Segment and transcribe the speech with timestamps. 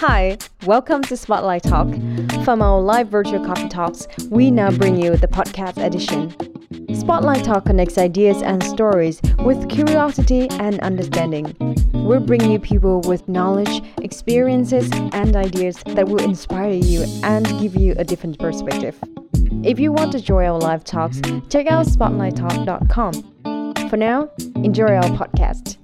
[0.00, 1.88] Hi, welcome to Spotlight Talk.
[2.44, 6.34] From our live virtual coffee talks, we now bring you the podcast edition.
[6.94, 11.56] Spotlight Talk connects ideas and stories with curiosity and understanding.
[11.94, 17.74] We'll bring you people with knowledge, experiences, and ideas that will inspire you and give
[17.74, 18.98] you a different perspective.
[19.64, 23.88] If you want to join our live talks, check out spotlighttalk.com.
[23.88, 25.78] For now, enjoy our podcast.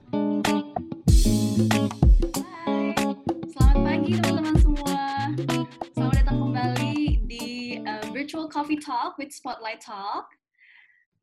[8.63, 10.31] Coffee Talk with Spotlight Talk.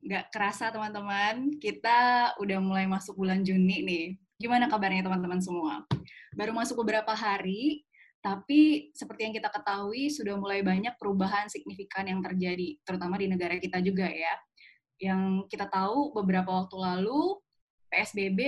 [0.04, 4.06] Nggak kerasa teman-teman, kita udah mulai masuk bulan Juni nih.
[4.36, 5.88] Gimana kabarnya teman-teman semua?
[6.36, 7.88] Baru masuk beberapa hari,
[8.20, 13.56] tapi seperti yang kita ketahui sudah mulai banyak perubahan signifikan yang terjadi, terutama di negara
[13.56, 14.36] kita juga ya.
[15.00, 17.40] Yang kita tahu beberapa waktu lalu
[17.88, 18.40] PSBB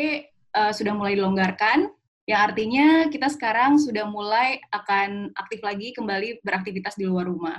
[0.52, 1.88] uh, sudah mulai dilonggarkan,
[2.28, 7.56] yang artinya kita sekarang sudah mulai akan aktif lagi kembali beraktivitas di luar rumah.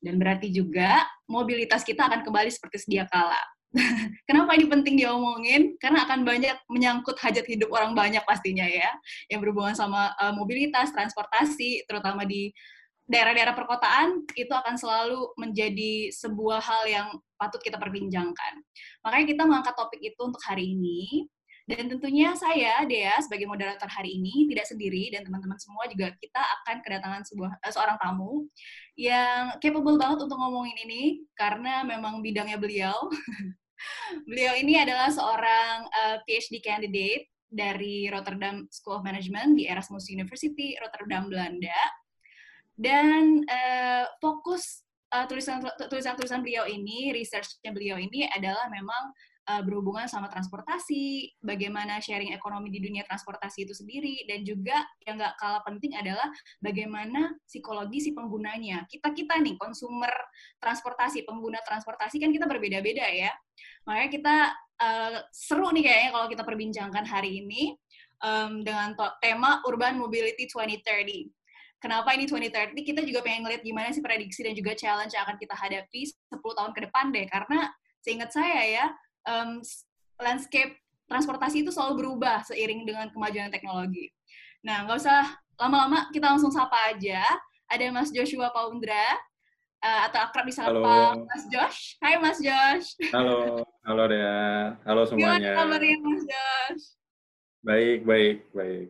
[0.00, 3.40] Dan berarti juga mobilitas kita akan kembali seperti sedia kala.
[4.28, 5.80] Kenapa ini penting diomongin?
[5.80, 8.88] Karena akan banyak menyangkut hajat hidup orang banyak pastinya ya,
[9.32, 12.52] yang berhubungan sama uh, mobilitas, transportasi, terutama di
[13.08, 18.62] daerah-daerah perkotaan itu akan selalu menjadi sebuah hal yang patut kita perbincangkan.
[19.02, 21.26] Makanya kita mengangkat topik itu untuk hari ini
[21.70, 26.42] dan tentunya saya, Dea, sebagai moderator hari ini, tidak sendiri, dan teman-teman semua juga kita
[26.42, 28.50] akan kedatangan sebuah uh, seorang tamu
[28.98, 31.02] yang capable banget untuk ngomongin ini,
[31.38, 32.96] karena memang bidangnya beliau.
[34.28, 40.74] beliau ini adalah seorang uh, PhD candidate dari Rotterdam School of Management di Erasmus University,
[40.82, 41.82] Rotterdam, Belanda.
[42.74, 49.14] Dan uh, fokus tulisan-tulisan uh, beliau ini, research-nya beliau ini adalah memang
[49.48, 55.18] uh, berhubungan sama transportasi, bagaimana sharing ekonomi di dunia transportasi itu sendiri, dan juga yang
[55.18, 56.28] nggak kalah penting adalah
[56.62, 58.86] bagaimana psikologi si penggunanya.
[58.86, 60.12] Kita-kita nih, konsumer
[60.62, 63.30] transportasi, pengguna transportasi kan kita berbeda-beda ya.
[63.86, 64.36] Makanya kita
[64.82, 67.74] uh, seru nih kayaknya kalau kita perbincangkan hari ini
[68.22, 71.30] um, dengan tema Urban Mobility 2030
[71.82, 75.36] kenapa ini 2030 kita juga pengen ngeliat gimana sih prediksi dan juga challenge yang akan
[75.36, 77.58] kita hadapi 10 tahun ke depan deh karena
[78.02, 78.86] seingat saya ya
[79.26, 79.62] um,
[80.22, 80.78] landscape
[81.10, 84.08] transportasi itu selalu berubah seiring dengan kemajuan teknologi.
[84.64, 85.22] Nah, nggak usah
[85.58, 87.20] lama-lama, kita langsung sapa aja.
[87.68, 89.16] Ada Mas Joshua Paundra,
[89.82, 91.98] uh, atau akrab disapa Mas Josh.
[91.98, 92.94] Hai Mas Josh.
[93.10, 94.78] Halo, halo Dea.
[94.86, 95.52] Halo semuanya.
[95.52, 96.84] Gimana kabarnya Mas Josh?
[97.62, 98.88] Baik, baik, baik.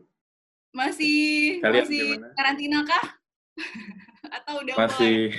[0.73, 2.35] Masih Kalian masih gimana?
[2.37, 3.05] karantina kah?
[4.41, 5.37] atau udah Masih.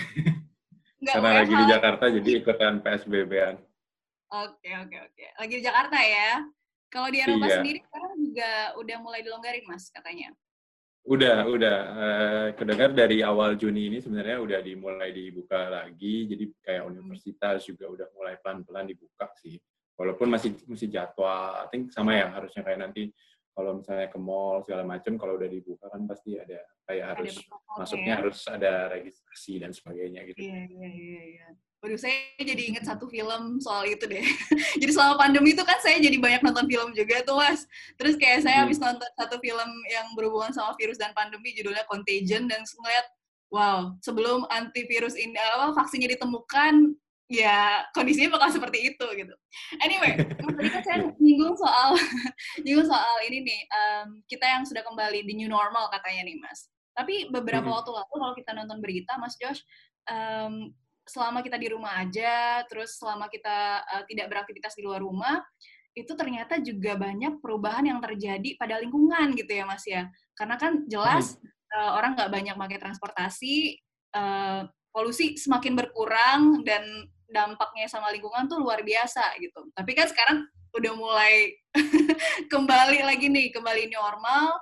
[1.04, 1.66] Karena lagi di?
[1.68, 3.56] Jakarta, jadi ikutan PSBB-an.
[4.34, 5.26] Oke, oke, oke.
[5.38, 6.42] Lagi di Jakarta ya.
[6.90, 7.58] Kalau di Eropa Iya.
[7.62, 8.50] sendiri sekarang juga
[8.82, 10.34] udah mulai dilonggarin, Mas, katanya.
[11.06, 11.78] Udah, udah.
[12.02, 16.26] Eh, kedengar dari awal Juni ini sebenarnya udah dimulai dibuka lagi.
[16.26, 19.62] Jadi kayak universitas juga udah mulai pelan-pelan dibuka sih.
[19.94, 23.14] Walaupun masih masih jadwal, I think sama ya harusnya kayak nanti
[23.54, 26.58] kalau misalnya ke mall segala macam kalau udah dibuka kan pasti ada
[26.90, 28.18] kayak harus protokolnya masuknya ya.
[28.18, 30.42] harus ada registrasi dan sebagainya gitu.
[30.42, 31.48] Iya, iya, iya, iya.
[31.84, 34.24] Waduh, saya jadi inget satu film soal itu deh.
[34.82, 37.68] jadi selama pandemi itu kan saya jadi banyak nonton film juga tuh, Mas.
[38.00, 38.72] Terus kayak saya Hmm.
[38.72, 43.06] habis nonton satu film yang berhubungan sama virus dan pandemi, judulnya Contagion, dan ngeliat,
[43.52, 46.96] wow, sebelum antivirus ini, apa, vaksinnya ditemukan,
[47.28, 49.36] ya kondisinya bakal seperti itu, gitu.
[49.84, 50.16] Anyway,
[50.56, 52.00] tadi kan saya nyinggung soal,
[52.64, 56.72] nyinggung soal ini nih, em, kita yang sudah kembali di new normal katanya nih, Mas.
[56.96, 57.76] Tapi beberapa Mhm.
[57.76, 59.60] waktu lalu kalau kita nonton berita, Mas Josh,
[60.08, 60.72] em,
[61.03, 65.44] selama kita di rumah aja, terus selama kita uh, tidak beraktivitas di luar rumah,
[65.94, 70.09] itu ternyata juga banyak perubahan yang terjadi pada lingkungan gitu ya Mas ya.
[70.34, 71.38] Karena kan jelas
[71.75, 73.78] uh, orang nggak banyak pakai transportasi,
[74.18, 79.69] uh, polusi semakin berkurang dan dampaknya sama lingkungan tuh luar biasa gitu.
[79.74, 80.38] Tapi kan sekarang
[80.74, 81.53] udah mulai
[82.53, 84.57] kembali lagi nih, kembali normal,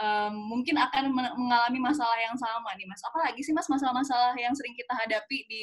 [0.00, 3.02] um, mungkin akan men- mengalami masalah yang sama nih mas.
[3.04, 5.62] Apalagi sih mas masalah-masalah yang sering kita hadapi di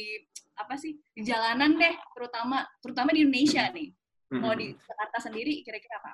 [0.56, 3.90] apa sih di jalanan deh, terutama terutama di Indonesia nih.
[4.32, 6.12] Kalau di Jakarta sendiri kira-kira apa?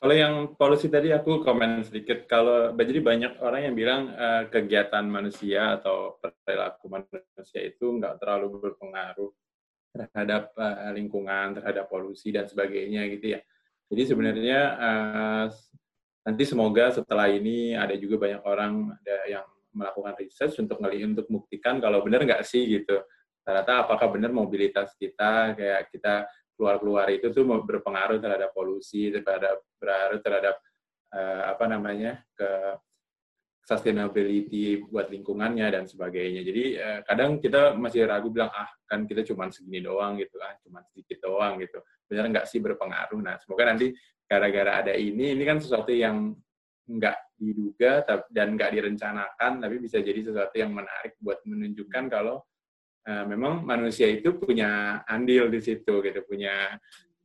[0.00, 2.24] Kalau yang polusi tadi aku komen sedikit.
[2.24, 8.56] Kalau jadi banyak orang yang bilang eh, kegiatan manusia atau perilaku manusia itu nggak terlalu
[8.56, 9.30] berpengaruh
[9.92, 13.40] terhadap eh, lingkungan, terhadap polusi dan sebagainya gitu ya.
[13.92, 15.46] Jadi sebenarnya eh,
[16.26, 21.26] nanti semoga setelah ini ada juga banyak orang ada yang melakukan research untuk ngeli untuk
[21.30, 23.00] membuktikan kalau benar nggak sih gitu.
[23.40, 26.28] Ternyata apakah benar mobilitas kita kayak kita
[26.58, 30.54] keluar-keluar itu tuh berpengaruh terhadap polusi, terhadap berpengaruh terhadap
[31.16, 32.50] uh, apa namanya ke
[33.64, 36.42] sustainability buat lingkungannya dan sebagainya.
[36.44, 40.52] Jadi uh, kadang kita masih ragu bilang ah kan kita cuma segini doang gitu ah
[40.60, 41.80] cuma sedikit doang gitu.
[42.10, 43.22] Benar nggak sih berpengaruh?
[43.22, 43.94] Nah semoga nanti
[44.30, 46.30] gara-gara ada ini ini kan sesuatu yang
[46.86, 52.46] nggak diduga dan nggak direncanakan tapi bisa jadi sesuatu yang menarik buat menunjukkan kalau
[53.10, 56.78] uh, memang manusia itu punya andil di situ gitu punya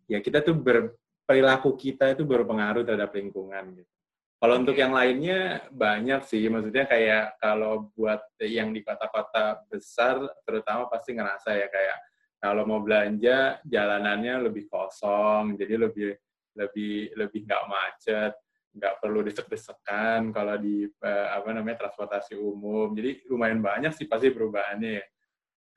[0.09, 3.91] ya kita tuh ber, perilaku kita itu berpengaruh terhadap lingkungan gitu.
[4.35, 10.85] Kalau untuk yang lainnya banyak sih, maksudnya kayak kalau buat yang di kota-kota besar terutama
[10.85, 11.97] pasti ngerasa ya kayak
[12.37, 16.13] kalau mau belanja jalanannya lebih kosong, jadi lebih
[16.55, 18.33] lebih lebih nggak macet,
[18.75, 22.91] nggak perlu desek-desekan kalau di eh, apa namanya transportasi umum.
[22.95, 25.05] Jadi lumayan banyak sih pasti perubahannya ya.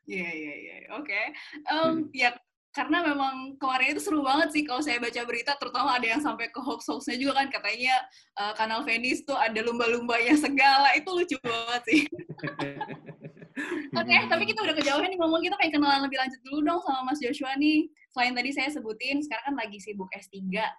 [0.08, 1.22] Iya iya iya, oke.
[2.16, 2.32] Ya
[2.78, 6.46] karena memang kemarin itu seru banget sih kalau saya baca berita, terutama ada yang sampai
[6.52, 7.96] ke hoax-hoaxnya juga kan, katanya
[8.38, 12.00] uh, kanal Venice tuh ada lumba-lumbanya segala, itu lucu banget sih.
[13.68, 16.80] Oke, okay, tapi kita udah kejauhan nih ngomong, kita pengen kenalan lebih lanjut dulu dong
[16.84, 17.88] sama Mas Joshua nih.
[18.08, 20.36] Selain tadi saya sebutin, sekarang kan lagi sibuk S3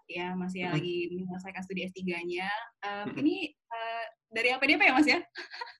[0.09, 0.73] ya, masih hmm.
[0.73, 2.49] lagi menyelesaikan studi S3-nya.
[2.81, 5.19] Um, ini uh, dari APDP ya Mas ya?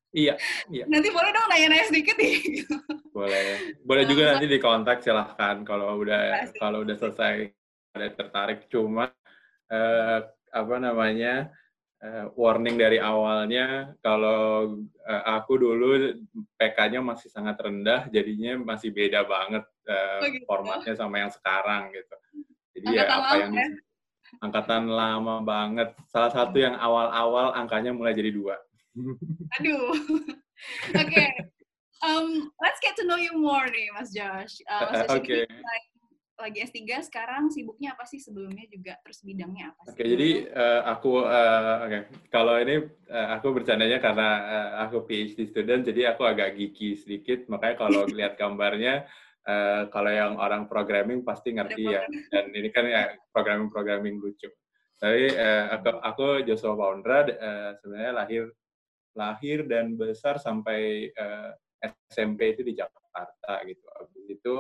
[0.10, 0.34] Iya,
[0.74, 0.86] iya.
[0.90, 2.66] Nanti boleh dong nanya-nanya sedikit nih.
[3.14, 3.78] Boleh.
[3.86, 7.54] Boleh juga nanti di kontak silahkan kalau udah kalau udah selesai
[7.94, 8.66] ada tertarik.
[8.74, 9.14] Cuma
[9.70, 10.20] uh,
[10.50, 11.54] apa namanya
[12.04, 16.16] uh, warning dari awalnya kalau uh, aku dulu
[16.56, 20.46] PK-nya masih sangat rendah, jadinya masih beda banget uh, oh, gitu.
[20.48, 22.16] formatnya sama yang sekarang gitu.
[22.80, 23.68] Jadi ya, angkatan ya apa yang ya?
[24.40, 25.90] angkatan lama banget.
[26.08, 28.56] Salah satu yang awal-awal angkanya mulai jadi dua.
[29.60, 29.92] Aduh.
[30.96, 31.04] Oke.
[31.04, 31.30] okay.
[32.00, 34.64] Um, let's get to know you more nih, Mas Josh.
[34.72, 35.44] Uh, Mas Josh okay.
[36.40, 39.92] Lagi S3 sekarang sibuknya apa sih sebelumnya juga terus bidangnya apa sih?
[39.94, 41.90] Oke, jadi uh, aku uh, oke.
[41.92, 42.02] Okay.
[42.32, 42.76] Kalau ini
[43.12, 48.08] uh, aku bercandanya karena uh, aku PhD student jadi aku agak geeky sedikit, makanya kalau
[48.08, 49.06] lihat gambarnya
[49.46, 52.02] uh, kalau yang orang programming pasti ngerti ya.
[52.32, 54.50] Dan ini kan ya programming-programming lucu.
[55.00, 58.44] Tapi uh, aku, aku Joshua Paundra uh, sebenarnya lahir
[59.18, 61.52] lahir dan besar sampai uh,
[61.82, 63.84] eh, SMP itu di Jakarta gitu.
[63.96, 64.54] Habis itu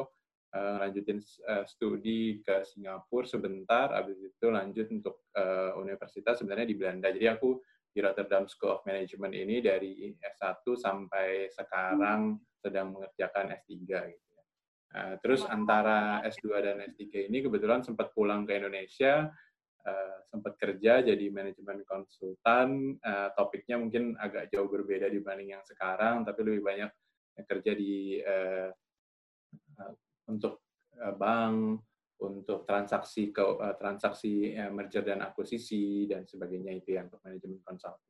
[0.56, 6.76] uh, lanjutin uh, studi ke Singapura sebentar, habis itu lanjut untuk uh, universitas sebenarnya di
[6.78, 7.14] Belanda.
[7.14, 7.60] Jadi aku
[7.90, 13.74] di Rotterdam School of Management ini dari S1 sampai sekarang sedang mengerjakan S3
[14.14, 14.38] gitu.
[14.90, 19.30] Uh, terus antara S2 dan S3 ini kebetulan sempat pulang ke Indonesia,
[19.86, 22.98] uh, sempat kerja jadi manajemen konsultan.
[23.02, 26.90] Uh, topiknya mungkin agak jauh berbeda dibanding yang sekarang, tapi lebih banyak
[27.46, 28.74] kerja di uh,
[30.30, 30.62] untuk
[31.02, 31.82] uh, bank,
[32.22, 37.60] untuk transaksi ke uh, transaksi uh, merger dan akuisisi dan sebagainya itu yang untuk manajemen
[37.66, 38.06] konsultan.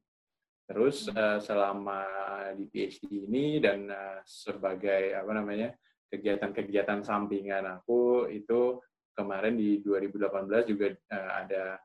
[0.70, 2.06] Terus uh, selama
[2.54, 3.90] di PhD ini dan
[4.22, 5.74] sebagai apa namanya
[6.14, 8.78] kegiatan-kegiatan sampingan aku itu
[9.18, 11.78] kemarin di 2018 juga ada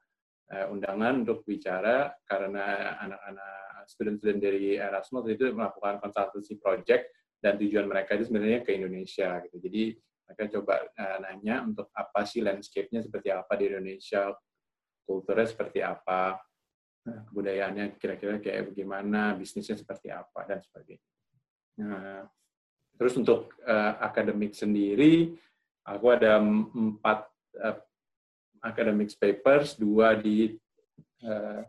[0.69, 7.13] undangan untuk bicara karena anak-anak student-student dari Erasmus itu melakukan konsultasi project
[7.45, 9.57] dan tujuan mereka itu sebenarnya ke Indonesia gitu.
[9.61, 9.83] Jadi
[10.25, 14.33] mereka coba uh, nanya untuk apa sih landscape-nya seperti apa di Indonesia,
[15.05, 16.41] kulturnya seperti apa,
[17.05, 21.05] kebudayaannya kira-kira kayak bagaimana, bisnisnya seperti apa dan sebagainya.
[21.85, 22.25] Nah,
[22.97, 25.37] terus untuk uh, akademik sendiri,
[25.85, 27.29] aku ada empat
[27.61, 27.77] uh,
[28.65, 30.57] academics papers, dua di
[31.29, 31.61] uh,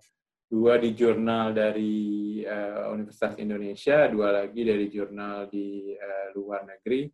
[0.48, 7.12] dua di jurnal dari uh, Universitas Indonesia, dua lagi dari jurnal di uh, luar negeri.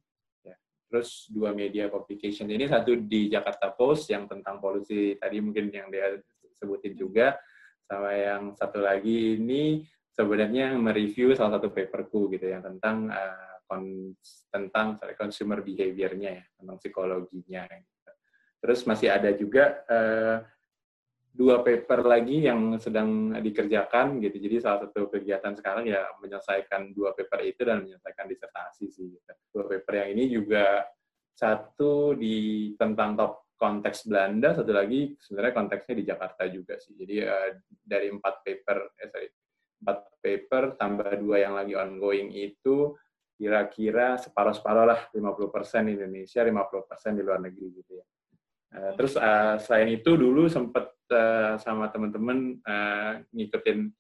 [0.91, 2.51] Terus dua media publication.
[2.51, 6.19] Ini satu di Jakarta Post yang tentang polusi tadi mungkin yang dia
[6.59, 7.39] sebutin juga,
[7.87, 14.11] sama yang satu lagi ini sebenarnya mereview salah satu paperku gitu yang tentang uh, kon,
[14.51, 17.63] tentang sorry, consumer behavior-nya ya, tentang psikologinya.
[17.71, 18.11] Gitu.
[18.59, 20.43] Terus masih ada juga uh,
[21.41, 24.37] dua paper lagi yang sedang dikerjakan gitu.
[24.37, 29.09] Jadi salah satu kegiatan sekarang ya menyelesaikan dua paper itu dan menyelesaikan disertasi sih.
[29.09, 29.33] Gitu.
[29.49, 30.85] Dua paper yang ini juga
[31.33, 36.93] satu di tentang top konteks Belanda, satu lagi sebenarnya konteksnya di Jakarta juga sih.
[36.93, 37.49] Jadi uh,
[37.81, 39.29] dari empat paper, eh, sorry,
[39.81, 42.93] empat paper tambah dua yang lagi ongoing itu
[43.33, 48.05] kira-kira separuh-separuh lah 50% di Indonesia 50% di luar negeri gitu ya
[48.75, 53.91] uh, terus uh, selain itu dulu sempat uh, sama teman-teman uh, ngikutin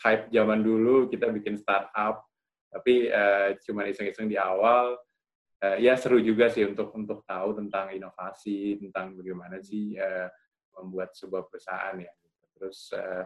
[0.00, 2.24] hype zaman dulu kita bikin startup
[2.70, 4.96] tapi uh, cuma iseng-iseng di awal
[5.60, 10.30] uh, ya seru juga sih untuk untuk tahu tentang inovasi tentang bagaimana sih uh,
[10.80, 12.12] membuat sebuah perusahaan ya
[12.56, 13.24] terus uh,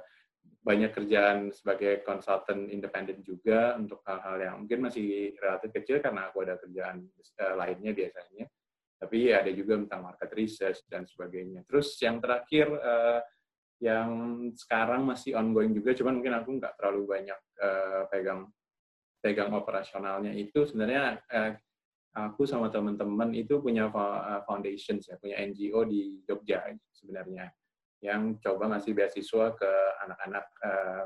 [0.64, 6.40] banyak kerjaan sebagai konsultan independen juga untuk hal-hal yang mungkin masih relatif kecil karena aku
[6.40, 7.04] ada kerjaan
[7.44, 8.48] uh, lainnya biasanya.
[9.04, 11.60] Tapi ada juga tentang market research dan sebagainya.
[11.68, 13.20] Terus yang terakhir uh,
[13.84, 14.10] yang
[14.56, 18.48] sekarang masih ongoing juga, cuman mungkin aku nggak terlalu banyak uh, pegang
[19.20, 21.52] pegang operasionalnya itu sebenarnya uh,
[22.16, 23.90] aku sama teman-teman itu punya
[24.46, 26.62] foundation ya, punya NGO di Jogja
[26.94, 27.50] sebenarnya
[28.04, 29.70] yang coba ngasih beasiswa ke
[30.04, 31.04] anak-anak uh,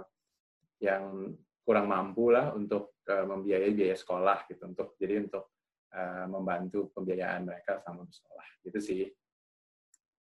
[0.82, 5.57] yang kurang mampu lah untuk uh, membiayai biaya sekolah gitu untuk jadi untuk
[5.94, 9.02] uh, membantu pembiayaan mereka sama sekolah gitu sih.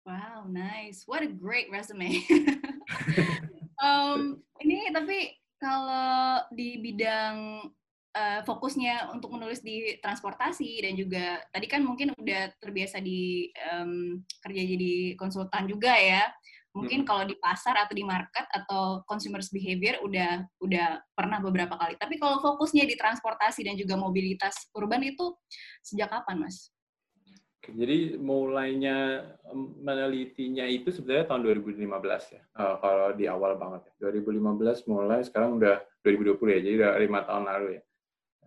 [0.07, 1.05] Wow, nice.
[1.05, 2.25] What a great resume.
[3.83, 7.67] um, ini tapi kalau di bidang
[8.15, 14.23] uh, fokusnya untuk menulis di transportasi dan juga tadi kan mungkin udah terbiasa di um,
[14.41, 16.25] kerja jadi konsultan juga ya
[16.69, 21.97] mungkin kalau di pasar atau di market atau consumers behavior udah udah pernah beberapa kali.
[21.97, 25.33] Tapi kalau fokusnya di transportasi dan juga mobilitas urban itu
[25.81, 26.69] sejak kapan, Mas?
[27.69, 32.41] Jadi mulainya menelitinya itu sebenarnya tahun 2015 ya.
[32.55, 34.09] Uh, kalau di awal banget ya.
[34.09, 36.59] 2015 mulai, sekarang udah 2020 ya.
[36.63, 37.81] Jadi udah lima tahun lalu ya.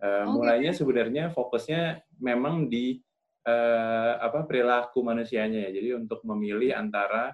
[0.03, 0.23] Uh, okay.
[0.27, 2.99] Mulainya sebenarnya fokusnya memang di
[3.47, 5.71] uh, apa perilaku manusianya ya.
[5.79, 7.31] Jadi untuk memilih antara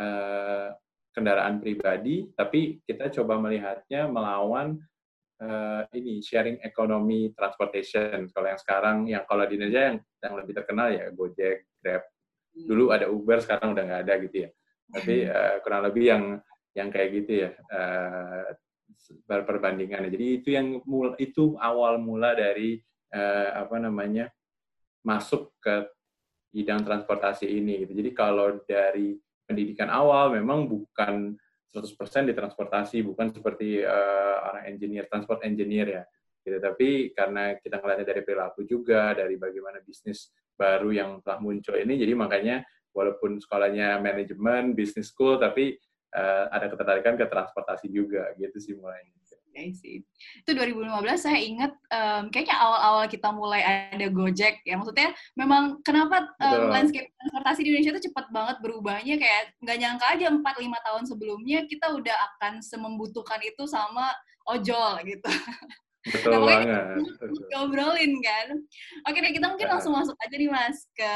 [0.00, 0.68] uh,
[1.16, 4.76] kendaraan pribadi, tapi kita coba melihatnya melawan
[5.40, 8.28] uh, ini sharing economy transportation.
[8.32, 12.04] Kalau yang sekarang, yang kalau di Indonesia yang, yang lebih terkenal ya Gojek, Grab.
[12.04, 12.66] Hmm.
[12.68, 14.50] Dulu ada Uber, sekarang udah nggak ada gitu ya.
[14.92, 16.24] Tapi uh, kurang lebih yang
[16.76, 18.52] yang kayak gitu ya uh,
[19.24, 20.12] perbandingannya.
[20.12, 22.76] Jadi itu yang mul itu awal mula dari
[23.16, 24.28] uh, apa namanya
[25.00, 25.88] masuk ke
[26.52, 27.88] bidang transportasi ini.
[27.88, 27.92] Gitu.
[27.96, 31.38] Jadi kalau dari pendidikan awal memang bukan
[31.70, 36.02] 100% di transportasi, bukan seperti uh, orang engineer, transport engineer ya.
[36.40, 36.58] Gitu.
[36.62, 42.00] Tapi karena kita ngeliatnya dari perilaku juga, dari bagaimana bisnis baru yang telah muncul ini,
[42.00, 42.64] jadi makanya
[42.96, 45.76] walaupun sekolahnya manajemen, business school, tapi
[46.16, 49.12] uh, ada ketertarikan ke transportasi juga, gitu sih mulainya.
[49.56, 50.04] I see.
[50.44, 54.76] Itu 2015 saya ingat um, kayaknya awal-awal kita mulai ada Gojek ya.
[54.76, 60.06] Maksudnya memang kenapa um, landscape transportasi di Indonesia itu cepat banget berubahnya kayak nggak nyangka
[60.12, 64.12] aja 4 5 tahun sebelumnya kita udah akan semembutuhkan itu sama
[64.46, 65.30] ojol gitu.
[66.06, 66.82] Betul nah, banget.
[67.50, 68.48] Ngobrolin kan.
[69.10, 71.12] Oke deh, kita mungkin langsung masuk aja nih Mas ke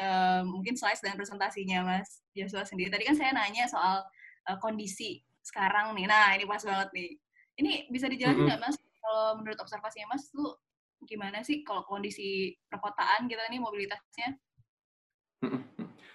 [0.00, 2.88] um, mungkin slides dan presentasinya Mas Joshua sendiri.
[2.88, 4.00] Tadi kan saya nanya soal
[4.48, 6.08] uh, kondisi sekarang nih.
[6.08, 7.10] Nah, ini pas banget nih
[7.58, 8.78] ini bisa dijelasin nggak mm -hmm.
[8.78, 10.58] mas kalau menurut observasinya mas tuh
[11.04, 14.28] gimana sih kalau kondisi perkotaan kita nih mobilitasnya?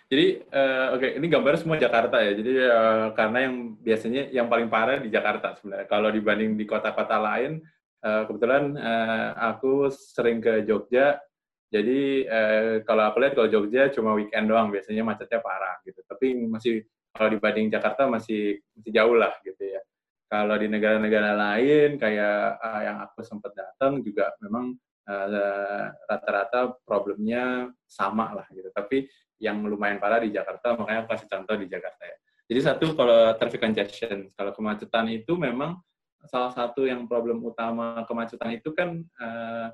[0.09, 2.33] Jadi uh, oke okay, ini gambar semua Jakarta ya.
[2.33, 5.85] Jadi uh, karena yang biasanya yang paling parah di Jakarta sebenarnya.
[5.85, 7.61] Kalau dibanding di kota-kota lain,
[8.01, 11.21] uh, kebetulan uh, aku sering ke Jogja.
[11.69, 16.01] Jadi uh, kalau aku lihat kalau Jogja cuma weekend doang biasanya macetnya parah gitu.
[16.01, 16.81] Tapi masih
[17.13, 19.81] kalau dibanding Jakarta masih masih jauh lah gitu ya.
[20.29, 24.77] Kalau di negara-negara lain kayak uh, yang aku sempat datang juga memang
[25.09, 28.69] eh, rata-rata uh, problemnya sama lah gitu.
[28.69, 29.09] Tapi
[29.41, 32.17] yang lumayan parah di Jakarta, makanya aku kasih contoh di Jakarta ya.
[32.45, 35.81] Jadi satu kalau traffic congestion, kalau kemacetan itu memang
[36.29, 39.73] salah satu yang problem utama kemacetan itu kan uh,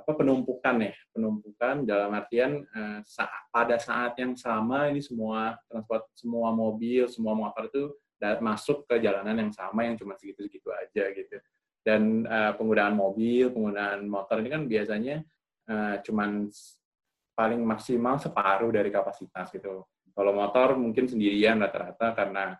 [0.00, 6.08] apa penumpukan ya, penumpukan dalam artian uh, saat, pada saat yang sama ini semua transport,
[6.16, 7.92] semua mobil, semua motor itu
[8.44, 11.36] masuk ke jalanan yang sama yang cuma segitu-segitu aja gitu.
[11.80, 15.24] Dan uh, penggunaan mobil, penggunaan motor ini kan biasanya
[15.72, 16.52] uh, cuman
[17.32, 19.88] paling maksimal separuh dari kapasitas gitu.
[20.12, 22.52] Kalau motor mungkin sendirian rata-rata karena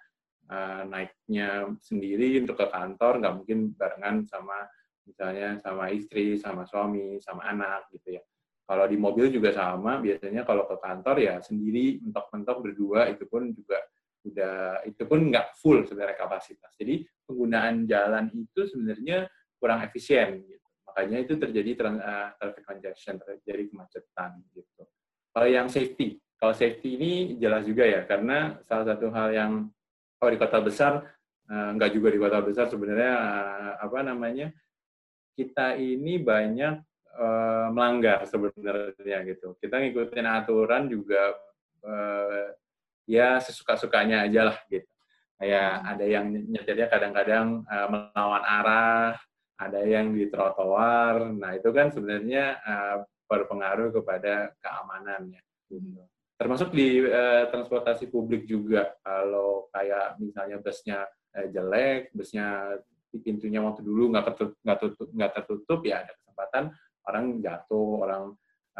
[0.48, 4.56] uh, naiknya sendiri untuk ke kantor nggak mungkin barengan sama
[5.04, 8.22] misalnya sama istri, sama suami, sama anak gitu ya.
[8.70, 13.50] Kalau di mobil juga sama, biasanya kalau ke kantor ya sendiri, mentok-mentok berdua, itu pun
[13.50, 13.82] juga
[14.24, 16.72] udah itu pun nggak full sebenarnya kapasitas.
[16.76, 20.66] Jadi penggunaan jalan itu sebenarnya kurang efisien gitu.
[20.90, 24.82] Makanya itu terjadi uh, traffic congestion, terjadi kemacetan gitu.
[25.30, 29.52] Kalau yang safety, kalau safety ini jelas juga ya karena salah satu hal yang
[30.18, 30.92] kalau di kota besar
[31.46, 34.50] uh, nggak juga di kota besar sebenarnya uh, apa namanya
[35.38, 36.74] kita ini banyak
[37.16, 39.56] uh, melanggar sebenarnya gitu.
[39.62, 41.38] Kita ngikutin aturan juga
[41.86, 42.50] uh,
[43.10, 44.86] ya sesuka-sukanya aja lah gitu.
[45.40, 45.90] Kayak hmm.
[45.90, 49.18] ada yang nyetirnya kadang-kadang uh, melawan arah,
[49.58, 51.34] ada yang di trotoar.
[51.34, 55.98] Nah, itu kan sebenarnya uh, berpengaruh kepada keamanannya gitu.
[55.98, 56.06] Hmm.
[56.38, 58.94] Termasuk di uh, transportasi publik juga.
[59.02, 62.78] Kalau kayak misalnya busnya uh, jelek, busnya
[63.10, 66.64] pintunya waktu dulu nggak tertutup, nggak tertutup, tertutup, ya ada kesempatan
[67.10, 68.22] orang jatuh, orang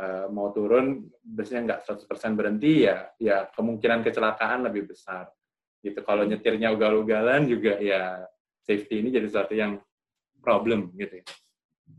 [0.01, 5.29] uh, mau turun, busnya nggak 100% berhenti, ya ya kemungkinan kecelakaan lebih besar.
[5.85, 6.01] Gitu.
[6.05, 8.25] Kalau nyetirnya ugal-ugalan juga ya
[8.65, 9.81] safety ini jadi sesuatu yang
[10.41, 11.27] problem gitu ya.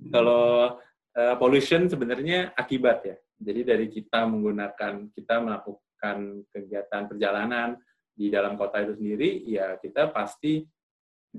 [0.10, 0.78] Kalau
[1.18, 3.18] uh, pollution sebenarnya akibat ya.
[3.42, 7.70] Jadi dari kita menggunakan, kita melakukan kegiatan perjalanan
[8.14, 10.62] di dalam kota itu sendiri, ya kita pasti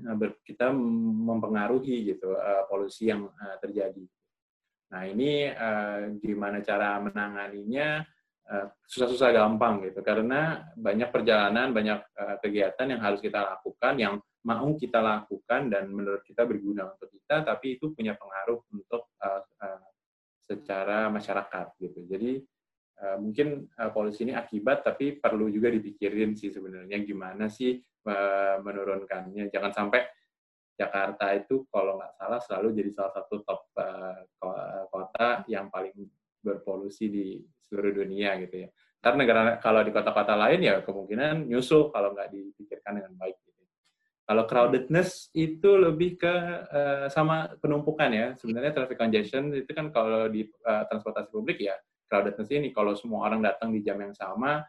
[0.03, 4.03] uh, kita mempengaruhi gitu uh, polusi yang uh, terjadi.
[4.93, 8.05] Nah ini uh, gimana cara menanganinya?
[8.85, 14.75] susah-susah gampang gitu karena banyak perjalanan, banyak uh, kegiatan yang harus kita lakukan yang mau
[14.75, 19.87] kita lakukan dan menurut kita berguna untuk kita, tapi itu punya pengaruh untuk uh, uh,
[20.43, 22.03] secara masyarakat gitu.
[22.03, 22.43] Jadi
[22.99, 28.59] uh, mungkin uh, polusi ini akibat, tapi perlu juga dipikirin sih sebenarnya gimana sih uh,
[28.59, 29.47] menurunkannya.
[29.47, 30.03] Jangan sampai
[30.73, 35.93] Jakarta itu kalau nggak salah selalu jadi salah satu top uh, kota yang paling
[36.41, 37.27] berpolusi di
[37.61, 38.69] seluruh dunia gitu ya.
[39.03, 43.37] Karena negara kalau di kota-kota lain ya kemungkinan nyusul kalau nggak dipikirkan dengan baik.
[44.23, 46.35] Kalau crowdedness itu lebih ke
[46.71, 48.27] uh, sama penumpukan ya.
[48.39, 51.75] Sebenarnya traffic congestion itu kan kalau di uh, transportasi publik ya
[52.13, 54.61] crowdedness ini kalau semua orang datang di jam yang sama,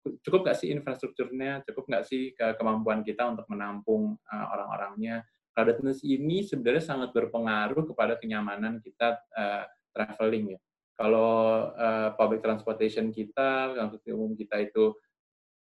[0.00, 5.24] cukup nggak sih infrastrukturnya, cukup nggak sih ke kemampuan kita untuk menampung uh, orang-orangnya.
[5.50, 10.60] Crowdedness ini sebenarnya sangat berpengaruh kepada kenyamanan kita uh, traveling ya.
[11.00, 11.32] Kalau
[11.72, 14.92] uh, public transportation kita, transportasi umum kita itu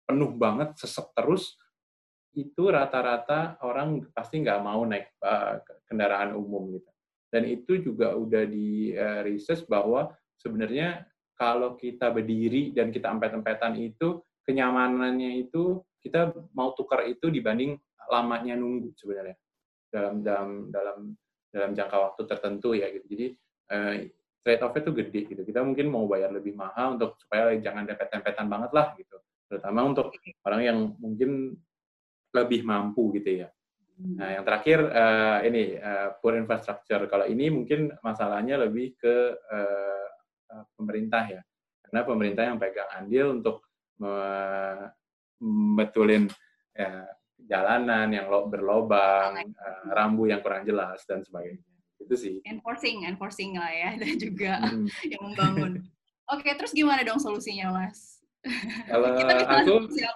[0.08, 1.60] penuh banget, sesek terus,
[2.32, 6.90] itu rata-rata orang pasti nggak mau naik uh, kendaraan umum gitu.
[7.28, 10.08] Dan itu juga udah di uh, research bahwa
[10.40, 11.04] sebenarnya
[11.38, 17.78] kalau kita berdiri dan kita empet-empetan itu kenyamanannya itu kita mau tukar itu dibanding
[18.10, 19.38] lamanya nunggu sebenarnya
[19.94, 20.98] dalam dalam dalam
[21.52, 23.06] dalam jangka waktu tertentu ya gitu.
[23.08, 23.26] Jadi
[23.72, 23.94] uh,
[24.44, 25.42] trade off itu gede gitu.
[25.44, 29.18] Kita mungkin mau bayar lebih mahal untuk supaya jangan dempet-dempetan banget lah gitu.
[29.48, 30.12] Terutama untuk
[30.44, 31.56] orang yang mungkin
[32.36, 33.50] lebih mampu gitu ya.
[33.98, 34.16] Hmm.
[34.20, 37.08] Nah, yang terakhir uh, ini uh, poor infrastructure.
[37.10, 40.07] Kalau ini mungkin masalahnya lebih ke uh,
[40.76, 41.42] pemerintah ya,
[41.88, 43.64] karena pemerintah yang pegang andil untuk
[45.42, 46.30] membetulin
[46.74, 47.06] ya,
[47.46, 51.62] jalanan yang berlobang, uh, rambu yang kurang jelas dan sebagainya.
[51.98, 52.36] Itu sih.
[52.46, 54.88] Enforcing, enforcing lah ya, dan juga hmm.
[55.14, 55.72] yang membangun.
[56.28, 58.20] Oke, terus gimana dong solusinya, Mas?
[58.88, 60.12] Kalau aku ya,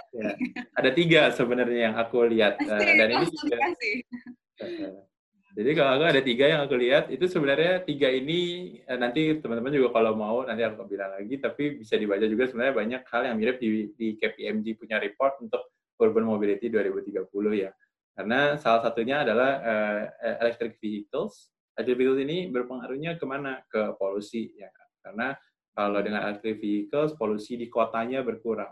[0.78, 3.58] ada tiga sebenarnya yang aku lihat uh, dan ini juga,
[5.52, 9.76] jadi kalau aku ada tiga yang aku lihat itu sebenarnya tiga ini uh, nanti teman-teman
[9.76, 13.36] juga kalau mau nanti aku bilang lagi tapi bisa dibaca juga sebenarnya banyak hal yang
[13.36, 17.70] mirip di, di KPMG punya report untuk urban mobility 2030 ya.
[18.12, 20.02] Karena salah satunya adalah uh,
[20.42, 21.54] electric vehicles.
[21.78, 23.62] Electric vehicles ini berpengaruhnya ke mana?
[23.70, 24.68] Ke polusi ya
[25.02, 25.34] karena
[25.72, 28.72] kalau dengan electric vehicles, polusi di kotanya berkurang.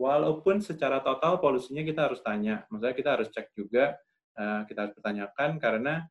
[0.00, 3.98] Walaupun secara total polusinya kita harus tanya, maksudnya kita harus cek juga,
[4.36, 6.04] uh, kita harus pertanyakan karena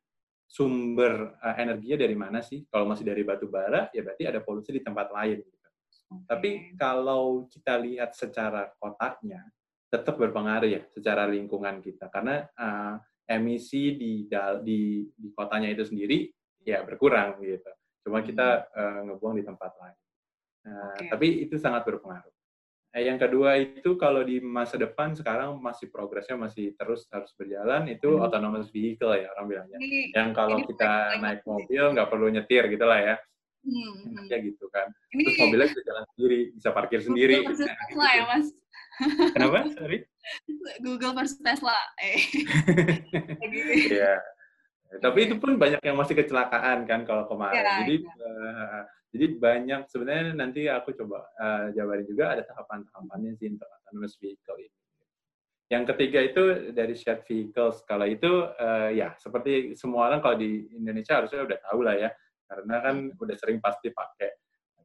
[0.50, 2.66] sumber uh, energinya dari mana sih?
[2.66, 5.38] Kalau masih dari batu bara, ya berarti ada polusi di tempat lain.
[5.40, 5.68] Gitu.
[6.10, 6.26] Okay.
[6.26, 9.46] Tapi kalau kita lihat secara kotanya,
[9.90, 12.94] tetap berpengaruh ya secara lingkungan kita karena uh,
[13.26, 14.26] emisi di,
[14.62, 16.30] di di kotanya itu sendiri
[16.66, 17.70] ya berkurang gitu.
[18.06, 19.98] Cuma kita uh, ngebuang di tempat lain.
[20.66, 21.08] Nah, okay.
[21.10, 22.39] Tapi itu sangat berpengaruh.
[22.90, 27.86] Nah, yang kedua itu kalau di masa depan sekarang masih progresnya masih terus harus berjalan
[27.86, 28.22] itu hmm.
[28.26, 29.78] autonomous vehicle ya orang bilangnya.
[29.78, 33.16] Ini, yang kalau ini kita naik mobil nggak perlu nyetir gitu lah ya.
[33.62, 34.26] Hmm.
[34.26, 34.90] Ya gitu kan.
[35.14, 37.34] Ini, Terus mobilnya bisa jalan sendiri, bisa parkir sendiri.
[37.38, 38.46] Google versus Tesla ya mas.
[39.38, 39.58] Kenapa?
[39.78, 39.98] Sorry.
[40.82, 41.78] Google versus Tesla.
[42.02, 42.20] Eh.
[43.90, 44.18] Iya.
[44.98, 47.62] Tapi itu pun banyak yang masih kecelakaan kan kalau kemarin.
[47.62, 48.10] Ya, Jadi ya.
[48.18, 54.14] Uh, jadi banyak sebenarnya nanti aku coba uh, jabarin juga ada tahapan-tahapannya sih untuk autonomous
[54.22, 54.78] vehicle ini.
[55.70, 57.82] Yang ketiga itu dari shared vehicles.
[57.86, 62.10] Kalau itu uh, ya seperti semua orang kalau di Indonesia harusnya udah tahu lah ya,
[62.46, 64.30] karena kan udah sering pasti pakai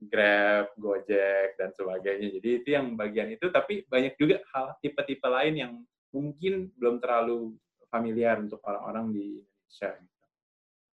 [0.06, 2.38] Grab, Gojek dan sebagainya.
[2.38, 3.50] Jadi itu yang bagian itu.
[3.50, 5.72] Tapi banyak juga hal tipe-tipe lain yang
[6.14, 7.58] mungkin belum terlalu
[7.90, 9.90] familiar untuk orang-orang di Indonesia.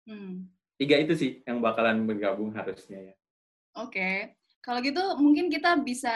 [0.10, 0.50] Hmm.
[0.80, 3.19] Tiga itu sih yang bakalan bergabung harusnya ya.
[3.86, 4.36] Oke.
[4.60, 6.14] Kalau gitu mungkin kita bisa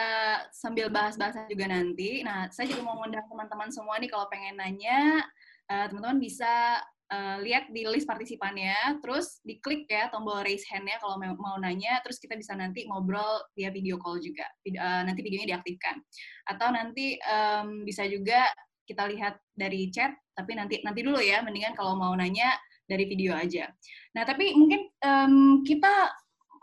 [0.52, 2.22] sambil bahas-bahas juga nanti.
[2.28, 5.24] Nah, saya juga mau ngundang teman-teman semua nih kalau pengen nanya,
[5.72, 11.16] uh, teman-teman bisa uh, lihat di list partisipannya, terus diklik ya tombol raise hand-nya kalau
[11.40, 14.46] mau nanya, terus kita bisa nanti ngobrol via video call juga.
[14.68, 16.04] Uh, nanti videonya diaktifkan.
[16.52, 18.52] Atau nanti um, bisa juga
[18.84, 22.58] kita lihat dari chat Tapi nanti nanti dulu ya, mendingan kalau mau nanya
[22.90, 23.70] dari video aja.
[24.18, 26.10] Nah, tapi mungkin um, kita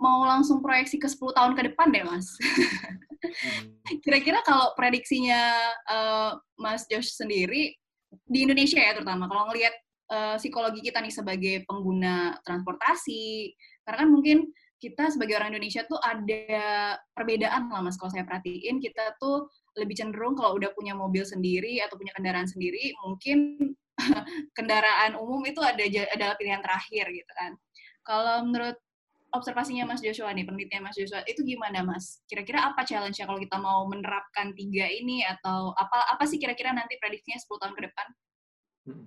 [0.01, 2.27] mau langsung proyeksi ke 10 tahun ke depan deh, Mas.
[3.21, 3.77] Hmm.
[4.01, 7.77] Kira-kira kalau prediksinya uh, Mas Josh sendiri,
[8.27, 9.75] di Indonesia ya terutama, kalau ngelihat
[10.09, 13.53] uh, psikologi kita nih sebagai pengguna transportasi,
[13.85, 14.39] karena kan mungkin
[14.81, 19.93] kita sebagai orang Indonesia tuh ada perbedaan lah mas kalau saya perhatiin kita tuh lebih
[19.93, 23.61] cenderung kalau udah punya mobil sendiri atau punya kendaraan sendiri mungkin
[24.57, 27.53] kendaraan umum itu ada adalah pilihan terakhir gitu kan
[28.09, 28.81] kalau menurut
[29.31, 32.23] observasinya Mas Joshua nih, penelitian Mas Joshua, itu gimana Mas?
[32.27, 36.99] Kira-kira apa challenge-nya kalau kita mau menerapkan tiga ini atau apa apa sih kira-kira nanti
[36.99, 38.07] prediksinya 10 tahun ke depan?
[38.91, 39.07] Hmm.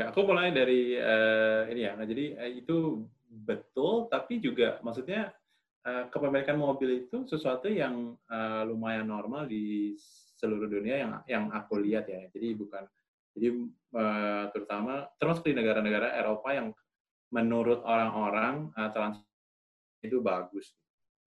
[0.00, 1.92] aku mulai dari uh, ini ya.
[1.92, 5.28] Nah, jadi uh, itu betul, tapi juga maksudnya
[5.84, 9.92] uh, kepemilikan mobil itu sesuatu yang uh, lumayan normal di
[10.40, 12.24] seluruh dunia yang yang aku lihat ya.
[12.32, 12.88] Jadi bukan
[13.36, 13.48] jadi
[13.94, 16.72] uh, terutama termasuk di negara-negara Eropa yang
[17.30, 19.20] menurut orang-orang uh, trans
[20.04, 20.72] itu bagus.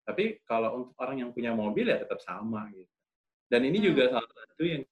[0.01, 2.89] Tapi kalau untuk orang yang punya mobil ya tetap sama gitu.
[3.51, 4.13] Dan ini juga hmm.
[4.15, 4.83] salah satu yang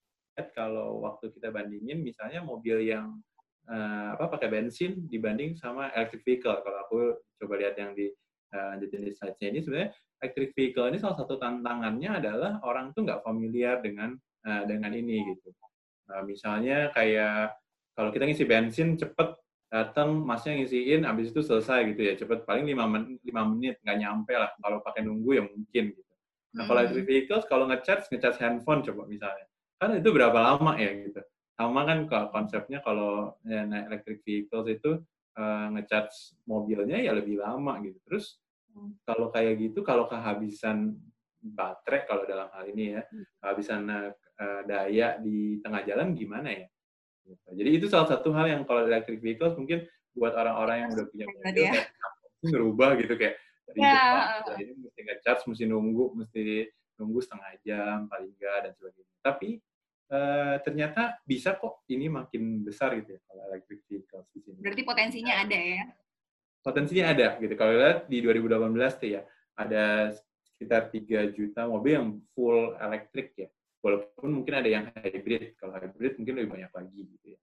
[0.56, 3.20] kalau waktu kita bandingin misalnya mobil yang
[3.68, 6.56] uh, apa pakai bensin dibanding sama electric vehicle.
[6.64, 6.98] Kalau aku
[7.40, 8.08] coba lihat yang di
[8.56, 9.90] uh, jenis slide ini sebenarnya
[10.20, 15.34] electric vehicle ini salah satu tantangannya adalah orang tuh nggak familiar dengan uh, dengan ini
[15.34, 15.52] gitu.
[16.08, 17.56] Uh, misalnya kayak
[17.92, 19.36] kalau kita ngisi bensin cepet
[19.70, 22.14] datang masnya ngisiin habis itu selesai gitu ya.
[22.18, 24.50] Cepet paling lima menit lima menit nggak nyampe lah.
[24.58, 26.12] Kalau pakai nunggu ya mungkin gitu.
[26.58, 27.10] Nah kalau electric hmm.
[27.14, 29.46] vehicles kalau ngecharge ngecharge handphone coba misalnya.
[29.78, 31.22] Kan itu berapa lama ya gitu.
[31.54, 34.90] Sama kan konsepnya kalau ya, naik electric vehicles itu
[35.38, 37.96] uh, ngecharge mobilnya ya lebih lama gitu.
[38.10, 38.42] Terus
[38.74, 39.06] hmm.
[39.06, 40.98] kalau kayak gitu kalau kehabisan
[41.40, 43.24] baterai kalau dalam hal ini ya hmm.
[43.38, 46.66] kehabisan uh, daya di tengah jalan gimana ya
[47.30, 47.46] Gitu.
[47.54, 49.86] Jadi itu salah satu hal yang kalau electric vehicles mungkin
[50.18, 51.72] buat orang-orang yang udah punya mobil ya.
[51.72, 51.88] kayak
[52.42, 53.36] ngerubah gitu kayak
[53.70, 53.94] dari ya.
[54.42, 56.44] depan ini mesti ngecharge, mesti nunggu, mesti
[56.98, 59.14] nunggu setengah jam paling enggak dan sebagainya.
[59.22, 59.50] Tapi
[60.10, 64.58] uh, ternyata bisa kok ini makin besar gitu ya kalau electric vehicles di sini.
[64.58, 65.84] Berarti potensinya ada ya?
[66.60, 67.54] Potensinya ada gitu.
[67.54, 69.22] Kalau lihat di 2018 tuh ya
[69.54, 70.12] ada
[70.50, 73.48] sekitar 3 juta mobil yang full elektrik ya
[73.80, 77.40] walaupun mungkin ada yang hybrid kalau hybrid mungkin lebih banyak lagi gitu ya.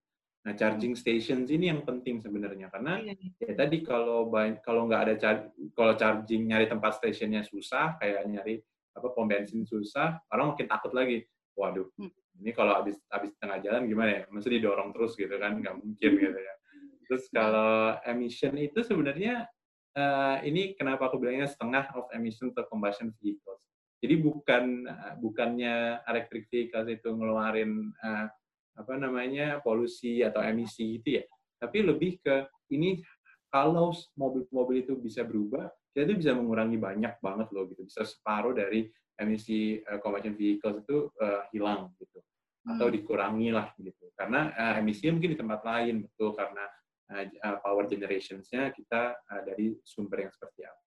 [0.48, 3.52] Nah charging stations ini yang penting sebenarnya karena iya, iya.
[3.52, 4.32] ya tadi kalau
[4.64, 5.36] kalau nggak ada char
[5.76, 8.64] kalau charging nyari tempat stationnya susah kayak nyari
[8.96, 11.28] apa pom bensin susah orang makin takut lagi.
[11.58, 12.42] Waduh hmm.
[12.46, 14.22] ini kalau habis habis tengah jalan gimana ya?
[14.32, 15.60] Mesti didorong terus gitu kan?
[15.60, 16.54] Nggak mungkin gitu ya.
[17.12, 19.52] Terus kalau emission itu sebenarnya
[20.00, 23.67] uh, ini kenapa aku bilangnya setengah of emission to combustion vehicles
[23.98, 28.30] jadi bukan eh, bukannya electric vehicles itu ngeluarin uh,
[28.78, 31.26] apa namanya polusi atau emisi gitu ya,
[31.58, 33.02] tapi lebih ke ini
[33.50, 38.54] kalau mobil-mobil itu bisa berubah, kita itu bisa mengurangi banyak banget loh gitu, bisa separuh
[38.54, 38.86] dari
[39.18, 42.22] emisi uh, combustion vehicles itu uh, hilang gitu,
[42.70, 42.96] atau hmm.
[43.02, 46.70] dikurangi lah gitu, karena uh, emisinya mungkin di tempat lain betul karena
[47.18, 50.87] uh, power generationsnya kita uh, dari sumber yang seperti apa.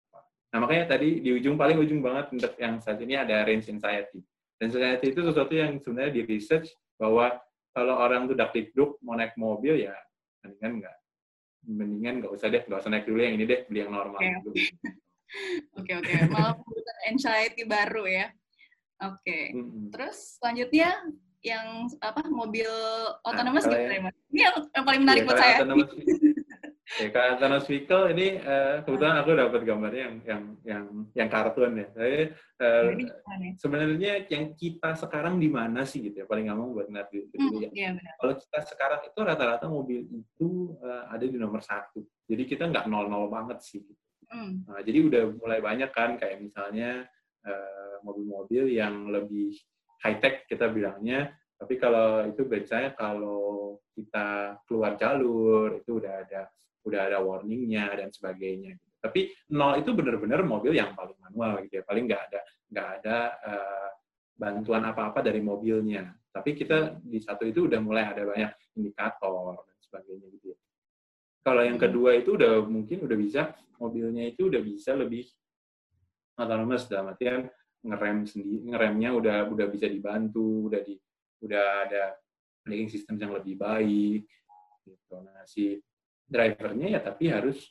[0.52, 4.20] Nah, makanya tadi di ujung, paling ujung banget untuk yang saat ini ada range anxiety.
[4.60, 6.68] Range anxiety itu sesuatu yang sebenarnya di research
[7.00, 7.40] bahwa
[7.72, 9.96] kalau orang tuh dakdikduk mau naik mobil ya
[10.44, 10.96] mendingan nggak
[11.62, 14.36] mendingan nggak usah deh nggak usah naik dulu yang ini deh beli yang normal okay.
[14.44, 14.56] dulu.
[15.80, 16.60] Oke oke, malah
[17.08, 18.28] anxiety baru ya.
[19.00, 19.24] Oke.
[19.24, 19.44] Okay.
[19.56, 19.84] Mm -hmm.
[19.88, 20.92] Terus selanjutnya
[21.40, 22.68] yang apa mobil
[23.24, 24.16] otonomous nah, gitu ya, Mas?
[24.28, 25.56] Ini yang, yang paling menarik ya, buat saya.
[27.00, 30.84] Ya, kalau autonomous vehicle ini uh, kebetulan aku dapat gambarnya yang yang yang
[31.16, 31.88] yang kartun ya.
[31.96, 32.22] Jadi
[32.60, 32.84] uh,
[33.56, 36.26] sebenarnya yang kita sekarang di mana sih gitu ya?
[36.28, 37.68] Paling gampang buat ngeliat gitu hmm, ya.
[37.72, 37.88] Iya,
[38.20, 42.04] Kalau kita sekarang itu rata-rata mobil itu uh, ada di nomor satu.
[42.28, 43.80] Jadi kita nggak nol-nol banget sih.
[43.80, 44.02] Gitu.
[44.28, 44.60] Hmm.
[44.68, 47.08] Nah, jadi udah mulai banyak kan kayak misalnya
[48.04, 49.56] mobil-mobil uh, yang lebih
[50.04, 51.32] high tech kita bilangnya.
[51.56, 56.52] Tapi kalau itu biasanya kalau kita keluar jalur itu udah ada
[56.82, 58.74] udah ada warningnya dan sebagainya.
[58.76, 58.90] Gitu.
[59.02, 59.20] Tapi
[59.54, 62.40] nol itu benar-benar mobil yang paling manual gitu ya, paling nggak ada
[62.72, 63.88] nggak ada uh,
[64.38, 66.14] bantuan apa-apa dari mobilnya.
[66.32, 70.58] Tapi kita di satu itu udah mulai ada banyak indikator dan sebagainya gitu ya.
[71.42, 75.26] Kalau yang kedua itu udah mungkin udah bisa mobilnya itu udah bisa lebih
[76.38, 77.50] autonomous dalam artian
[77.82, 80.94] ngerem sendiri ngeremnya udah udah bisa dibantu udah di
[81.42, 82.14] udah ada
[82.62, 84.22] braking system yang lebih baik
[84.86, 85.82] gitu nah si
[86.32, 87.68] drivernya ya tapi harus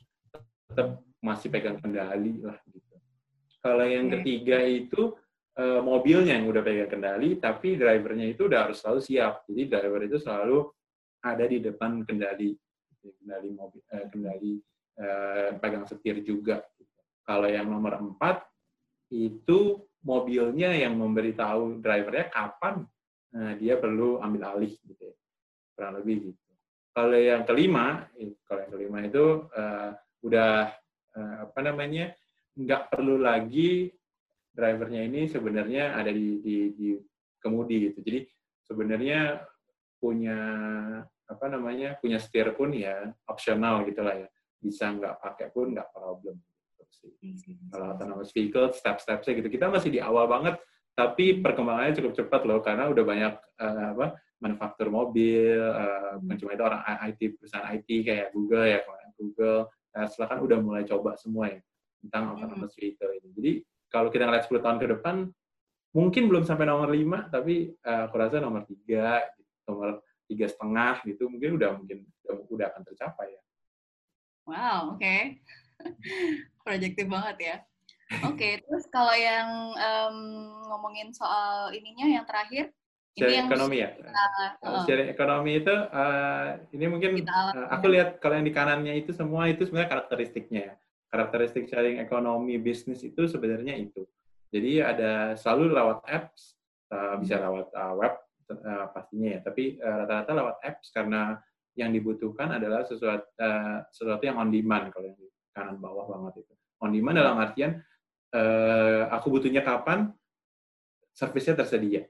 [0.70, 2.96] tetap masih pegang kendali lah gitu.
[3.62, 5.14] Kalau yang ketiga itu
[5.58, 9.46] uh, mobilnya yang udah pegang kendali, tapi drivernya itu udah harus selalu siap.
[9.46, 10.58] Jadi driver itu selalu
[11.22, 12.58] ada di depan kendali
[13.02, 14.54] kendali mobil eh, kendali
[14.98, 16.62] eh, pegang setir juga.
[17.26, 18.46] Kalau yang nomor empat
[19.14, 22.86] itu mobilnya yang memberitahu drivernya kapan
[23.34, 25.16] eh, dia perlu ambil alih gitu ya.
[25.74, 26.51] kurang lebih gitu.
[26.92, 28.04] Kalau yang kelima,
[28.44, 29.96] kalau yang kelima itu uh,
[30.28, 30.76] udah
[31.16, 32.12] uh, apa namanya
[32.52, 33.88] nggak perlu lagi
[34.52, 36.90] drivernya ini sebenarnya ada di, di, di
[37.40, 38.04] kemudi gitu.
[38.04, 38.20] Jadi
[38.68, 39.40] sebenarnya
[40.04, 40.40] punya
[41.32, 44.30] apa namanya punya setir pun ya opsional gitulah ya.
[44.60, 46.52] Bisa nggak pakai pun nggak problem gitu
[47.72, 49.50] kalau autonomous vehicle step-stepnya gitu.
[49.50, 50.60] Kita masih di awal banget
[50.92, 54.08] tapi perkembangannya cukup cepat loh karena udah banyak uh, apa
[54.42, 56.82] manufaktur mobil uh, bukan cuma itu orang
[57.14, 58.82] IT perusahaan IT kayak Google ya
[59.14, 61.62] Google Tesla kan udah mulai coba semua ya
[62.02, 63.52] tentang autonomous vehicle ini jadi
[63.94, 65.16] kalau kita ngeliat 10 tahun ke depan
[65.94, 69.52] mungkin belum sampai nomor 5 tapi uh, aku rasa nomor 3 gitu.
[69.70, 70.02] nomor
[70.32, 72.08] tiga setengah gitu mungkin udah mungkin
[72.48, 73.42] udah akan tercapai ya.
[74.48, 75.04] Wow, oke.
[75.04, 75.44] Okay.
[76.66, 77.58] Projektif banget ya.
[78.28, 80.18] Oke, okay, terus kalau yang um,
[80.68, 82.76] ngomongin soal ininya yang terakhir,
[83.20, 83.90] yang ekonomi ya.
[84.64, 89.12] Uh, uh, ekonomi itu uh, ini mungkin uh, aku lihat kalau yang di kanannya itu
[89.12, 90.74] semua itu sebenarnya karakteristiknya ya.
[91.12, 94.08] Karakteristik sharing ekonomi bisnis itu sebenarnya itu.
[94.52, 96.56] Jadi ada selalu lewat apps,
[96.92, 97.44] uh, bisa hmm.
[97.52, 98.14] lewat uh, web,
[98.48, 99.40] uh, pastinya ya.
[99.44, 101.36] Tapi rata rata-rata lewat apps karena
[101.76, 106.48] yang dibutuhkan adalah sesuatu uh, sesuatu yang on demand kalau yang di kanan bawah banget
[106.48, 106.54] itu.
[106.80, 107.80] On demand dalam artian
[108.36, 110.12] uh, aku butuhnya kapan,
[111.12, 112.08] servisnya tersedia.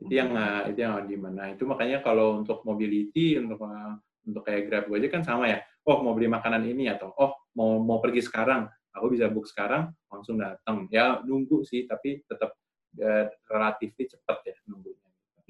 [0.00, 1.36] Itu yang uh, itu yang demand.
[1.36, 5.60] Nah itu makanya kalau untuk mobility untuk uh, untuk kayak Grab aja kan sama ya.
[5.84, 9.92] Oh mau beli makanan ini atau oh mau mau pergi sekarang, aku bisa book sekarang
[10.08, 10.88] langsung datang.
[10.88, 12.56] Ya nunggu sih tapi tetap
[12.96, 15.00] uh, relatif cepat ya nunggunya.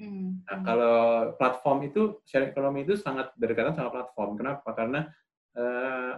[0.01, 0.41] Hmm.
[0.49, 0.97] Nah, kalau
[1.37, 4.33] platform itu, share ekonomi itu sangat berdekatan sama platform.
[4.33, 4.73] Kenapa?
[4.73, 5.05] Karena
[5.53, 6.17] uh,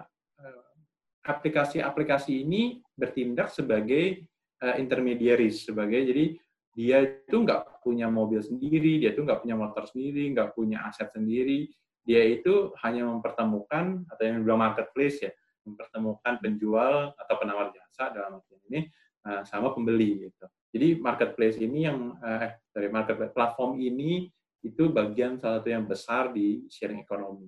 [1.28, 4.24] aplikasi-aplikasi ini bertindak sebagai
[4.63, 6.32] uh, intermediaries, sebagai jadi
[6.73, 11.13] dia itu nggak punya mobil sendiri, dia itu nggak punya motor sendiri, nggak punya aset
[11.13, 11.69] sendiri,
[12.03, 15.31] dia itu hanya mempertemukan atau yang dibilang marketplace ya,
[15.63, 18.89] mempertemukan penjual atau penawar jasa dalam arti ini
[19.29, 20.45] uh, sama pembeli gitu.
[20.73, 24.25] Jadi marketplace ini yang eh, eh dari marketplace platform ini
[24.65, 27.45] itu bagian salah satu yang besar di sharing ekonomi.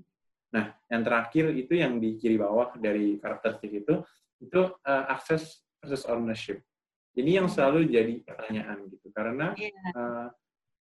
[0.53, 4.05] Nah, yang terakhir itu yang di kiri bawah dari karakteristik itu
[4.37, 6.61] itu uh, akses versus ownership.
[7.15, 9.55] Ini yang selalu jadi pertanyaan gitu karena
[9.95, 10.27] uh,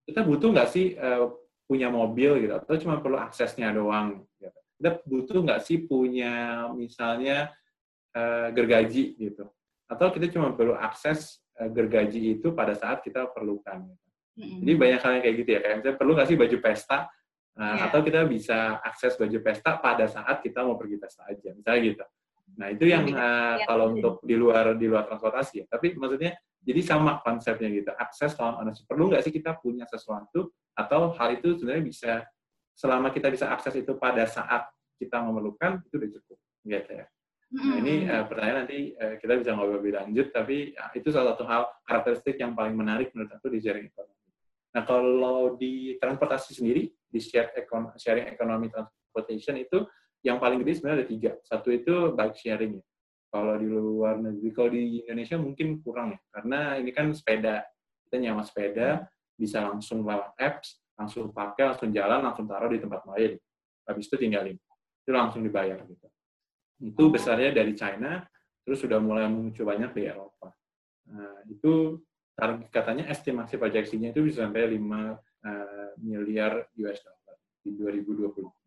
[0.05, 1.29] kita butuh nggak sih uh,
[1.65, 4.59] punya mobil gitu atau cuma perlu aksesnya doang gitu.
[4.81, 7.53] Kita butuh nggak sih punya misalnya
[8.17, 9.45] uh, gergaji gitu
[9.85, 13.87] atau kita cuma perlu akses Eh, gergaji itu pada saat kita perlukan.
[14.35, 14.59] Mm-hmm.
[14.59, 17.63] Jadi banyak hal yang kayak gitu ya, kayak misalnya perlu nggak sih baju pesta, uh,
[17.63, 17.87] yeah.
[17.87, 22.05] atau kita bisa akses baju pesta pada saat kita mau pergi pesta aja, misalnya gitu.
[22.55, 25.65] Nah itu yang uh, kalau untuk di luar di luar transportasi ya.
[25.67, 28.57] Tapi maksudnya jadi sama konsepnya gitu, akses kalau
[28.89, 32.11] perlu nggak sih kita punya sesuatu atau hal itu sebenarnya bisa
[32.73, 34.65] selama kita bisa akses itu pada saat
[34.97, 37.05] kita memerlukan itu udah cukup, gitu ya.
[37.55, 41.37] Nah, ini uh, pertanyaan nanti uh, kita bisa ngobrol lebih lanjut, tapi uh, itu salah
[41.37, 44.27] satu hal karakteristik yang paling menarik menurut aku di sharing ekonomi.
[44.75, 47.19] Nah, kalau di transportasi sendiri, di
[47.95, 49.85] sharing ekonomi transportation itu
[50.25, 51.31] yang paling gede sebenarnya ada tiga.
[51.45, 52.85] Satu itu bike sharing ya.
[53.29, 57.61] Kalau di luar negeri, kalau di Indonesia mungkin kurang ya, karena ini kan sepeda.
[58.07, 63.03] Kita nyawa sepeda, bisa langsung lewat apps, langsung pakai, langsung jalan, langsung taruh di tempat
[63.11, 63.35] lain.
[63.85, 64.57] Habis itu tinggalin.
[65.03, 66.07] Itu langsung dibayar gitu
[66.81, 68.19] itu besarnya dari China,
[68.65, 70.51] terus sudah mulai muncul banyak di Eropa.
[71.07, 72.01] Nah, itu
[72.73, 75.15] katanya estimasi proyeksinya itu bisa sampai 5 uh,
[75.47, 78.64] eh, miliar US dollar di 2020.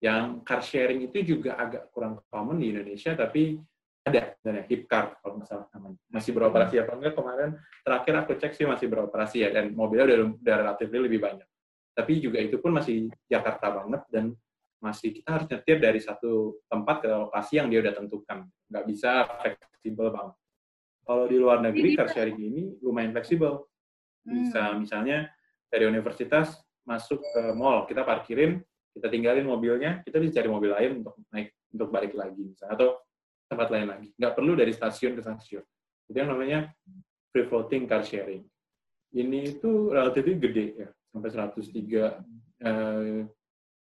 [0.00, 3.60] Yang car sharing itu juga agak kurang common di Indonesia, tapi
[4.00, 6.00] ada, dan ya, Hipcar kalau nggak salah namanya.
[6.08, 7.50] Masih beroperasi apa enggak kemarin,
[7.84, 11.48] terakhir aku cek sih masih beroperasi ya, dan mobilnya udah, udah relatif lebih banyak.
[11.92, 14.32] Tapi juga itu pun masih Jakarta banget, dan
[14.80, 18.48] masih kita harus nyetir dari satu tempat ke lokasi yang dia udah tentukan.
[18.72, 19.10] Nggak bisa
[19.44, 20.36] fleksibel banget.
[21.04, 23.68] Kalau di luar negeri, car sharing ini lumayan fleksibel.
[24.24, 24.80] Bisa hmm.
[24.80, 25.28] misalnya
[25.68, 26.56] dari universitas
[26.88, 31.54] masuk ke mall, kita parkirin, kita tinggalin mobilnya, kita bisa cari mobil lain untuk naik,
[31.70, 32.88] untuk balik lagi misalnya, atau
[33.46, 34.08] tempat lain lagi.
[34.18, 35.64] Nggak perlu dari stasiun ke stasiun.
[36.10, 36.70] Itu yang namanya
[37.30, 38.42] free floating car sharing.
[39.10, 42.22] Ini itu relatif gede ya, sampai 103
[42.62, 43.26] eh,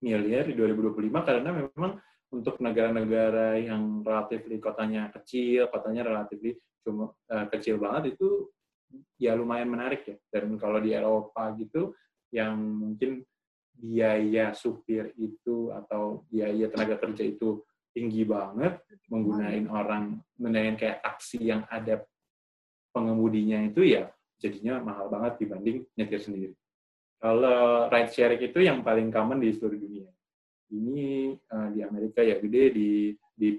[0.05, 1.97] miliar di 2025 karena memang
[2.33, 8.53] untuk negara-negara yang relatif kotanya kecil, kotanya relatif cuma uh, kecil banget itu
[9.17, 10.17] ya lumayan menarik ya.
[10.29, 11.95] Dan kalau di Eropa gitu
[12.29, 13.25] yang mungkin
[13.75, 17.61] biaya supir itu atau biaya tenaga kerja itu
[17.95, 20.03] tinggi banget menggunakan orang
[20.35, 22.03] menggunakan kayak taksi yang ada
[22.91, 26.53] pengemudinya itu ya jadinya mahal banget dibanding nyetir sendiri.
[27.19, 30.11] Kalau ride sharing itu yang paling common di seluruh dunia.
[30.69, 32.89] Ini uh, di Amerika ya gede, di
[33.35, 33.55] di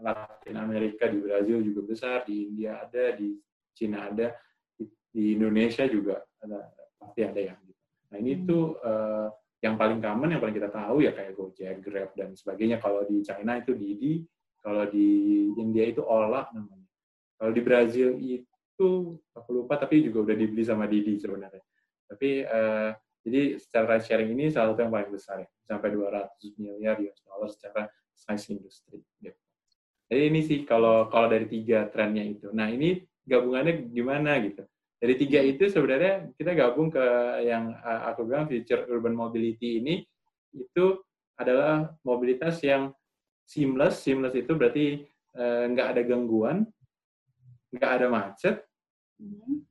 [0.00, 3.36] Latin Amerika, di Brazil juga besar, di India ada, di
[3.76, 4.32] Cina ada,
[4.76, 7.82] di, di Indonesia juga ada, pasti ada yang gitu.
[8.10, 8.44] Nah ini hmm.
[8.48, 9.28] tuh uh,
[9.60, 12.80] yang paling common, yang paling kita tahu ya kayak Gojek, Grab, dan sebagainya.
[12.80, 14.24] Kalau di China itu Didi,
[14.60, 15.08] kalau di
[15.60, 16.88] India itu Ola namanya.
[17.36, 21.60] Kalau di Brazil itu, aku lupa, tapi juga udah dibeli sama Didi sebenarnya.
[22.08, 26.96] Tapi uh, jadi secara sharing ini salah satu yang paling besar ya, sampai 200 miliar
[27.04, 27.82] US dollar secara
[28.16, 29.00] size industri.
[29.20, 29.36] Gitu.
[30.10, 32.48] Jadi ini sih kalau kalau dari tiga trennya itu.
[32.50, 34.64] Nah ini gabungannya gimana gitu?
[35.00, 37.00] Dari tiga itu sebenarnya kita gabung ke
[37.48, 40.04] yang aku bilang future urban mobility ini
[40.52, 41.00] itu
[41.40, 42.92] adalah mobilitas yang
[43.48, 44.04] seamless.
[44.04, 45.00] Seamless itu berarti
[45.40, 46.68] eh, nggak ada gangguan,
[47.72, 48.60] nggak ada macet,
[49.16, 49.64] hmm.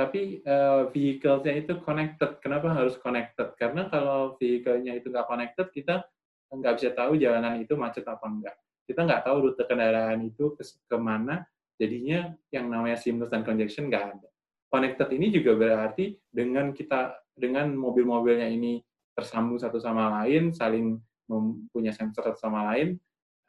[0.00, 2.40] tapi uh, vehicle-nya itu connected.
[2.40, 3.52] Kenapa harus connected?
[3.60, 6.08] Karena kalau vehicle-nya itu nggak connected, kita
[6.48, 8.56] nggak bisa tahu jalanan itu macet apa enggak.
[8.88, 11.44] Kita nggak tahu rute kendaraan itu ke ke mana,
[11.76, 14.28] jadinya yang namanya seamless dan congestion nggak ada
[14.74, 18.82] connected ini juga berarti dengan kita dengan mobil-mobilnya ini
[19.14, 20.98] tersambung satu sama lain, saling
[21.30, 22.98] mempunyai sensor satu sama lain,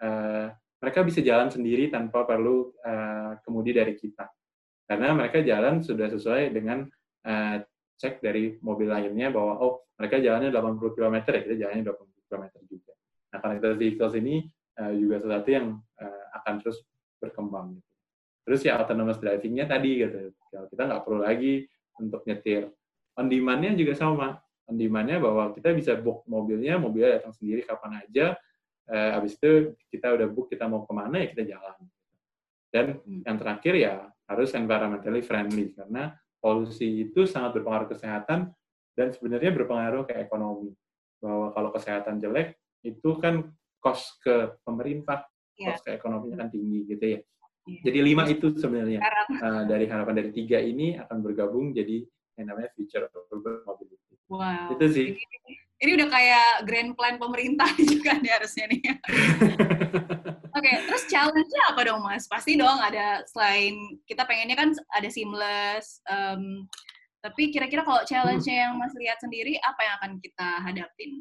[0.06, 4.30] uh, mereka bisa jalan sendiri tanpa perlu uh, kemudi dari kita.
[4.86, 6.86] Karena mereka jalan sudah sesuai dengan
[7.26, 7.58] uh,
[7.98, 12.46] cek dari mobil lainnya bahwa oh mereka jalannya 80 km ya kita jalannya 80 km
[12.70, 12.94] juga.
[13.34, 14.46] Nah connected vehicles ini
[14.78, 16.86] uh, juga sesuatu yang uh, akan terus
[17.18, 17.82] berkembang.
[17.82, 17.95] Gitu.
[18.46, 20.32] Terus ya autonomous driving-nya tadi gitu.
[20.54, 21.66] Kalau kita nggak perlu lagi
[21.98, 22.70] untuk nyetir.
[23.18, 24.38] On demand-nya juga sama.
[24.70, 28.38] On demand-nya bahwa kita bisa book mobilnya, mobilnya datang sendiri kapan aja.
[28.86, 31.78] Eh, habis itu kita udah book kita mau ke mana ya kita jalan.
[32.70, 33.26] Dan hmm.
[33.26, 33.94] yang terakhir ya
[34.30, 38.54] harus environmentally friendly karena polusi itu sangat berpengaruh kesehatan
[38.94, 40.70] dan sebenarnya berpengaruh ke ekonomi.
[41.18, 43.50] Bahwa kalau kesehatan jelek itu kan
[43.82, 45.26] cost ke pemerintah,
[45.58, 45.74] yeah.
[45.74, 47.20] cost ke ekonominya kan tinggi gitu ya.
[47.66, 47.82] Iya.
[47.90, 49.02] Jadi lima itu sebenarnya
[49.42, 52.06] uh, dari harapan dari tiga ini akan bergabung jadi
[52.38, 54.16] yang namanya future urban mobility.
[54.30, 54.78] Wow.
[54.78, 55.08] Itu sih.
[55.18, 55.38] Ini,
[55.82, 58.82] ini udah kayak grand plan pemerintah juga nih harusnya nih.
[60.56, 62.32] Oke, okay, terus challenge-nya apa dong mas?
[62.32, 63.76] Pasti dong ada selain
[64.08, 66.00] kita pengennya kan ada seamless.
[66.08, 66.70] Um,
[67.20, 71.12] tapi kira-kira kalau challenge-nya yang mas lihat sendiri apa yang akan kita hadapin?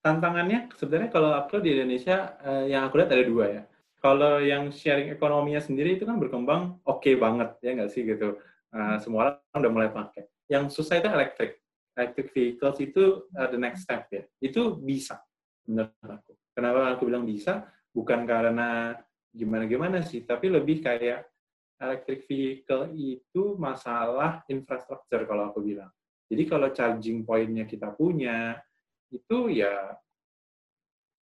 [0.00, 3.62] Tantangannya sebenarnya kalau aku di Indonesia uh, yang aku lihat ada dua ya
[4.00, 8.40] kalau yang sharing ekonominya sendiri itu kan berkembang oke okay banget ya nggak sih gitu.
[8.72, 10.24] Uh, semua orang udah mulai pakai.
[10.48, 11.52] Yang susah itu elektrik.
[11.94, 14.24] Electric vehicles itu uh, the next step ya.
[14.40, 15.20] Itu bisa
[15.68, 16.32] menurut aku.
[16.56, 17.68] Kenapa aku bilang bisa?
[17.92, 18.96] Bukan karena
[19.30, 21.22] gimana gimana sih tapi lebih kayak
[21.80, 25.88] electric vehicle itu masalah infrastruktur kalau aku bilang.
[26.30, 28.54] Jadi kalau charging pointnya kita punya
[29.10, 29.98] itu ya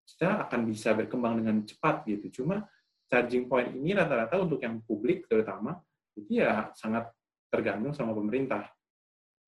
[0.09, 2.41] kita akan bisa berkembang dengan cepat gitu.
[2.41, 2.65] Cuma
[3.09, 5.77] charging point ini rata-rata untuk yang publik terutama
[6.17, 7.13] itu ya sangat
[7.53, 8.65] tergantung sama pemerintah.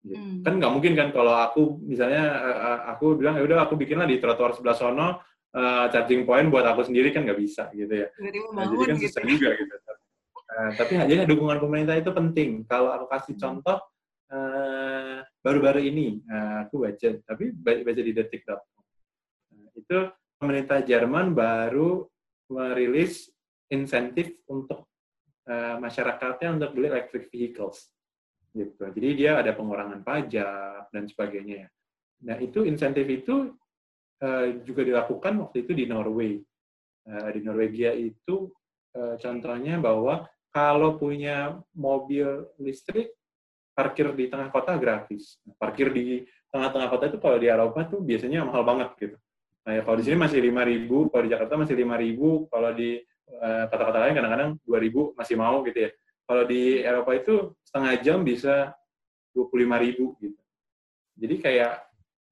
[0.05, 0.17] Gitu.
[0.17, 0.41] Hmm.
[0.45, 4.09] Kan nggak mungkin kan kalau aku misalnya eh, eh, aku bilang ya udah aku bikinlah
[4.09, 5.09] di trotoar sebelah sono
[5.53, 8.09] uh, charging point buat aku sendiri kan nggak bisa gitu ya.
[8.57, 9.33] Nah, jadi kan susah gitu.
[9.37, 9.75] juga gitu.
[10.51, 12.65] Uh, tapi jadi dukungan pemerintah itu penting.
[12.65, 13.43] Kalau aku kasih hmm.
[13.45, 13.79] contoh
[15.43, 19.99] baru-baru uh, ini uh, aku baca tapi baca di detik.com uh, itu
[20.41, 22.09] pemerintah Jerman baru
[22.49, 23.29] merilis
[23.69, 24.89] insentif untuk
[25.47, 27.93] uh, masyarakatnya untuk beli electric vehicles.
[28.51, 28.81] Gitu.
[28.81, 31.71] Jadi dia ada pengurangan pajak dan sebagainya.
[32.27, 33.55] Nah itu insentif itu
[34.25, 36.41] uh, juga dilakukan waktu itu di Norway.
[37.07, 38.51] Uh, di Norwegia itu
[38.97, 43.15] uh, contohnya bahwa kalau punya mobil listrik
[43.71, 45.39] parkir di tengah kota gratis.
[45.55, 49.17] Parkir di tengah-tengah kota itu kalau di Eropa tuh biasanya mahal banget gitu.
[49.61, 52.91] Nah, ya, kalau di sini masih 5.000, kalau di Jakarta masih 5.000, kalau di
[53.31, 55.91] eh, kata-kata uh, lain kadang-kadang 2.000 masih mau gitu ya.
[56.25, 57.35] Kalau di Eropa itu
[57.67, 58.73] setengah jam bisa
[59.37, 60.41] 25.000 gitu.
[61.21, 61.73] Jadi kayak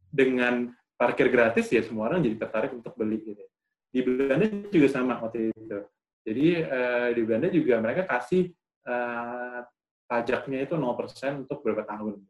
[0.08, 3.44] dengan parkir gratis ya semua orang jadi tertarik untuk beli gitu.
[3.92, 5.78] Di Belanda juga sama waktu itu.
[6.24, 8.48] Jadi uh, di Belanda juga mereka kasih
[8.88, 9.60] uh,
[10.08, 12.24] pajaknya itu 0% untuk beberapa tahun.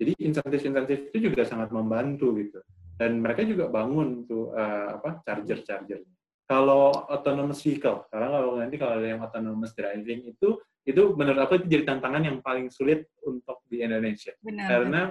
[0.00, 2.62] Jadi insentif-insentif itu juga sangat membantu gitu
[2.98, 6.00] dan mereka juga bangun tuh uh, apa charger charger
[6.48, 11.62] kalau autonomous vehicle karena kalau nanti kalau ada yang autonomous driving itu itu menurut aku
[11.62, 14.66] itu jadi tantangan yang paling sulit untuk di Indonesia Benar.
[14.66, 15.02] karena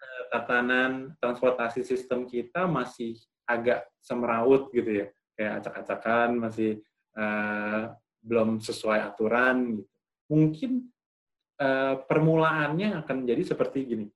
[0.00, 3.18] uh, tatanan transportasi sistem kita masih
[3.50, 6.78] agak semeraut gitu ya, kayak acak-acakan masih
[7.18, 7.90] uh,
[8.22, 9.82] belum sesuai aturan.
[9.82, 9.90] Gitu.
[10.30, 10.72] Mungkin
[11.58, 14.06] uh, permulaannya akan jadi seperti gini.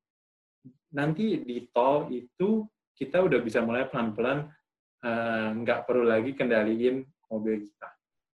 [0.94, 2.62] Nanti di tol itu
[2.95, 4.47] kita udah bisa mulai pelan-pelan
[5.61, 7.88] nggak uh, perlu lagi kendaliin mobil kita.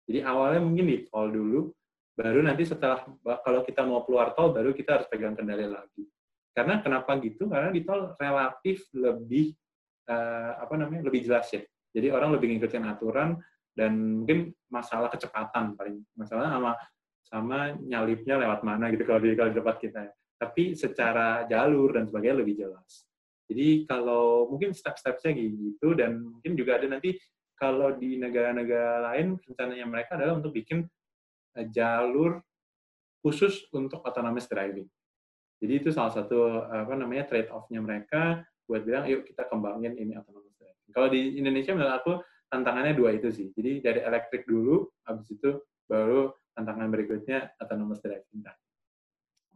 [0.05, 1.69] Jadi awalnya mungkin di tol dulu,
[2.13, 3.01] baru nanti setelah
[3.45, 6.03] kalau kita mau keluar tol baru kita harus pegang kendali lagi.
[6.53, 7.47] Karena kenapa gitu?
[7.47, 9.55] Karena di tol relatif lebih
[10.11, 11.63] uh, apa namanya lebih jelas ya.
[11.89, 13.39] Jadi orang lebih ngikutin aturan
[13.73, 16.71] dan mungkin masalah kecepatan paling masalah sama
[17.29, 19.99] sama nyalipnya lewat mana gitu kalau di kalau di tempat kita.
[20.05, 20.13] Ya.
[20.39, 23.08] Tapi secara jalur dan sebagainya lebih jelas.
[23.49, 27.17] Jadi kalau mungkin step-stepnya gitu dan mungkin juga ada nanti
[27.57, 30.85] kalau di negara-negara lain rencananya mereka adalah untuk bikin
[31.57, 32.39] Eh, jalur
[33.19, 34.85] khusus untuk autonomous driving.
[35.59, 40.15] Jadi itu salah satu apa namanya trade off-nya mereka buat bilang yuk kita kembangin ini
[40.15, 40.89] autonomous driving.
[40.95, 42.11] Kalau di Indonesia menurut aku
[42.47, 43.51] tantangannya dua itu sih.
[43.51, 48.39] Jadi dari elektrik dulu, habis itu baru tantangan berikutnya autonomous driving.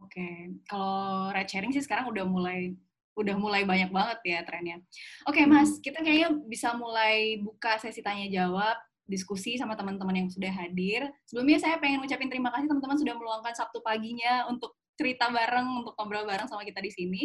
[0.04, 2.76] Oke, kalau ride sharing sih sekarang udah mulai
[3.14, 4.82] udah mulai banyak banget ya trennya.
[5.26, 5.82] Oke, Mas, hmm.
[5.82, 11.06] kita kayaknya bisa mulai buka sesi tanya jawab diskusi sama teman-teman yang sudah hadir.
[11.28, 15.94] Sebelumnya saya pengen ucapin terima kasih teman-teman sudah meluangkan Sabtu paginya untuk cerita bareng, untuk
[15.98, 17.22] ngobrol bareng sama kita di sini.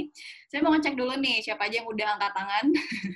[0.50, 2.66] Saya mau ngecek dulu nih siapa aja yang udah angkat tangan.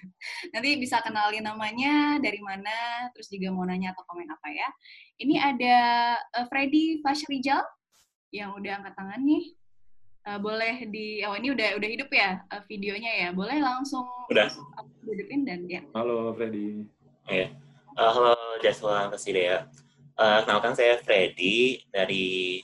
[0.53, 4.69] Nanti bisa kenalin namanya, dari mana, terus juga mau nanya atau komen apa ya.
[5.19, 5.77] Ini ada
[6.37, 7.65] uh, Freddy Fashrijal
[8.29, 9.57] yang udah angkat tangan nih.
[10.23, 14.47] Uh, boleh di oh ini udah udah hidup ya uh, videonya ya boleh langsung udah
[15.03, 16.87] hidupin dan ya halo Freddy
[17.27, 17.51] ya
[17.93, 19.69] Uh, halo Jaswa Kesidea.
[20.17, 22.57] Uh, kenalkan saya Freddy dari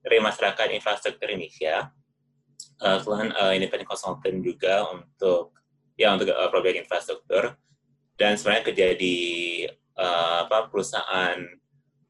[0.00, 1.92] dari Masyarakat Infrastruktur Indonesia.
[2.80, 5.52] Uh, kebetulan uh, independent consultant juga untuk
[6.00, 7.60] ya untuk uh, proyek infrastruktur
[8.16, 9.16] dan sebenarnya kerja di
[10.00, 11.36] uh, apa perusahaan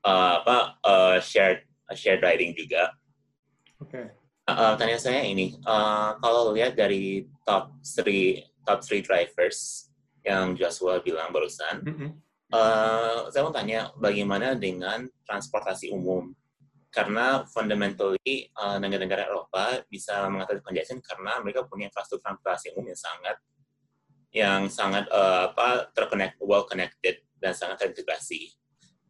[0.06, 2.94] uh, apa uh, shared uh, shared riding juga.
[3.82, 3.98] Oke.
[3.98, 4.06] Okay.
[4.42, 9.86] Uh, tanya saya ini, uh, kalau lihat dari top three top three drivers
[10.26, 11.82] yang Joshua bilang barusan.
[11.82, 12.10] Mm -hmm.
[12.50, 16.34] uh, saya mau tanya bagaimana dengan transportasi umum?
[16.92, 23.00] Karena fundamentally uh, negara-negara Eropa bisa mengatasi congestion karena mereka punya infrastruktur transportasi umum yang
[23.00, 23.36] sangat
[24.32, 28.58] yang sangat uh, apa terconnect, well connected dan sangat terintegrasi.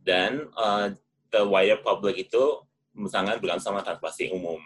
[0.03, 0.93] Dan uh,
[1.33, 2.63] the wider public itu
[3.09, 4.61] sangat bergantung sama transportasi umum.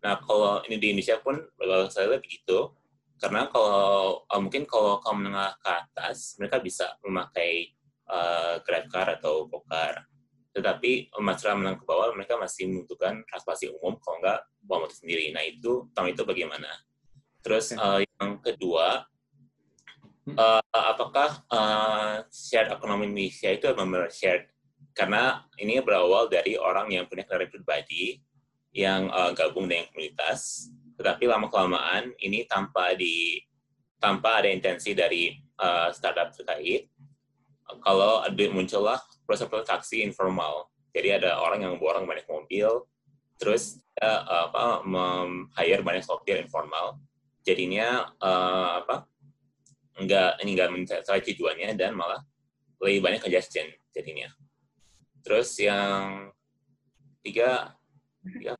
[0.00, 2.72] Nah, kalau ini di Indonesia pun kalau saya lihat begitu,
[3.20, 7.76] karena kalau uh, mungkin kalau kaum menengah ke atas mereka bisa memakai
[8.08, 10.08] uh, grab car atau gokar
[10.50, 15.30] tetapi masyarakat menengah ke bawah mereka masih membutuhkan transportasi umum kalau nggak bawa motor sendiri.
[15.30, 16.70] Nah itu tahun itu bagaimana?
[17.40, 19.06] Terus uh, yang kedua
[20.34, 24.50] uh, apakah uh, shared ekonomi Indonesia itu benar shared?
[24.90, 28.18] Karena ini berawal dari orang yang punya kendaraan pribadi
[28.70, 33.40] yang uh, gabung dengan komunitas tetapi lama kelamaan ini tanpa di
[33.96, 36.92] tanpa ada intensi dari uh, startup terkait,
[37.80, 40.68] kalau ada muncullah proses-proses taksi informal.
[40.92, 42.84] Jadi ada orang yang borong banyak mobil,
[43.40, 44.84] terus uh, apa
[45.56, 47.00] hire banyak sopir informal.
[47.48, 49.08] Jadinya uh, apa
[49.96, 52.20] enggak ini enggak mencapai tujuannya dan malah
[52.84, 54.28] lebih banyak congestion jadinya.
[55.24, 56.28] Terus yang
[57.24, 57.79] tiga,
[58.24, 58.52] tiga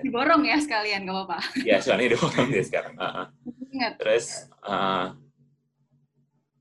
[0.00, 1.38] diborong ya sekalian gak apa-apa.
[1.68, 2.94] Ya soalnya diborong dia sekarang.
[2.96, 3.28] Uh,
[3.72, 3.92] Ingat.
[4.00, 5.12] terus uh,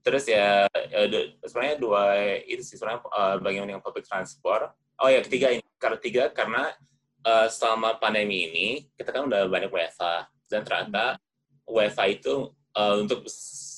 [0.03, 1.07] terus ya, ya
[1.47, 2.03] sebenarnya dua
[2.43, 4.75] itu sih sebenarnya uh, bagaimana dengan public transport.
[4.99, 6.75] Oh ya ketiga ini karena tiga karena
[7.23, 8.67] uh, selama pandemi ini
[8.99, 11.17] kita kan udah banyak WFA dan ternyata
[11.65, 13.25] WFA itu uh, untuk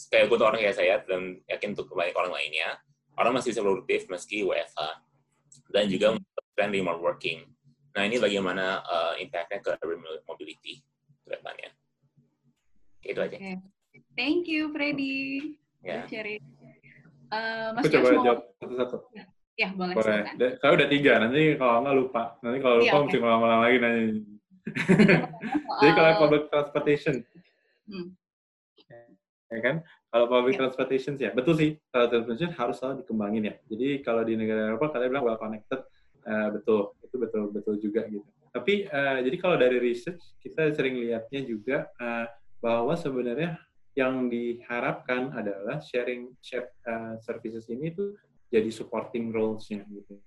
[0.10, 2.78] kayak untuk orang kayak saya dan yakin untuk banyak orang lainnya
[3.18, 5.00] orang masih bisa produktif meski WFA
[5.74, 6.18] dan juga
[6.54, 7.46] tren remote working
[7.94, 9.86] Nah, ini bagaimana uh, impact-nya ke
[10.26, 10.82] mobility
[11.24, 11.70] ke depannya.
[13.06, 13.38] Itu aja.
[13.38, 13.62] Okay.
[14.18, 15.58] Thank you, Freddy.
[15.86, 16.08] Ya.
[16.10, 16.42] Yeah.
[17.34, 18.98] Uh, Mas Aku coba jawab satu-satu.
[19.54, 19.94] Ya, boleh.
[19.94, 20.22] boleh.
[20.58, 22.24] Saya udah tiga, nanti kalau nggak lupa.
[22.42, 23.06] Nanti kalau lupa ya, okay.
[23.06, 24.06] mesti ngulang-ngulang lagi nanya.
[25.82, 27.16] Jadi kalau public transportation.
[27.86, 28.08] Hmm.
[29.54, 29.76] Ya kan?
[30.10, 30.60] Kalau public ya.
[30.66, 31.78] transportation ya, betul sih.
[31.94, 33.56] Kalau transportation harus selalu dikembangin ya.
[33.70, 35.86] Jadi kalau di negara Eropa, kalian bilang well connected,
[36.28, 41.00] uh, betul itu betul betul juga gitu tapi uh, jadi kalau dari research kita sering
[41.00, 42.28] lihatnya juga uh,
[42.62, 43.58] bahwa sebenarnya
[43.94, 48.18] yang diharapkan adalah sharing share uh, services ini tuh
[48.50, 50.18] jadi supporting roles-nya gitu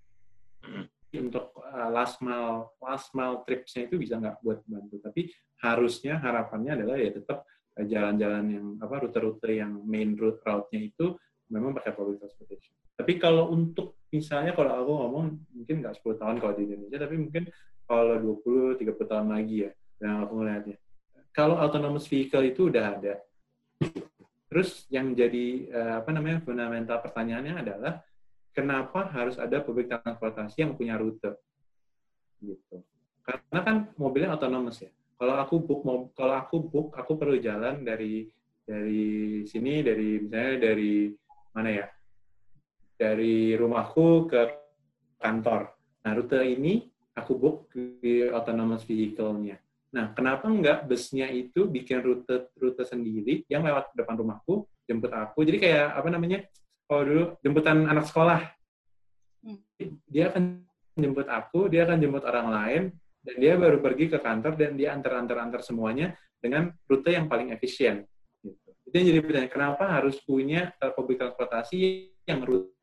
[0.66, 0.86] hmm.
[1.26, 5.30] untuk uh, last mile last mile trips-nya itu bisa nggak buat bantu tapi
[5.62, 11.12] harusnya harapannya adalah ya tetap jalan-jalan yang apa rute-rute yang main route route-nya itu
[11.52, 12.74] memang pakai public transportation.
[12.96, 17.16] Tapi kalau untuk misalnya kalau aku ngomong mungkin nggak 10 tahun kalau di Indonesia, tapi
[17.20, 17.44] mungkin
[17.84, 20.76] kalau 20 30 tahun lagi ya yang aku ngelihatnya.
[21.36, 23.14] Kalau autonomous vehicle itu udah ada.
[24.48, 28.00] Terus yang jadi uh, apa namanya fundamental pertanyaannya adalah
[28.56, 31.36] kenapa harus ada public transportasi yang punya rute?
[32.40, 32.80] Gitu.
[33.20, 35.80] Karena kan mobilnya autonomous ya kalau aku book
[36.12, 38.28] kalau aku book aku perlu jalan dari
[38.60, 41.08] dari sini dari misalnya dari
[41.56, 41.86] mana ya
[42.96, 44.40] dari rumahku ke
[45.20, 45.72] kantor
[46.02, 46.84] nah rute ini
[47.16, 49.60] aku book di autonomous vehicle-nya
[49.94, 55.46] nah kenapa enggak busnya itu bikin rute rute sendiri yang lewat depan rumahku jemput aku
[55.46, 56.38] jadi kayak apa namanya
[56.84, 58.40] kalau dulu jemputan anak sekolah
[59.46, 59.60] hmm.
[60.10, 60.66] dia akan
[60.96, 62.82] jemput aku dia akan jemput orang lain
[63.26, 68.06] dan dia baru pergi ke kantor dan dia antar-antar-antar semuanya dengan rute yang paling efisien.
[68.38, 68.70] Gitu.
[68.86, 72.75] Itu yang jadi pertanyaan, kenapa harus punya public transportasi yang rute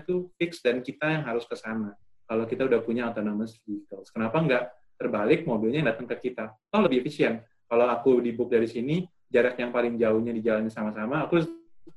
[0.00, 1.94] itu fix dan kita yang harus ke sana.
[2.24, 4.64] Kalau kita udah punya autonomous vehicles, kenapa nggak
[4.96, 6.50] terbalik mobilnya yang datang ke kita?
[6.72, 7.44] Oh lebih efisien.
[7.68, 11.42] Kalau aku di book dari sini, jarak yang paling jauhnya di jalan sama-sama, aku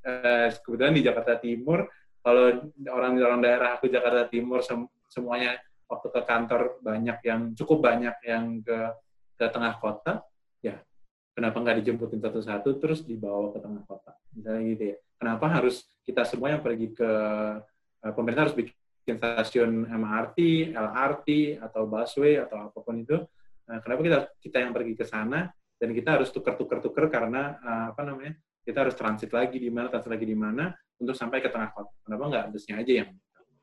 [0.04, 1.88] eh, kebetulan di Jakarta Timur,
[2.22, 4.60] kalau orang-orang daerah aku Jakarta Timur
[5.08, 5.56] semuanya
[5.88, 8.92] waktu ke kantor banyak yang cukup banyak yang ke
[9.38, 10.26] ke tengah kota,
[10.60, 10.82] ya
[11.38, 14.98] kenapa nggak dijemputin satu-satu terus dibawa ke tengah kota, misalnya gitu ya.
[15.18, 17.12] Kenapa harus kita semua yang pergi ke
[18.02, 23.18] pemerintah harus bikin stasiun MRT, LRT atau busway atau apa pun itu?
[23.68, 28.02] Nah, kenapa kita kita yang pergi ke sana dan kita harus tuker-tuker-tuker karena uh, apa
[28.04, 28.36] namanya?
[28.64, 30.68] Kita harus transit lagi di mana, transit lagi di mana
[31.00, 31.94] untuk sampai ke tengah kota.
[32.04, 33.10] Kenapa nggak busnya aja yang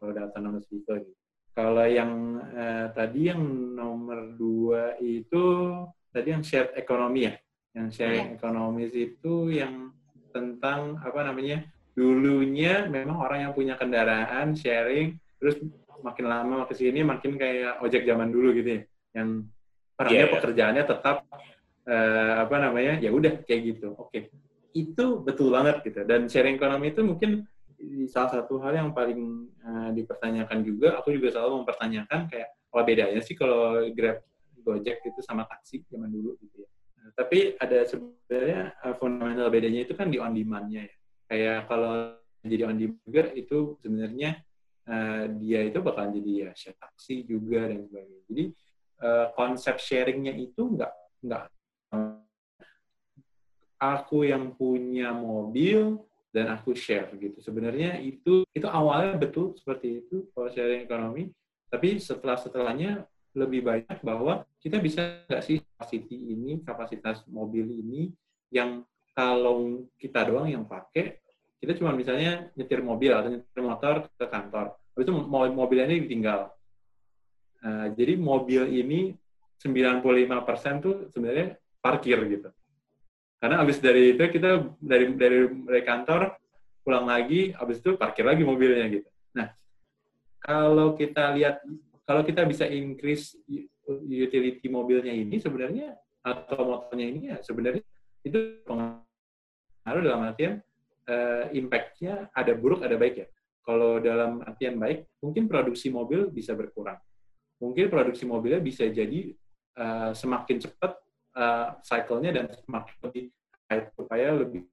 [0.00, 1.14] kalau ada autonomous vehicle gitu?
[1.54, 3.42] Kalau yang eh, tadi yang
[3.78, 5.70] nomor dua itu
[6.10, 7.34] tadi yang shared ekonomi ya,
[7.78, 8.36] yang sharing yeah.
[8.38, 9.94] ekonomis itu yang
[10.34, 11.62] tentang apa namanya
[11.94, 15.62] dulunya memang orang yang punya kendaraan sharing terus
[16.02, 18.82] makin lama ke sini makin kayak ojek zaman dulu gitu ya,
[19.16, 19.48] yang
[19.94, 20.34] perannya yeah, yeah.
[20.36, 21.16] pekerjaannya tetap
[21.86, 23.94] eh, apa namanya ya udah kayak gitu.
[23.94, 24.22] Oke, okay.
[24.74, 26.02] itu betul banget gitu.
[26.04, 27.46] Dan sharing ekonomi itu mungkin
[28.10, 33.20] salah satu hal yang paling uh, dipertanyakan juga, aku juga selalu mempertanyakan kayak apa bedanya
[33.20, 34.24] sih kalau Grab,
[34.64, 36.68] Gojek itu sama taksi zaman dulu gitu ya.
[37.12, 40.96] Tapi ada sebenarnya uh, fundamental bedanya itu kan di on demand-nya ya.
[41.28, 44.44] Kayak kalau jadi on juga itu sebenarnya
[44.88, 48.20] uh, dia itu bakal jadi ya share taksi juga dan sebagainya.
[48.28, 48.44] Jadi
[49.00, 50.92] uh, konsep sharingnya itu nggak
[51.24, 51.44] nggak
[53.80, 56.04] aku yang punya mobil
[56.34, 57.38] dan aku share gitu.
[57.40, 61.30] Sebenarnya itu itu awalnya betul seperti itu kalau sharing ekonomi,
[61.70, 68.14] tapi setelah setelahnya lebih banyak bahwa kita bisa nggak sih capacity ini, kapasitas mobil ini
[68.50, 71.22] yang kalau kita doang yang pakai,
[71.62, 76.50] kita cuma misalnya nyetir mobil atau nyetir motor ke kantor, habis itu mobilnya ini ditinggal.
[77.64, 79.16] Uh, jadi mobil ini
[79.62, 82.52] 95% tuh sebenarnya parkir gitu.
[83.40, 86.36] Karena abis dari itu kita dari dari, dari kantor
[86.84, 89.08] pulang lagi, abis itu parkir lagi mobilnya gitu.
[89.32, 89.48] Nah,
[90.42, 91.64] kalau kita lihat
[92.04, 93.36] kalau kita bisa increase
[94.04, 97.84] utility mobilnya ini sebenarnya atau motornya ini ya sebenarnya
[98.24, 98.64] itu
[99.84, 100.64] dalam artian
[101.08, 103.28] uh, impact-nya ada buruk ada baik ya.
[103.64, 107.00] Kalau dalam artian baik, mungkin produksi mobil bisa berkurang.
[107.60, 109.32] Mungkin produksi mobilnya bisa jadi
[109.80, 110.92] uh, semakin cepat
[111.32, 113.24] uh, cycle-nya dan semakin lebih
[113.96, 114.68] supaya lebih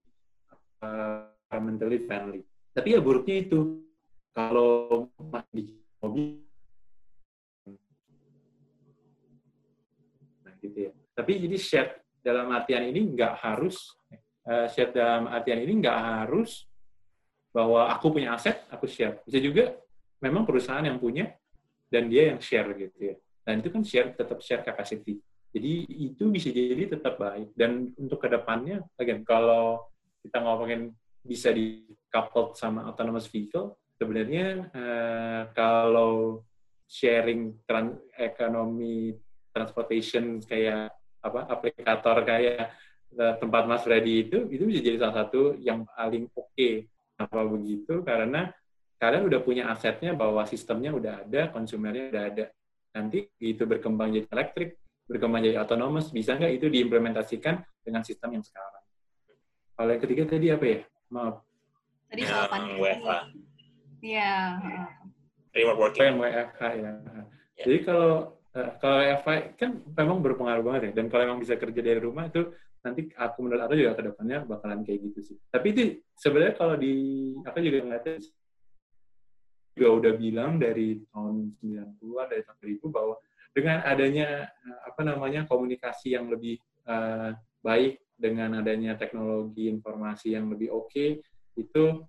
[0.83, 2.41] uh, environmentally friendly.
[2.75, 3.83] Tapi ya buruknya itu
[4.35, 6.39] kalau masih di mobil,
[10.43, 10.91] nah gitu ya.
[11.15, 11.91] Tapi jadi share
[12.23, 13.95] dalam artian ini nggak harus
[14.47, 16.65] uh, share dalam artian ini nggak harus
[17.51, 19.19] bahwa aku punya aset, aku share.
[19.27, 19.75] Bisa juga
[20.23, 21.35] memang perusahaan yang punya
[21.91, 23.15] dan dia yang share gitu ya.
[23.43, 25.19] Dan itu kan share tetap share capacity.
[25.51, 27.51] Jadi itu bisa jadi tetap baik.
[27.51, 29.83] Dan untuk ke depannya, again, kalau
[30.23, 36.39] kita ngomongin bisa di coupled sama autonomous vehicle, sebenarnya eh, kalau
[36.87, 39.11] sharing tran ekonomi
[39.51, 42.71] transportation kayak apa aplikator kayak
[43.15, 46.51] tempat Mas Freddy itu itu bisa jadi salah satu yang paling oke.
[46.55, 46.87] Okay.
[47.19, 48.01] Apa begitu?
[48.01, 48.49] Karena
[48.97, 52.45] kalian udah punya asetnya bahwa sistemnya udah ada, konsumernya udah ada.
[52.93, 58.45] Nanti itu berkembang jadi elektrik, berkembang jadi otonomous, bisa nggak itu diimplementasikan dengan sistem yang
[58.45, 58.83] sekarang?
[59.73, 60.79] Kalau yang ketiga tadi apa ya?
[61.09, 61.35] Maaf.
[62.11, 62.77] Tadi soal pandemi.
[62.77, 63.11] WFH.
[64.01, 64.33] Iya.
[65.51, 66.03] Remote working.
[66.05, 66.81] Yang WFH ya.
[66.81, 67.25] Yeah.
[67.65, 68.11] Jadi kalau
[68.53, 70.91] uh, kalau WFH kan memang berpengaruh banget ya.
[71.01, 74.37] Dan kalau memang bisa kerja dari rumah itu nanti aku menurut aku juga ke depannya
[74.45, 75.37] bakalan kayak gitu sih.
[75.53, 75.81] Tapi itu
[76.17, 76.93] sebenarnya kalau di
[77.45, 78.17] aku juga ngeliatnya
[79.77, 83.15] juga udah bilang dari tahun 90-an dari tahun 2000 bahwa
[83.51, 90.47] dengan adanya eh, apa namanya komunikasi yang lebih uh, baik dengan adanya teknologi informasi yang
[90.51, 91.19] lebih oke okay,
[91.59, 92.05] itu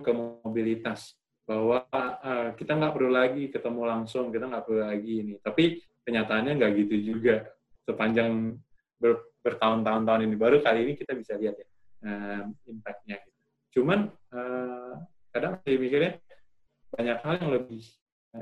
[0.00, 1.14] ke mobilitas
[1.44, 6.52] bahwa uh, kita nggak perlu lagi ketemu langsung kita nggak perlu lagi ini tapi kenyataannya
[6.56, 7.44] nggak gitu juga
[7.84, 8.56] sepanjang
[9.04, 10.36] ber, bertahun-tahun tahun ini.
[10.40, 11.68] Baru kali ini kita bisa lihat ya
[12.08, 13.40] uh, impactnya gitu.
[13.80, 14.96] cuman uh,
[15.28, 16.16] kadang saya mikirnya
[16.88, 17.82] banyak hal yang lebih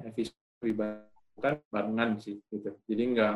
[0.07, 1.03] efisien lebih
[1.35, 2.71] bukan barengan sih gitu.
[2.87, 3.35] Jadi nggak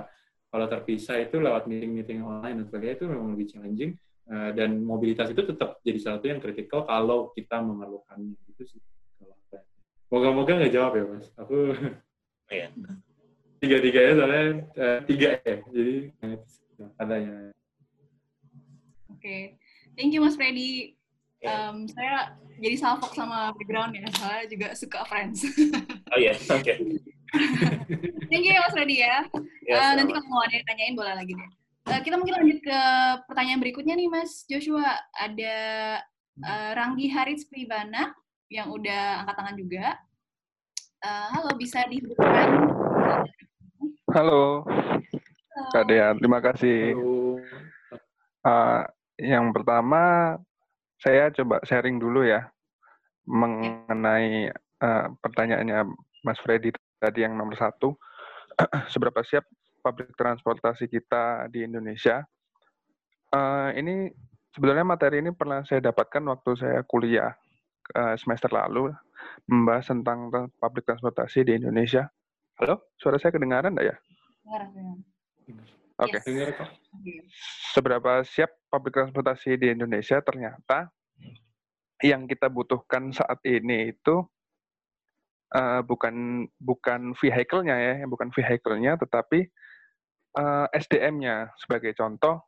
[0.55, 3.99] kalau terpisah itu lewat meeting-meeting online dan sebagainya itu memang lebih challenging
[4.31, 8.39] uh, dan mobilitas itu tetap jadi satu yang kritikal kalau kita memerlukannya.
[8.47, 8.81] Gitu sih
[10.11, 11.27] moga-moga nggak jawab ya mas.
[11.35, 11.57] Aku
[12.51, 12.71] iya.
[13.63, 14.45] tiga tiga ya soalnya
[14.79, 15.57] uh, tiga ya.
[15.73, 15.95] Jadi
[17.01, 17.51] adanya
[19.09, 19.57] oke okay.
[19.95, 20.97] thank you mas Freddy
[21.45, 25.45] um, saya jadi salfok sama background ya saya juga suka Friends
[26.13, 26.37] oh iya yeah.
[26.53, 26.77] oke okay.
[28.27, 29.27] Thank you Mas Redi ya.
[29.67, 31.51] ya uh, nanti kalau mau ada yang tanyain boleh lagi deh.
[31.87, 32.81] Uh, kita mungkin lanjut ke
[33.31, 34.99] pertanyaan berikutnya nih Mas Joshua.
[35.15, 35.57] Ada
[36.43, 38.15] uh, Ranggi Haris Pribana
[38.51, 39.87] yang udah angkat tangan juga.
[41.03, 42.49] Uh, halo, bisa disebutkan?
[44.11, 44.67] Halo.
[45.77, 46.97] Kak Dea, terima kasih.
[46.97, 47.37] Halo.
[48.41, 48.81] Uh,
[49.21, 50.33] yang pertama,
[50.97, 52.49] saya coba sharing dulu ya
[53.29, 55.85] mengenai uh, pertanyaannya
[56.25, 57.93] Mas Freddy tadi yang nomor satu,
[58.93, 59.45] seberapa siap
[59.85, 62.25] publik transportasi kita di Indonesia.
[63.29, 64.09] Uh, ini
[64.57, 67.37] sebenarnya materi ini pernah saya dapatkan waktu saya kuliah
[67.93, 68.97] uh, semester lalu,
[69.45, 72.09] membahas tentang publik transportasi di Indonesia.
[72.65, 73.97] Halo, suara saya kedengaran enggak ya?
[75.97, 76.21] Oke.
[76.21, 76.45] Okay.
[76.45, 76.61] Yes.
[77.73, 80.21] Seberapa siap publik transportasi di Indonesia?
[80.21, 80.93] Ternyata
[82.05, 84.21] yang kita butuhkan saat ini itu
[85.57, 89.49] uh, bukan bukan vehicle-nya ya, bukan vehicle-nya, tetapi
[90.37, 91.57] uh, eh, SDM-nya.
[91.57, 92.45] Sebagai contoh,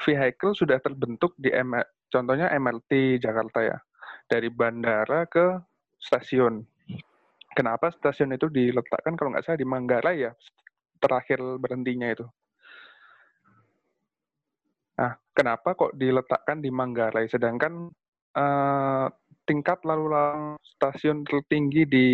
[0.00, 1.76] vehicle sudah terbentuk di M
[2.08, 3.76] contohnya MRT Jakarta ya,
[4.24, 5.60] dari bandara ke
[6.00, 6.64] stasiun.
[7.52, 10.32] Kenapa stasiun itu diletakkan kalau nggak salah di Manggarai ya,
[11.04, 12.26] terakhir berhentinya itu.
[14.96, 17.92] Nah, kenapa kok diletakkan di Manggarai, sedangkan
[18.38, 19.06] uh,
[19.44, 22.06] tingkat lalu lalang stasiun tertinggi di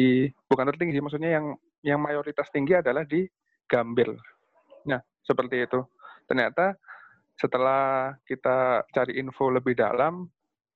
[0.51, 1.47] bukan tertinggi maksudnya yang
[1.87, 3.25] yang mayoritas tinggi adalah di
[3.71, 4.11] Gambir.
[4.91, 5.81] Nah, seperti itu.
[6.27, 6.75] Ternyata
[7.39, 10.27] setelah kita cari info lebih dalam,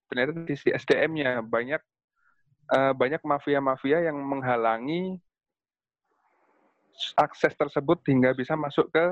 [0.07, 1.83] ternyata di SDM-nya banyak
[2.71, 5.19] uh, banyak mafia-mafia yang menghalangi
[7.18, 9.07] akses tersebut hingga bisa masuk ke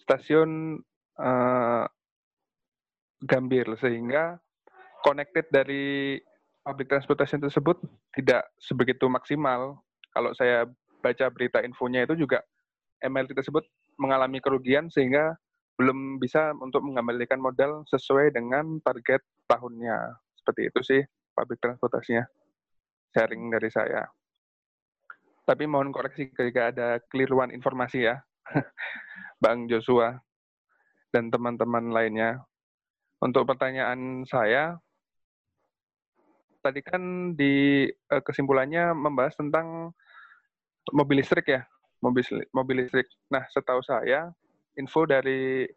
[0.00, 0.80] stasiun
[1.20, 1.86] uh,
[3.22, 4.42] Gambir sehingga
[5.06, 6.18] connected dari
[6.66, 7.78] public transportation tersebut
[8.18, 9.78] tidak sebegitu maksimal.
[10.10, 10.66] Kalau saya
[10.98, 12.42] baca berita infonya itu juga
[12.98, 13.62] MLT tersebut
[13.98, 15.38] mengalami kerugian sehingga
[15.78, 20.18] belum bisa untuk mengembalikan modal sesuai dengan target tahunnya.
[20.38, 21.00] Seperti itu sih
[21.34, 22.26] public transportasinya.
[23.14, 24.02] Sharing dari saya.
[25.42, 28.22] Tapi mohon koreksi jika ada keliruan informasi ya.
[29.42, 30.22] Bang Joshua
[31.10, 32.42] dan teman-teman lainnya.
[33.22, 34.78] Untuk pertanyaan saya,
[36.62, 39.94] tadi kan di uh, kesimpulannya membahas tentang
[40.90, 41.62] mobil listrik ya,
[42.02, 43.06] mobil mobil listrik.
[43.30, 44.30] Nah, setahu saya
[44.74, 45.70] info dari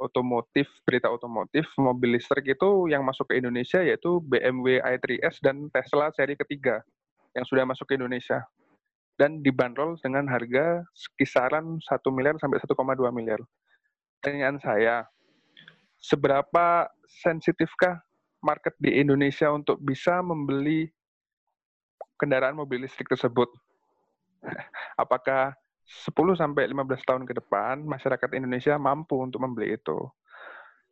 [0.00, 6.08] otomotif, berita otomotif, mobil listrik itu yang masuk ke Indonesia yaitu BMW i3S dan Tesla
[6.16, 6.80] seri ketiga
[7.36, 8.42] yang sudah masuk ke Indonesia.
[9.20, 10.80] Dan dibanderol dengan harga
[11.20, 12.72] kisaran 1 miliar sampai 1,2
[13.12, 13.40] miliar.
[14.16, 15.04] Pertanyaan saya,
[16.00, 18.00] seberapa sensitifkah
[18.40, 20.88] market di Indonesia untuk bisa membeli
[22.16, 23.52] kendaraan mobil listrik tersebut.
[25.02, 25.52] Apakah
[25.84, 30.08] 10 sampai 15 tahun ke depan masyarakat Indonesia mampu untuk membeli itu?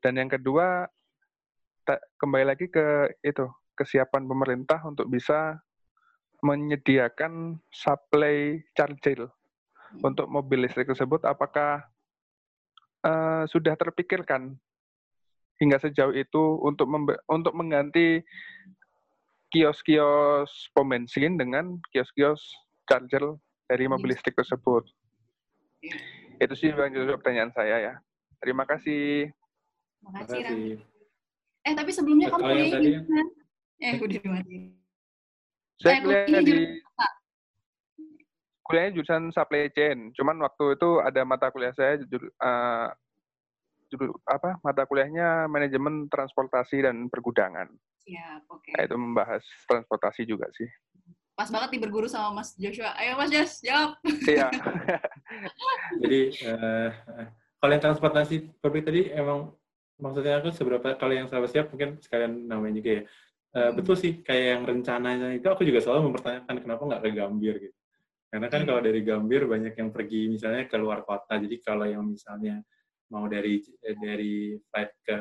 [0.05, 0.85] Dan yang kedua,
[2.21, 5.59] kembali lagi ke itu, kesiapan pemerintah untuk bisa
[6.45, 9.27] menyediakan supply charger
[10.05, 11.83] untuk mobil listrik tersebut apakah
[13.03, 14.55] uh, sudah terpikirkan
[15.59, 16.87] hingga sejauh itu untuk
[17.27, 18.23] untuk mengganti
[19.51, 22.55] kios-kios pom bensin dengan kios-kios
[22.87, 23.35] charger
[23.67, 24.87] dari mobil listrik tersebut.
[26.39, 27.95] Itu sih Bang Joshua pertanyaan saya ya.
[28.39, 29.33] Terima kasih.
[29.99, 30.79] Terima kasih,
[31.67, 33.25] Eh, tapi sebelumnya kamu kuliah di mana?
[33.83, 34.73] Eh, udah dimatiin.
[35.79, 36.55] Saya eh, kuliah di
[38.69, 40.13] kuliahnya jurusan supply chain.
[40.13, 41.97] Cuman waktu itu ada mata kuliah saya
[42.45, 42.93] uh,
[43.89, 47.73] judul apa mata kuliahnya manajemen transportasi dan pergudangan.
[48.05, 48.61] Siap, oke.
[48.61, 48.73] Okay.
[48.77, 50.69] Nah, itu membahas transportasi juga sih.
[51.33, 52.93] Pas banget nih berguru sama Mas Joshua.
[53.01, 53.97] Ayo Mas Josh, jawab.
[54.05, 54.53] Iya.
[56.05, 56.91] Jadi uh,
[57.63, 59.55] kalau yang transportasi publik tadi emang
[59.99, 63.03] maksudnya aku seberapa kalau yang sahabat siap mungkin sekalian namanya juga ya.
[63.49, 63.81] Uh, hmm.
[63.81, 67.79] Betul sih kayak yang rencananya itu aku juga selalu mempertanyakan kenapa nggak ke Gambir gitu.
[68.29, 68.69] Karena kan hmm.
[68.69, 71.41] kalau dari Gambir banyak yang pergi misalnya ke luar kota.
[71.41, 72.61] Jadi kalau yang misalnya
[73.09, 75.17] mau dari dari flight ke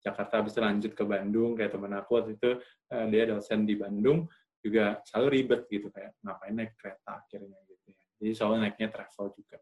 [0.00, 2.50] Jakarta habis lanjut ke Bandung kayak teman aku waktu itu
[2.94, 4.24] uh, dia dosen di Bandung
[4.60, 8.04] juga selalu ribet gitu kayak ngapain naik kereta akhirnya gitu ya.
[8.20, 9.58] Jadi selalu naiknya travel juga.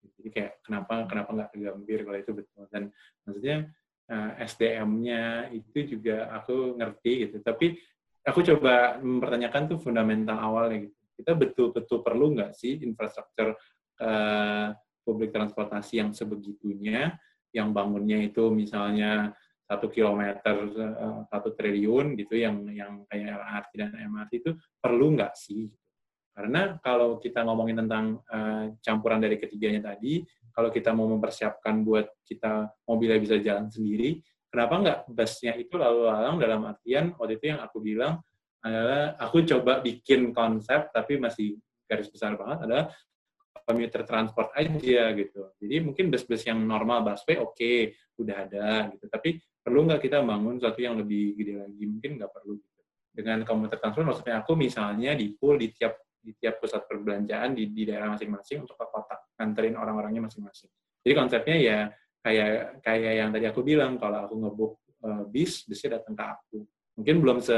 [0.00, 2.82] Jadi kayak kenapa kenapa nggak ke Gambir kalau itu betul dan
[3.24, 3.79] maksudnya eh,
[4.42, 7.36] SDM-nya itu juga aku ngerti gitu.
[7.40, 7.78] Tapi
[8.26, 10.96] aku coba mempertanyakan tuh fundamental awalnya gitu.
[11.20, 13.54] Kita betul-betul perlu nggak sih infrastruktur
[14.00, 14.68] uh,
[15.04, 17.14] publik transportasi yang sebegitunya,
[17.52, 19.34] yang bangunnya itu misalnya
[19.70, 24.50] satu kilometer eh, satu triliun gitu, yang yang kayak LRT dan MRT itu
[24.82, 25.70] perlu nggak sih?
[26.34, 32.06] Karena kalau kita ngomongin tentang uh, campuran dari ketiganya tadi, kalau kita mau mempersiapkan buat
[32.26, 34.20] kita mobilnya bisa jalan sendiri,
[34.50, 38.18] kenapa nggak busnya itu lalu lalang dalam artian waktu itu yang aku bilang
[38.60, 41.56] adalah aku coba bikin konsep tapi masih
[41.88, 42.84] garis besar banget adalah
[43.64, 45.54] commuter transport aja gitu.
[45.62, 49.06] Jadi mungkin bus-bus yang normal busway oke, okay, udah ada gitu.
[49.06, 51.82] Tapi perlu nggak kita bangun sesuatu yang lebih gede lagi?
[51.86, 52.58] Mungkin nggak perlu.
[52.58, 52.80] Gitu.
[53.10, 57.72] Dengan commuter transport maksudnya aku misalnya di pool di tiap di tiap pusat perbelanjaan di,
[57.72, 60.68] di daerah masing-masing untuk ke kota, nganterin orang-orangnya masing-masing.
[61.00, 61.78] Jadi konsepnya ya
[62.20, 66.58] kayak kayak yang tadi aku bilang kalau aku ngebuk uh, bis, bisnya datang ke aku.
[67.00, 67.56] Mungkin belum se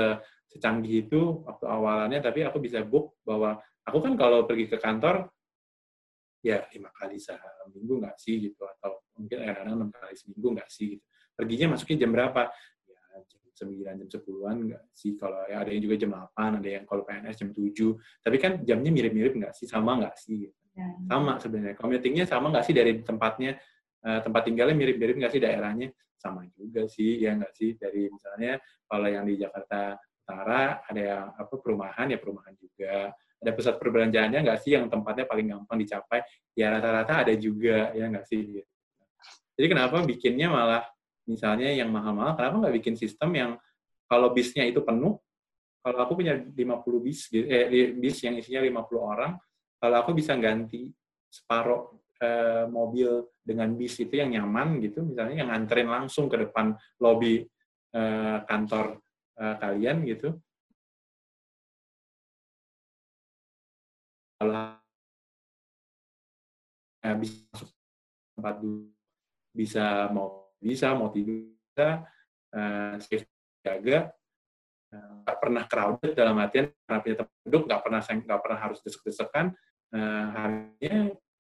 [0.53, 5.33] secanggih itu waktu awalannya, tapi aku bisa book bahwa aku kan kalau pergi ke kantor
[6.43, 10.99] ya lima kali seminggu nggak sih gitu atau mungkin kadang enam kali seminggu nggak sih
[10.99, 11.05] gitu
[11.39, 12.43] perginya masuknya jam berapa
[13.53, 15.12] ya jam sembilan jam sepuluhan nggak sih?
[15.20, 17.92] Kalau ya ada yang juga jam delapan ada yang kalau PNS jam tujuh.
[18.24, 19.68] Tapi kan jamnya mirip-mirip nggak sih?
[19.68, 20.48] Sama nggak sih?
[20.48, 20.57] Gitu.
[20.72, 20.88] ya.
[21.05, 21.76] sama sebenarnya.
[21.76, 22.74] Commutingnya sama nggak sih?
[22.74, 23.61] Dari tempatnya
[24.09, 25.40] uh, tempat tinggalnya mirip-mirip nggak sih?
[25.40, 27.76] Daerahnya sama juga sih ya nggak sih?
[27.76, 28.57] Dari misalnya
[28.88, 33.12] kalau yang di Jakarta Utara ada yang apa perumahan ya perumahan juga.
[33.42, 34.78] Ada pusat perbelanjaannya nggak sih?
[34.78, 36.22] Yang tempatnya paling gampang dicapai?
[36.55, 38.62] Ya rata-rata ada juga, ya nggak sih?
[39.59, 40.86] Jadi kenapa bikinnya malah
[41.27, 43.51] misalnya yang mahal-mahal, kenapa nggak bikin sistem yang
[44.11, 45.16] kalau bisnya itu penuh,
[45.83, 49.33] kalau aku punya 50 bis, eh, bis yang isinya 50 orang,
[49.83, 50.87] kalau aku bisa ganti
[51.27, 56.77] separuh eh, mobil dengan bis itu yang nyaman gitu, misalnya yang nganterin langsung ke depan
[57.03, 57.43] lobi
[57.95, 59.03] eh, kantor
[59.39, 60.29] eh, kalian gitu,
[64.39, 64.79] kalau
[67.03, 67.68] bisa masuk
[68.39, 68.57] tempat
[69.53, 72.05] bisa mau bisa mau tidur bisa
[72.55, 72.95] uh,
[73.65, 74.13] jaga.
[74.93, 78.59] Eh, nggak uh, pernah crowded dalam artian karena punya tempat duduk nggak pernah nggak pernah
[78.61, 79.47] harus desek-desekan.
[79.93, 80.97] Uh, harganya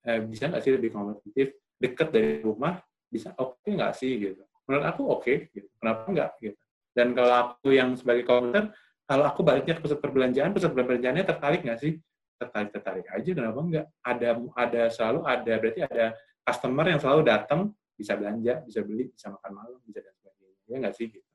[0.08, 1.52] uh, bisa nggak sih lebih kompetitif?
[1.76, 2.80] Dekat dari rumah
[3.12, 4.42] bisa oke okay nggak sih gitu.
[4.64, 5.68] Menurut aku oke okay, gitu.
[5.76, 6.60] Kenapa nggak gitu.
[6.92, 8.72] Dan kalau aku yang sebagai komputer
[9.04, 12.00] kalau aku baliknya ke pusat perbelanjaan pusat perbelanjaannya tertarik nggak sih?
[12.40, 16.06] Tertarik tertarik aja kenapa enggak ada ada selalu ada berarti ada
[16.42, 17.60] customer yang selalu datang
[17.96, 20.60] bisa belanja bisa beli bisa makan malam bisa dan sebagainya.
[20.68, 21.28] Ya nggak sih gitu.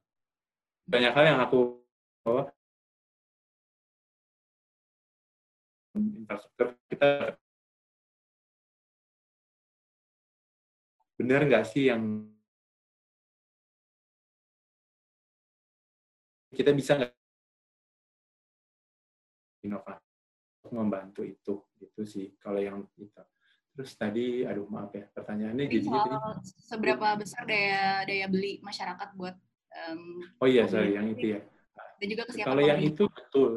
[0.88, 1.82] Banyak hal yang aku
[2.24, 2.49] bawa.
[5.97, 7.39] Infrastruktur kita
[11.18, 12.30] benar nggak sih yang
[16.53, 17.14] kita bisa nggak
[19.66, 20.05] inovasi
[20.70, 23.37] membantu itu gitu sih kalau yang itu
[23.78, 29.38] terus tadi aduh maaf ya pertanyaannya jadi soal seberapa besar daya daya beli masyarakat buat
[29.86, 31.41] um, oh iya sorry yang itu ya.
[32.01, 33.51] dan juga kesiapan kalau yang itu betul.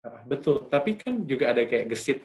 [0.00, 0.64] Ah, betul.
[0.68, 2.24] Tapi kan juga ada kayak gesit.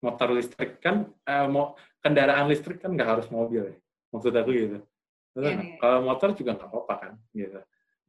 [0.00, 3.76] Motor listrik kan uh, mau kendaraan listrik kan nggak harus mobil ya
[4.10, 4.78] maksud aku gitu.
[5.38, 5.76] Yeah, yeah.
[5.78, 7.60] kalau motor juga nggak apa-apa kan gitu.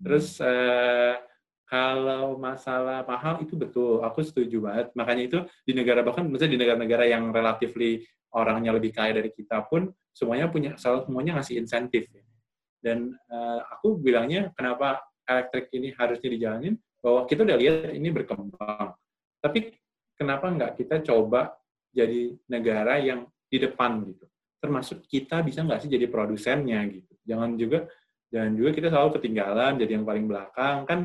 [0.02, 1.20] Terus uh,
[1.72, 4.92] kalau masalah mahal itu betul, aku setuju banget.
[4.92, 7.72] Makanya itu di negara bahkan misalnya di negara-negara yang relatif
[8.36, 12.12] orangnya lebih kaya dari kita pun semuanya punya semuanya ngasih insentif.
[12.84, 18.92] Dan uh, aku bilangnya kenapa elektrik ini harusnya dijalanin bahwa kita udah lihat ini berkembang.
[19.40, 19.72] Tapi
[20.20, 21.56] kenapa nggak kita coba
[21.96, 24.28] jadi negara yang di depan gitu.
[24.60, 27.16] Termasuk kita bisa nggak sih jadi produsennya gitu.
[27.24, 27.88] Jangan juga
[28.28, 31.00] jangan juga kita selalu ketinggalan jadi yang paling belakang kan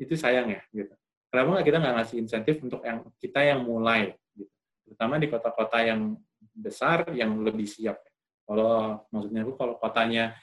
[0.00, 0.96] itu sayang ya gitu.
[1.30, 4.50] Kenapa nggak kita nggak ngasih insentif untuk yang kita yang mulai gitu.
[4.88, 6.16] Terutama di kota-kota yang
[6.56, 8.00] besar yang lebih siap.
[8.48, 10.34] Kalau maksudnya aku kalau kotanya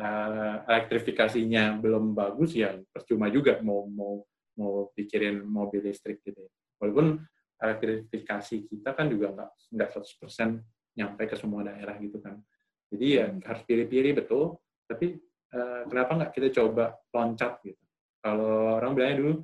[0.00, 4.24] uh, elektrifikasinya belum bagus ya percuma juga mau mau
[4.56, 6.40] mau pikirin mobil listrik gitu.
[6.40, 6.52] Ya.
[6.80, 7.20] Walaupun
[7.60, 12.40] elektrifikasi kita kan juga nggak nggak 100% nyampe ke semua daerah gitu kan.
[12.88, 14.56] Jadi ya harus pilih-pilih betul.
[14.88, 15.20] Tapi
[15.52, 17.83] uh, kenapa nggak kita coba loncat gitu?
[18.24, 19.34] Kalau orang bilangnya dulu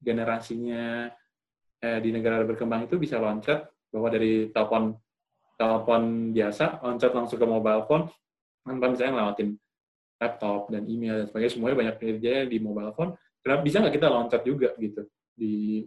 [0.00, 1.12] generasinya
[1.84, 4.96] eh, di negara berkembang itu bisa loncat bahwa dari telepon
[5.60, 8.08] telepon biasa loncat langsung ke mobile phone
[8.64, 9.48] tanpa misalnya ngelawatin
[10.16, 13.12] laptop dan email dan sebagainya semuanya banyak kerja di mobile phone
[13.44, 15.04] kenapa bisa nggak kita loncat juga gitu
[15.36, 15.84] di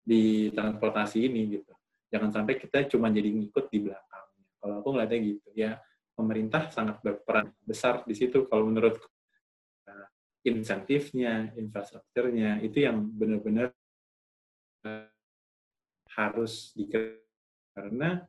[0.00, 1.70] di transportasi ini gitu?
[2.10, 4.26] Jangan sampai kita cuma jadi ngikut di belakang
[4.60, 5.70] kalau aku ngeliatnya gitu ya
[6.12, 9.19] pemerintah sangat berperan besar di situ kalau menurut uh,
[10.44, 13.76] insentifnya infrastrukturnya itu yang benar-benar
[14.88, 15.08] uh,
[16.16, 16.88] harus di
[17.70, 18.24] karena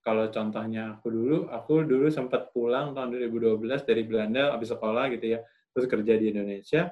[0.00, 5.36] kalau contohnya aku dulu, aku dulu sempat pulang tahun 2012 dari Belanda habis sekolah gitu
[5.36, 5.44] ya,
[5.76, 6.88] terus kerja di Indonesia,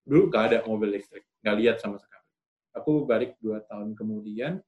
[0.00, 2.24] dulu gak ada mobil listrik, nggak lihat sama sekali.
[2.72, 4.64] Aku balik dua tahun kemudian,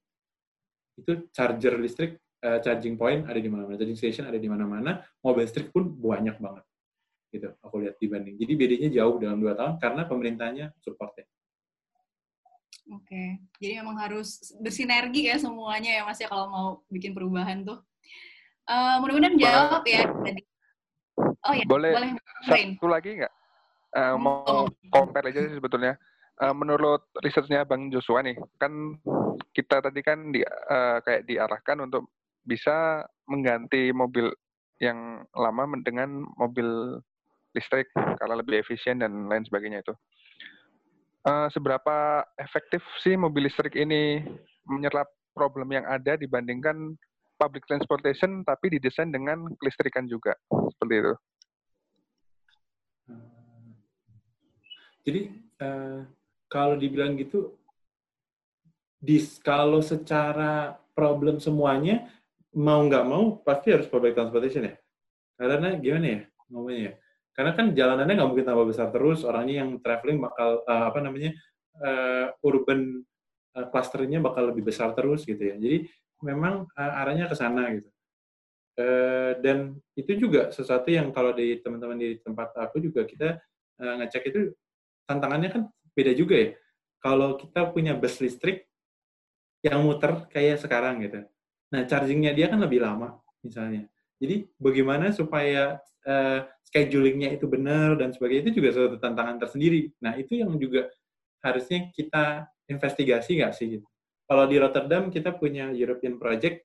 [0.93, 5.41] itu charger listrik, uh, charging point ada di mana-mana, charging station ada di mana-mana, mobil
[5.41, 6.63] listrik pun banyak banget.
[7.31, 8.35] Gitu, aku lihat dibanding.
[8.35, 11.23] Jadi bedanya jauh dalam dua tahun karena pemerintahnya supportnya.
[12.91, 17.79] Oke, jadi memang harus bersinergi ya semuanya ya Mas ya kalau mau bikin perubahan tuh.
[18.67, 20.43] Uh, mudah-mudahan jawab ya tadi.
[21.47, 21.91] Oh ya, boleh.
[21.95, 22.09] boleh
[22.43, 23.33] satu lagi nggak?
[23.95, 25.95] Uh, mau compare aja sih sebetulnya.
[26.35, 28.99] Uh, menurut risetnya Bang Joshua nih, kan
[29.55, 32.11] kita tadi kan di, uh, kayak diarahkan untuk
[32.43, 34.27] bisa mengganti mobil
[34.81, 36.99] yang lama dengan mobil
[37.51, 39.93] listrik karena lebih efisien dan lain sebagainya itu
[41.25, 44.25] uh, seberapa efektif sih mobil listrik ini
[44.65, 46.95] menyerap problem yang ada dibandingkan
[47.39, 50.37] public transportation tapi didesain dengan kelistrikan juga
[50.77, 51.13] seperti itu.
[55.01, 55.21] Jadi
[55.65, 56.05] uh,
[56.45, 57.57] kalau dibilang gitu,
[59.01, 62.05] dis, kalau secara problem semuanya
[62.53, 64.75] mau nggak mau pasti harus public transportation ya.
[65.41, 66.21] Karena gimana ya
[66.53, 66.93] ngomongnya ya?
[67.31, 71.31] Karena kan jalanannya nggak mungkin tambah besar terus orangnya yang traveling bakal uh, apa namanya
[71.79, 72.99] uh, urban
[73.55, 75.55] uh, clusternya bakal lebih besar terus gitu ya.
[75.55, 75.87] Jadi
[76.23, 77.89] memang uh, arahnya ke sana gitu.
[78.79, 83.39] Uh, dan itu juga sesuatu yang kalau di teman-teman di tempat aku juga kita
[83.79, 84.51] uh, ngecek itu
[85.07, 85.61] tantangannya kan
[85.95, 86.49] beda juga ya.
[87.01, 88.67] Kalau kita punya bus listrik
[89.63, 91.23] yang muter kayak sekarang gitu.
[91.71, 93.87] Nah chargingnya dia kan lebih lama misalnya
[94.21, 99.89] jadi bagaimana supaya uh, schedulingnya itu benar dan sebagainya itu juga suatu tantangan tersendiri.
[99.97, 100.93] Nah itu yang juga
[101.41, 103.81] harusnya kita investigasi nggak sih?
[103.81, 103.87] Gitu.
[104.29, 106.61] Kalau di Rotterdam kita punya European Project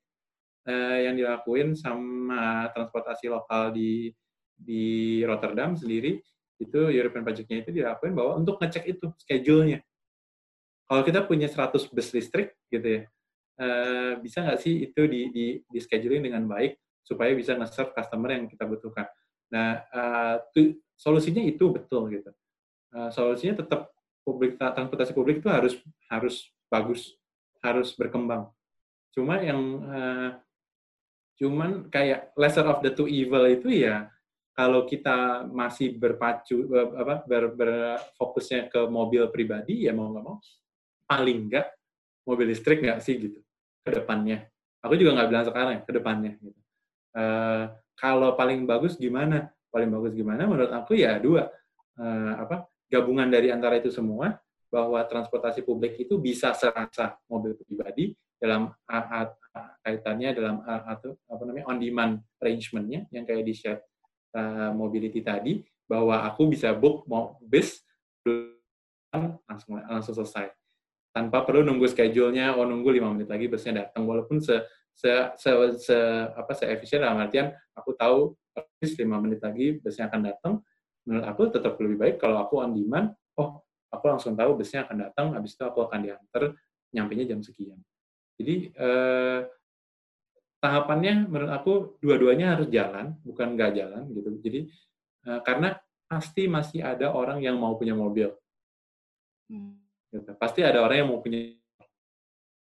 [0.69, 4.13] uh, yang dilakuin sama transportasi lokal di
[4.53, 6.21] di Rotterdam sendiri
[6.61, 9.81] itu European Project-nya itu dilakuin bahwa untuk ngecek itu schedule-nya.
[10.87, 13.01] Kalau kita punya 100 bus listrik gitu ya,
[13.59, 16.77] uh, bisa nggak sih itu di, di, di scheduling dengan baik
[17.07, 19.07] supaya bisa nge-serve customer yang kita butuhkan.
[19.47, 20.35] Nah, uh,
[20.99, 22.35] solusinya itu betul gitu.
[22.91, 23.95] Uh, solusinya tetap
[24.27, 25.79] publik transportasi publik itu harus
[26.11, 27.15] harus bagus,
[27.63, 28.51] harus berkembang.
[29.15, 30.29] Cuma yang uh,
[31.39, 34.11] cuman kayak lesser of the two evil itu ya
[34.57, 36.65] kalau kita masih berpacu
[36.97, 40.41] apa ber, berfokusnya ke mobil pribadi ya mau nggak mau
[41.05, 41.67] paling nggak
[42.25, 43.39] mobil listrik nggak sih gitu
[43.85, 44.49] ke depannya.
[44.83, 46.59] Aku juga nggak bilang sekarang ya ke depannya gitu.
[47.17, 49.49] Uh, kalau paling bagus gimana?
[49.73, 50.45] Paling bagus gimana?
[50.45, 51.49] Menurut aku ya dua.
[51.97, 54.37] Uh, apa gabungan dari antara itu semua
[54.69, 58.69] bahwa transportasi publik itu bisa serasa mobil pribadi dalam
[59.81, 63.81] kaitannya dalam atau apa namanya on demand arrangementnya yang kayak di shared
[64.37, 67.81] uh, mobility tadi bahwa aku bisa book mau bis
[69.47, 70.53] langsung langsung selesai
[71.15, 74.53] tanpa perlu nunggu schedule-nya oh nunggu lima menit lagi busnya datang walaupun se
[74.97, 75.97] se, se, se
[76.33, 80.53] apa se efisien dalam artian aku tahu persis lima menit lagi busnya akan datang
[81.05, 83.61] menurut aku tetap lebih baik kalau aku on demand oh
[83.93, 86.57] aku langsung tahu busnya akan datang habis itu aku akan diantar
[86.89, 87.77] nyampainya jam sekian
[88.41, 89.39] jadi eh,
[90.57, 94.59] tahapannya menurut aku dua-duanya harus jalan bukan nggak jalan gitu jadi
[95.29, 95.77] eh, karena
[96.07, 98.33] pasti masih ada orang yang mau punya mobil
[99.51, 99.77] hmm.
[100.09, 100.31] gitu.
[100.39, 101.51] pasti ada orang yang mau punya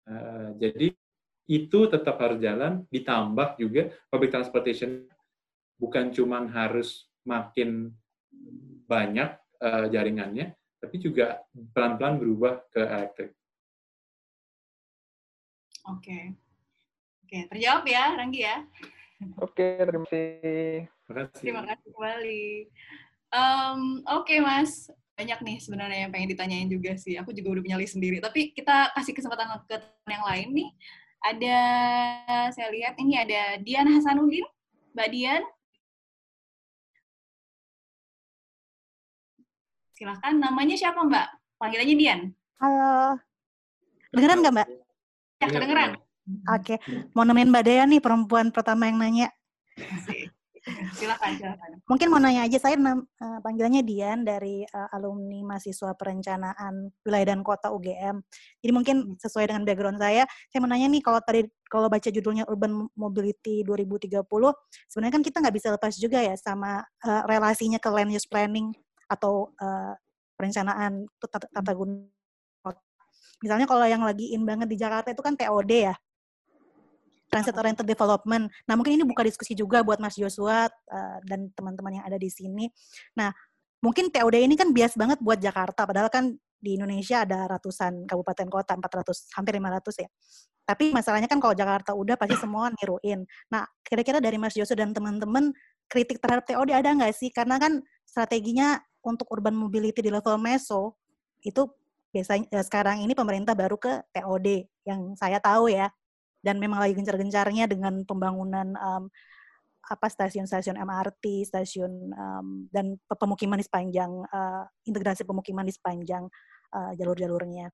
[0.09, 0.89] uh, jadi
[1.49, 5.09] itu tetap harus jalan, ditambah juga public transportation
[5.81, 7.89] bukan cuma harus makin
[8.85, 11.41] banyak uh, jaringannya, tapi juga
[11.73, 13.31] pelan-pelan berubah ke elektrik.
[15.89, 16.37] Oke.
[17.25, 18.65] Oke, terjawab ya, Ranggi ya.
[19.41, 20.89] Oke, terima kasih.
[21.05, 21.43] Terima kasih.
[21.45, 22.47] Terima kasih kembali.
[23.29, 23.81] Um,
[24.17, 24.89] Oke, okay, Mas.
[25.13, 27.19] Banyak nih sebenarnya yang pengen ditanyain juga sih.
[27.19, 28.23] Aku juga udah punya list sendiri.
[28.23, 29.77] Tapi kita kasih kesempatan ke
[30.07, 30.69] yang lain nih.
[31.19, 31.59] Ada,
[32.55, 34.47] saya lihat ini ada Dian Hasanuddin.
[34.95, 35.43] Mbak Dian.
[39.99, 41.27] Silahkan, namanya siapa Mbak?
[41.59, 42.19] Panggilannya Dian.
[42.63, 43.19] Halo.
[44.15, 44.67] Dengeran nggak Mbak?
[45.43, 45.91] Ya, kedengeran.
[46.55, 46.77] Oke, okay.
[47.17, 49.27] mau nemenin Mbak Dea nih perempuan pertama yang nanya.
[50.99, 51.69] Silakan, silakan.
[51.87, 57.41] Mungkin mau nanya aja, saya uh, panggilannya Dian dari uh, alumni mahasiswa perencanaan wilayah dan
[57.41, 58.19] kota UGM.
[58.59, 59.23] Jadi mungkin hmm.
[59.23, 63.63] sesuai dengan background saya, saya mau nanya nih kalau tadi kalau baca judulnya Urban Mobility
[63.63, 64.19] 2030,
[64.91, 68.75] sebenarnya kan kita nggak bisa lepas juga ya sama uh, relasinya ke land use planning
[69.07, 69.95] atau uh,
[70.35, 72.03] perencanaan tata, tata guna
[73.39, 75.95] Misalnya kalau yang lagi in banget di Jakarta itu kan TOD ya,
[77.29, 78.49] Transit Oriented Development.
[78.65, 82.27] Nah, mungkin ini buka diskusi juga buat Mas Joshua uh, dan teman-teman yang ada di
[82.27, 82.67] sini.
[83.15, 83.29] Nah,
[83.79, 88.47] mungkin TOD ini kan bias banget buat Jakarta, padahal kan di Indonesia ada ratusan kabupaten
[88.51, 90.09] kota, 400, hampir 500 ya.
[90.67, 93.25] Tapi masalahnya kan kalau Jakarta udah pasti semua niruin.
[93.49, 95.49] Nah, kira-kira dari Mas Joshua dan teman-teman
[95.89, 97.33] kritik terhadap TOD ada nggak sih?
[97.33, 100.99] Karena kan strateginya untuk urban mobility di level meso
[101.41, 101.65] itu
[102.09, 105.89] biasanya ya sekarang ini pemerintah baru ke TOD yang saya tahu ya
[106.39, 109.03] dan memang lagi gencar-gencarnya dengan pembangunan um,
[109.89, 116.29] apa stasiun-stasiun MRT, stasiun um, dan pemukiman di sepanjang uh, integrasi pemukiman di sepanjang
[116.75, 117.73] uh, jalur-jalurnya.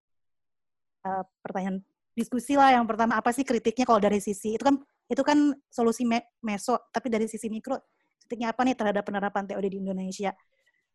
[1.05, 1.83] Uh, pertanyaan
[2.15, 6.07] diskusi lah yang pertama apa sih kritiknya kalau dari sisi itu kan itu kan solusi
[6.07, 7.77] me meso tapi dari sisi mikro
[8.25, 10.33] kritiknya apa nih terhadap penerapan TOD di Indonesia.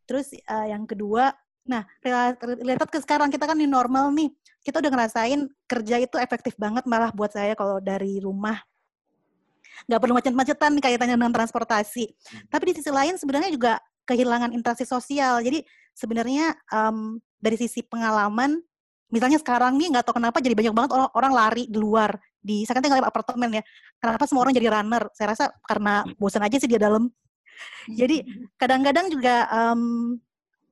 [0.08, 1.30] Terus uh, yang kedua
[1.70, 4.34] Nah, related ke sekarang kita kan di normal nih,
[4.66, 8.58] kita udah ngerasain kerja itu efektif banget malah buat saya kalau dari rumah
[9.88, 12.04] nggak perlu macet-macetan nih kaitannya dengan transportasi.
[12.10, 12.44] Hmm.
[12.52, 15.40] Tapi di sisi lain sebenarnya juga kehilangan interaksi sosial.
[15.40, 15.64] Jadi
[15.96, 18.60] sebenarnya um, dari sisi pengalaman,
[19.08, 22.12] misalnya sekarang nih nggak tahu kenapa jadi banyak banget orang, orang lari di luar.
[22.40, 23.62] Di saya kan tinggal di apartemen ya.
[24.00, 25.02] Kenapa semua orang jadi runner?
[25.16, 26.20] Saya rasa karena hmm.
[26.20, 27.08] bosan aja sih di dalam.
[27.88, 28.24] Jadi
[28.56, 30.16] kadang-kadang juga um,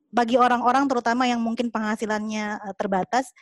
[0.09, 3.33] bagi orang-orang terutama yang mungkin penghasilannya uh, terbatas,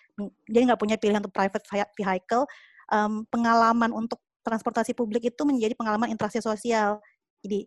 [0.51, 1.63] jadi nggak punya pilihan untuk private
[1.95, 2.45] vehicle,
[2.91, 7.03] um, pengalaman untuk transportasi publik itu menjadi pengalaman interaksi sosial.
[7.43, 7.67] Jadi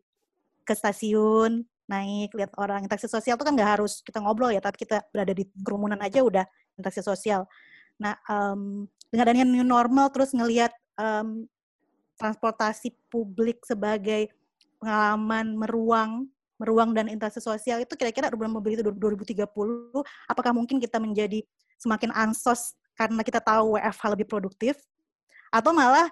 [0.64, 2.86] ke stasiun, naik, lihat orang.
[2.86, 6.24] Interaksi sosial itu kan nggak harus kita ngobrol ya, tapi kita berada di kerumunan aja
[6.24, 6.46] udah
[6.78, 7.50] interaksi sosial.
[8.00, 11.50] Nah, um, dengan adanya new normal, terus ngelihat um,
[12.16, 14.32] transportasi publik sebagai
[14.80, 16.12] pengalaman meruang
[16.60, 19.48] meruang dan interaksi sosial itu kira-kira urban mobility 2030
[20.28, 21.40] apakah mungkin kita menjadi
[21.80, 24.76] semakin ansos karena kita tahu WFH lebih produktif
[25.50, 26.12] atau malah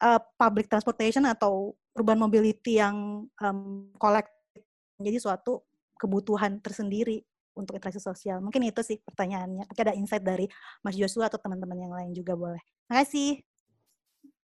[0.00, 4.64] uh, public transportation atau urban mobility yang um, kolektif
[4.98, 5.62] menjadi suatu
[6.00, 7.22] kebutuhan tersendiri
[7.54, 8.42] untuk interaksi sosial.
[8.42, 9.70] Mungkin itu sih pertanyaannya.
[9.70, 10.50] Mungkin ada insight dari
[10.82, 12.62] Mas Joshua atau teman-teman yang lain juga boleh.
[12.90, 13.30] Terima kasih.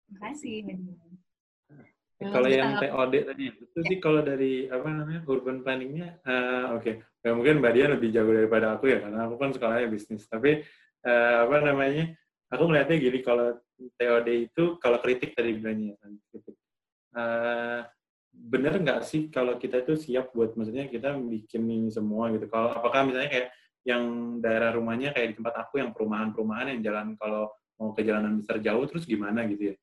[0.10, 1.22] Terima kasih.
[2.16, 6.94] Kalau yang TOD tadi itu sih kalau dari apa namanya urban planningnya, uh, oke, okay.
[7.20, 10.24] ya, mungkin Mbak Dian lebih jago daripada aku ya karena aku kan sekolahnya bisnis.
[10.32, 10.64] Tapi
[11.04, 12.16] uh, apa namanya,
[12.48, 13.60] aku melihatnya gini kalau
[14.00, 16.12] TOD itu kalau kritik tadi bilangnya kan,
[17.20, 17.80] uh,
[18.32, 22.48] bener nggak sih kalau kita itu siap buat maksudnya kita bikin ini semua gitu.
[22.48, 23.50] Kalau apakah misalnya kayak
[23.84, 24.04] yang
[24.40, 28.64] daerah rumahnya kayak di tempat aku yang perumahan-perumahan yang jalan kalau mau ke jalanan besar
[28.64, 29.76] jauh terus gimana gitu ya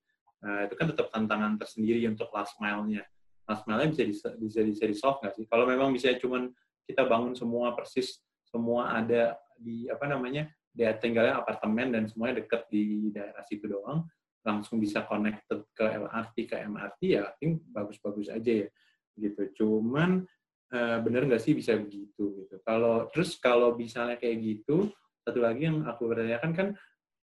[0.42, 3.06] Nah, itu kan tetap tantangan tersendiri untuk last mile-nya.
[3.46, 5.44] Last mile-nya bisa di, bisa bisa di solve nggak sih?
[5.46, 6.50] Kalau memang bisa cuman
[6.82, 12.66] kita bangun semua persis, semua ada di apa namanya, dia tinggalnya apartemen dan semuanya dekat
[12.66, 14.02] di daerah situ doang,
[14.42, 18.68] langsung bisa connected ke LRT ke MRT ya, think bagus-bagus aja ya,
[19.14, 19.62] gitu.
[19.62, 20.26] Cuman
[20.74, 22.58] uh, bener nggak sih bisa begitu gitu?
[22.66, 24.90] Kalau terus kalau misalnya kayak gitu,
[25.22, 26.68] satu lagi yang aku bertanyakan kan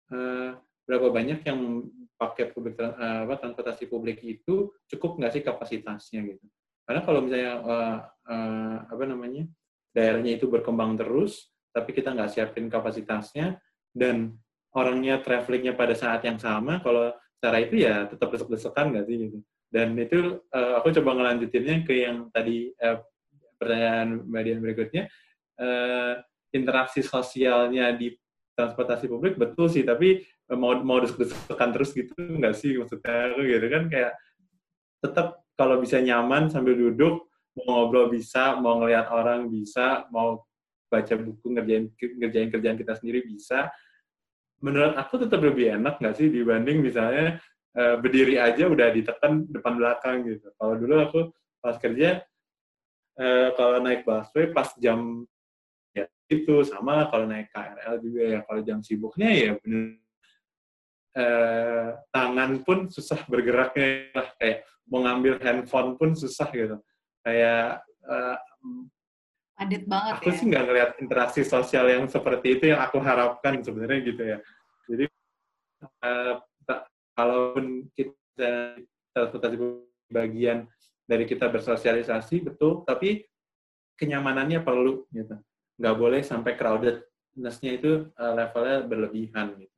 [0.09, 1.59] uh, berapa banyak yang
[2.15, 6.45] pakai publik uh, apa, transportasi publik itu cukup nggak sih kapasitasnya gitu?
[6.85, 7.97] Karena kalau misalnya uh,
[8.29, 9.49] uh, apa namanya
[9.91, 13.59] daerahnya itu berkembang terus tapi kita nggak siapin kapasitasnya
[13.91, 14.37] dan
[14.71, 17.11] orangnya travelingnya pada saat yang sama kalau
[17.41, 19.37] cara itu ya tetap desek-desekan nggak sih gitu?
[19.67, 23.03] Dan itu uh, aku coba ngelanjutinnya ke yang tadi uh,
[23.59, 25.03] pertanyaan Mbak Dian berikutnya.
[25.55, 26.19] Uh,
[26.55, 28.15] interaksi sosialnya di
[28.55, 30.23] transportasi publik betul sih tapi
[30.53, 33.33] mau mau desek-desekan terus gitu nggak sih maksudnya?
[33.33, 34.13] Aku gitu kan kayak
[35.01, 37.25] tetap kalau bisa nyaman sambil duduk
[37.55, 40.43] mau ngobrol bisa mau ngelihat orang bisa mau
[40.91, 43.73] baca buku ngerjain ngerjain kerjaan kita sendiri bisa.
[44.61, 47.41] Menurut aku tetap lebih enak nggak sih dibanding misalnya
[47.73, 50.51] uh, berdiri aja udah ditekan depan belakang gitu.
[50.61, 51.19] Kalau dulu aku
[51.57, 52.21] pas kerja
[53.17, 55.25] uh, kalau naik busway pas jam
[55.95, 58.39] ya itu sama kalau naik KRL juga ya.
[58.45, 60.04] Kalau jam sibuknya ya bener
[61.15, 64.27] uh, tangan pun susah bergeraknya lah.
[64.37, 66.77] Kayak mau ngambil handphone pun susah gitu.
[67.25, 68.37] Kayak uh,
[69.55, 70.35] padat banget aku ya.
[70.35, 74.37] sih nggak ngeliat interaksi sosial yang seperti itu yang aku harapkan sebenarnya gitu ya.
[74.85, 75.05] Jadi
[76.03, 76.33] uh,
[77.15, 78.77] kalaupun kita
[79.15, 79.55] transportasi
[80.11, 80.67] bagian
[81.07, 83.23] dari kita bersosialisasi betul tapi
[83.95, 85.39] kenyamanannya perlu gitu.
[85.79, 89.74] Nggak boleh sampai crowdedness-nya itu uh, levelnya berlebihan gitu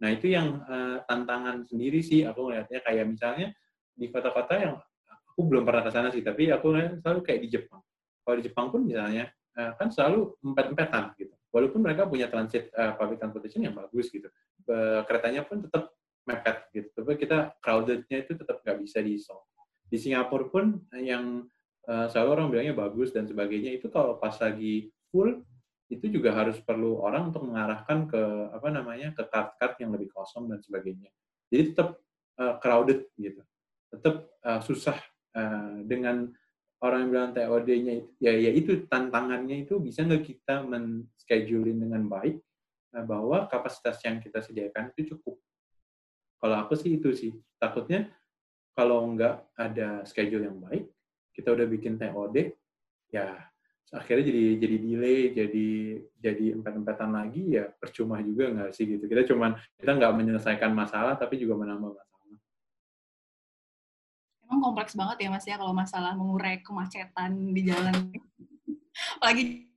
[0.00, 3.48] nah itu yang uh, tantangan sendiri sih aku ngeliatnya kayak misalnya
[3.92, 4.74] di kota-kota yang
[5.04, 6.72] aku belum pernah ke sana sih tapi aku
[7.04, 7.84] selalu kayak di Jepang
[8.24, 9.26] kalau di Jepang pun misalnya
[9.56, 11.34] uh, kan selalu empat-empatan gitu.
[11.50, 14.30] Walaupun mereka punya transit uh, public transportation yang bagus gitu,
[14.70, 15.90] uh, keretanya pun tetap
[16.28, 16.88] mepet gitu.
[16.94, 19.42] Tapi kita crowdednya itu tetap nggak bisa di solve.
[19.90, 21.42] Di Singapura pun yang
[21.90, 25.42] uh, selalu orang bilangnya bagus dan sebagainya itu kalau pas lagi full
[25.90, 28.22] itu juga harus perlu orang untuk mengarahkan ke
[28.54, 31.10] apa namanya ke kart-kart yang lebih kosong dan sebagainya.
[31.50, 31.98] Jadi tetap
[32.38, 33.42] uh, crowded gitu,
[33.90, 34.94] tetap uh, susah
[35.34, 36.30] uh, dengan
[36.80, 42.40] orang yang bilang TOD-nya ya ya itu tantangannya itu bisa nggak kita men-schedulein dengan baik
[42.94, 45.42] nah, bahwa kapasitas yang kita sediakan itu cukup.
[46.40, 48.08] Kalau aku sih itu sih takutnya
[48.72, 50.88] kalau nggak ada schedule yang baik,
[51.36, 52.54] kita udah bikin TOD,
[53.12, 53.36] ya
[53.90, 55.68] akhirnya jadi jadi delay, jadi
[56.20, 59.04] jadi empat-empatan lagi ya percuma juga nggak sih gitu.
[59.08, 62.10] Kita cuman kita nggak menyelesaikan masalah tapi juga menambah masalah
[64.50, 67.94] emang kompleks banget ya mas ya kalau masalah mengurai kemacetan di jalan.
[69.22, 69.70] Apalagi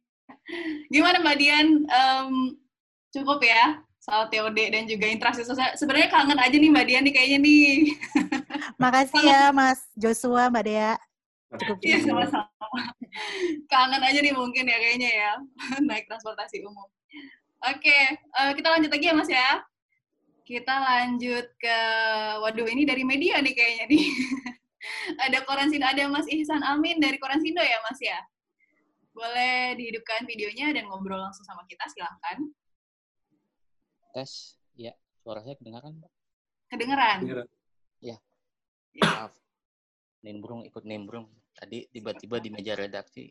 [0.89, 1.68] gimana Mbak Dian?
[1.86, 2.58] Um,
[3.14, 5.78] cukup ya soal TOD dan juga interaksi sosial.
[5.78, 7.74] Sebenarnya kangen aja nih Mbak Dian nih kayaknya nih.
[8.82, 10.97] Makasih ya Mas Joshua, Mbak Dea.
[11.54, 11.78] Cukup.
[11.86, 12.49] Iya sama-sama.
[13.72, 15.32] Kangen aja nih mungkin ya kayaknya ya
[15.88, 16.89] naik transportasi umum.
[17.64, 17.99] Oke,
[18.36, 19.64] uh, kita lanjut lagi ya Mas ya.
[20.43, 21.78] Kita lanjut ke,
[22.43, 24.05] waduh ini dari media nih kayaknya nih
[25.26, 28.20] ada Koran Sindo, ada Mas Ihsan Amin dari Koran Sindo ya Mas ya?
[29.16, 32.43] Boleh dihidupkan videonya dan ngobrol langsung sama kita, silahkan.
[34.11, 34.91] Tes, ya.
[35.24, 36.11] Suara saya kedengaran, Mbak?
[36.74, 37.18] Kedengeran?
[38.03, 38.18] Ya.
[38.18, 38.18] ya.
[38.99, 39.32] Maaf.
[40.24, 41.28] Nimbrung, ikut nimbrung.
[41.53, 43.30] Tadi tiba-tiba di meja redaksi,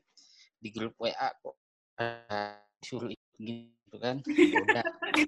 [0.60, 1.56] di grup WA kok
[1.98, 4.16] uh, suruh ikut gitu kan.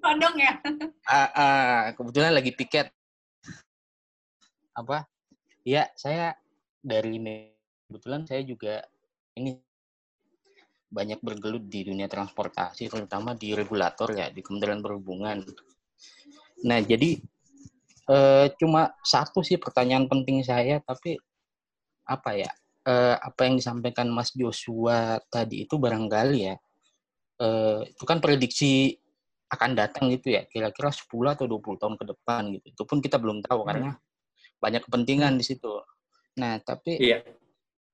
[0.04, 0.52] Kondong ya?
[1.08, 2.92] Uh, uh, kebetulan lagi piket.
[4.76, 5.08] Apa?
[5.64, 6.36] Ya, saya
[6.84, 7.16] dari
[7.88, 8.84] kebetulan saya juga
[9.40, 9.56] ini
[10.94, 15.42] banyak bergelut di dunia transportasi, terutama di regulator ya, di Kementerian Perhubungan.
[16.62, 17.18] Nah, jadi
[18.06, 21.18] eh, cuma satu sih pertanyaan penting saya, tapi
[22.04, 22.50] apa ya,
[22.84, 26.56] eh, apa yang disampaikan Mas Joshua tadi itu barangkali ya,
[27.40, 28.94] eh, itu kan prediksi
[29.48, 32.66] akan datang gitu ya, kira-kira 10 atau 20 tahun ke depan gitu.
[32.74, 33.68] Itu pun kita belum tahu hmm.
[33.68, 33.90] karena
[34.58, 35.72] banyak kepentingan di situ.
[36.40, 37.22] Nah, tapi iya.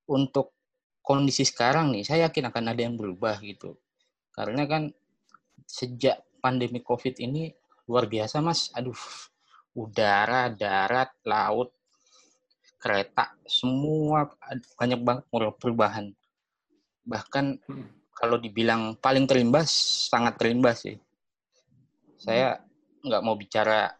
[0.09, 0.57] untuk
[1.05, 3.77] kondisi sekarang nih, saya yakin akan ada yang berubah gitu.
[4.33, 4.89] Karena kan
[5.67, 7.53] sejak pandemi COVID ini
[7.91, 8.73] luar biasa, Mas.
[8.73, 8.97] Aduh,
[9.77, 11.75] udara, darat, laut,
[12.81, 14.25] kereta, semua
[14.81, 15.25] banyak banget
[15.61, 16.09] perubahan.
[17.05, 17.87] Bahkan hmm.
[18.17, 19.69] kalau dibilang paling terimbas,
[20.09, 20.97] sangat terimbas sih.
[22.17, 22.57] Saya
[23.05, 23.93] nggak mau bicara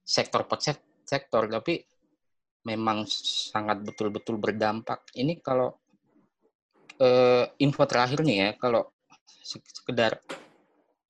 [0.00, 0.60] sektor per
[1.06, 1.84] sektor, tapi
[2.64, 3.04] memang
[3.52, 5.06] sangat betul-betul berdampak.
[5.14, 5.76] Ini kalau
[6.98, 8.88] uh, info terakhir nih ya, kalau
[9.44, 10.18] sekedar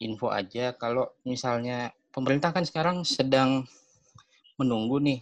[0.03, 3.65] info aja, kalau misalnya pemerintah kan sekarang sedang
[4.61, 5.20] menunggu nih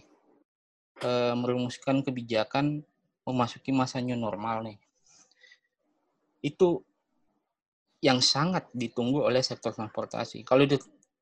[1.05, 2.81] uh, merumuskan kebijakan
[3.21, 4.77] memasuki masa new normal nih.
[6.41, 6.81] Itu
[8.01, 10.41] yang sangat ditunggu oleh sektor transportasi.
[10.41, 10.77] Kalau di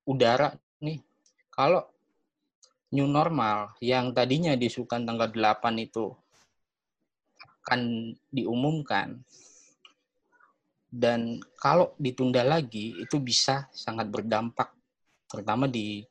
[0.08, 0.52] udara
[0.84, 1.00] nih,
[1.52, 1.84] kalau
[2.96, 6.12] new normal yang tadinya disukan tanggal 8 itu
[7.64, 9.24] akan diumumkan
[10.94, 14.70] dan kalau ditunda lagi itu bisa sangat berdampak
[15.26, 16.06] terutama di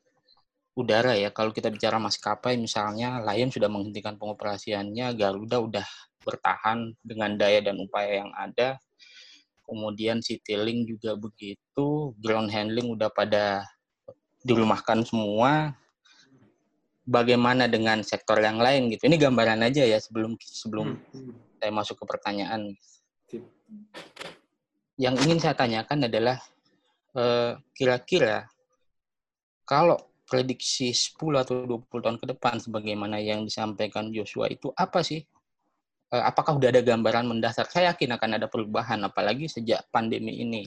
[0.73, 5.86] udara ya kalau kita bicara maskapai misalnya Lion sudah menghentikan pengoperasiannya Garuda udah
[6.24, 8.81] bertahan dengan daya dan upaya yang ada
[9.69, 13.65] kemudian Citylink juga begitu ground handling udah pada
[14.43, 15.73] dirumahkan semua
[17.07, 19.07] bagaimana dengan sektor yang lain gitu.
[19.07, 21.59] Ini gambaran aja ya sebelum sebelum hmm.
[21.59, 22.74] saya masuk ke pertanyaan.
[25.01, 26.39] Yang ingin saya tanyakan adalah
[27.16, 28.47] eh, kira-kira
[29.66, 29.97] kalau
[30.32, 35.20] prediksi 10 atau 20 tahun ke depan sebagaimana yang disampaikan Joshua itu apa sih?
[36.09, 37.68] Eh, apakah udah ada gambaran mendasar?
[37.68, 40.64] Saya yakin akan ada perubahan apalagi sejak pandemi ini.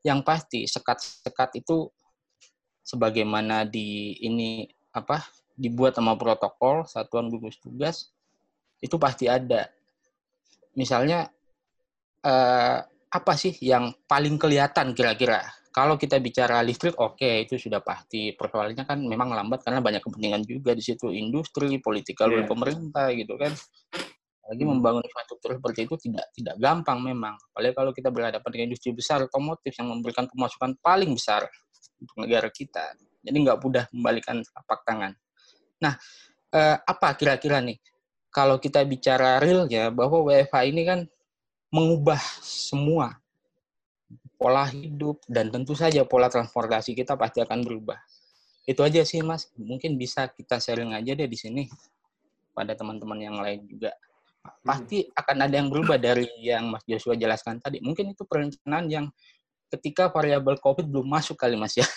[0.00, 1.92] Yang pasti sekat-sekat itu
[2.80, 4.64] sebagaimana di ini
[4.96, 5.20] apa
[5.52, 8.08] dibuat sama protokol satuan gugus tugas
[8.80, 9.68] itu pasti ada.
[10.80, 11.28] Misalnya
[12.24, 15.44] eh, apa sih yang paling kelihatan kira-kira
[15.74, 18.30] kalau kita bicara listrik, oke okay, itu sudah pasti.
[18.30, 22.46] Persoalannya kan memang lambat karena banyak kepentingan juga di situ, industri, politikal yeah.
[22.46, 23.50] pemerintah gitu kan.
[24.46, 24.70] Lagi hmm.
[24.70, 27.34] membangun infrastruktur seperti itu tidak tidak gampang memang.
[27.50, 31.42] Apalagi kalau kita berhadapan dengan industri besar otomotif yang memberikan pemasukan paling besar
[31.98, 32.94] untuk negara kita.
[33.26, 35.10] Jadi nggak mudah membalikan tapak tangan.
[35.82, 35.98] Nah,
[36.54, 37.82] eh, apa kira-kira nih
[38.30, 41.00] kalau kita bicara realnya bahwa WFH ini kan
[41.74, 43.18] mengubah semua
[44.44, 47.96] pola hidup, dan tentu saja pola transportasi kita pasti akan berubah.
[48.68, 49.48] Itu aja sih, Mas.
[49.56, 51.64] Mungkin bisa kita sharing aja deh di sini
[52.52, 53.96] pada teman-teman yang lain juga.
[54.60, 57.80] Pasti akan ada yang berubah dari yang Mas Joshua jelaskan tadi.
[57.80, 59.06] Mungkin itu perencanaan yang
[59.72, 61.88] ketika variabel COVID belum masuk kali, Mas ya.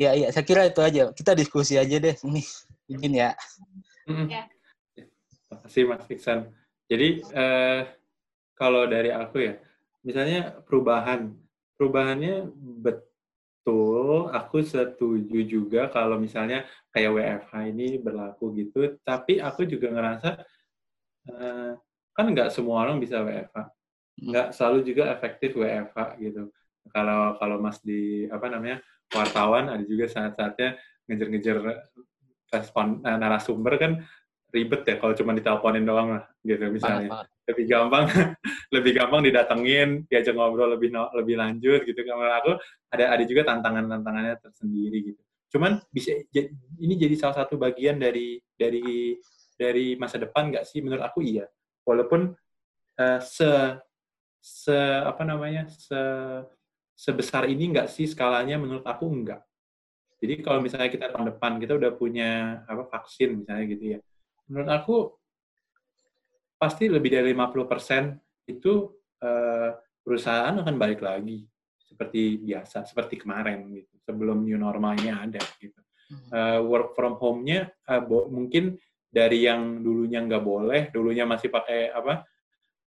[0.00, 1.12] ya, ya, saya kira itu aja.
[1.12, 2.40] Kita diskusi aja deh ini.
[2.88, 3.36] Mungkin ya.
[4.08, 4.48] Ya.
[4.96, 6.48] Terima kasih, Mas Iksan.
[6.88, 7.80] Jadi, eh,
[8.56, 9.54] kalau dari aku ya,
[10.04, 11.34] misalnya perubahan.
[11.76, 12.44] Perubahannya
[12.84, 19.00] betul aku setuju juga kalau misalnya kayak WFH ini berlaku gitu.
[19.00, 20.30] Tapi aku juga ngerasa
[21.32, 21.72] uh,
[22.12, 23.80] kan nggak semua orang bisa WFH
[24.20, 26.52] nggak selalu juga efektif WFH gitu.
[26.92, 30.76] Kalau kalau mas di apa namanya wartawan ada juga saat-saatnya
[31.08, 31.56] ngejar-ngejar
[32.52, 33.92] respon eh, narasumber kan
[34.50, 38.06] ribet ya kalau cuma diteleponin doang lah gitu misalnya lebih gampang
[38.74, 42.52] lebih gampang didatengin diajak ngobrol lebih lebih lanjut gitu kalau aku
[42.94, 45.20] ada ada juga tantangan tantangannya tersendiri gitu.
[45.50, 46.14] Cuman bisa
[46.78, 49.18] ini jadi salah satu bagian dari dari
[49.58, 50.78] dari masa depan nggak sih?
[50.80, 51.46] Menurut aku iya.
[51.82, 52.30] Walaupun
[52.98, 53.50] uh, se
[54.38, 55.98] se apa namanya se
[56.94, 58.56] sebesar ini nggak sih skalanya?
[58.62, 59.42] Menurut aku enggak
[60.20, 63.98] jadi kalau misalnya kita tahun depan kita udah punya apa vaksin misalnya gitu ya.
[64.52, 64.96] Menurut aku
[66.60, 68.92] pasti lebih dari 50% itu
[69.24, 69.70] uh,
[70.04, 71.40] perusahaan akan balik lagi
[71.80, 75.80] seperti biasa, seperti kemarin gitu, sebelum new normalnya ada gitu.
[76.34, 78.76] Uh, work from home-nya uh, mungkin
[79.08, 82.28] dari yang dulunya nggak boleh, dulunya masih pakai apa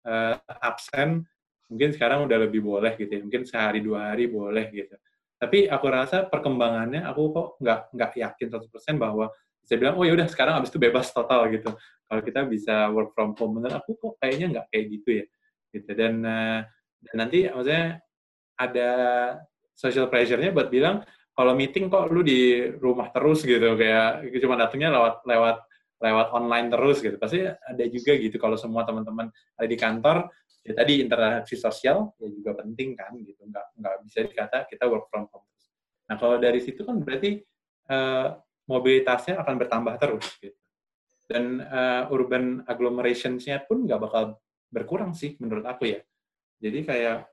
[0.09, 0.35] uh,
[0.67, 1.23] absen,
[1.71, 4.99] mungkin sekarang udah lebih boleh gitu ya, mungkin sehari dua hari boleh gitu.
[5.41, 9.33] Tapi aku rasa perkembangannya aku kok nggak nggak yakin 100% bahwa
[9.65, 11.73] saya bilang oh ya udah sekarang abis itu bebas total gitu
[12.11, 15.25] kalau kita bisa work from home menurut aku kok kayaknya nggak kayak gitu ya.
[15.71, 15.91] Gitu.
[15.95, 16.67] Dan uh,
[17.07, 18.03] dan nanti maksudnya
[18.59, 18.91] ada
[19.79, 23.79] social pressure-nya buat bilang kalau meeting kok lu di rumah terus gitu.
[23.79, 25.57] Kayak cuma datangnya lewat lewat
[26.03, 27.15] lewat online terus gitu.
[27.15, 30.27] Pasti ada juga gitu kalau semua teman-teman ada di kantor
[30.67, 33.47] ya tadi interaksi sosial ya juga penting kan gitu.
[33.47, 35.47] Nggak nggak bisa dikata kita work from home
[36.11, 37.39] nah kalau dari situ kan berarti
[37.87, 38.35] uh,
[38.67, 40.60] mobilitasnya akan bertambah terus gitu.
[41.31, 46.03] Dan uh, urban agglomerations-nya pun nggak bakal berkurang sih menurut aku ya.
[46.59, 47.31] Jadi kayak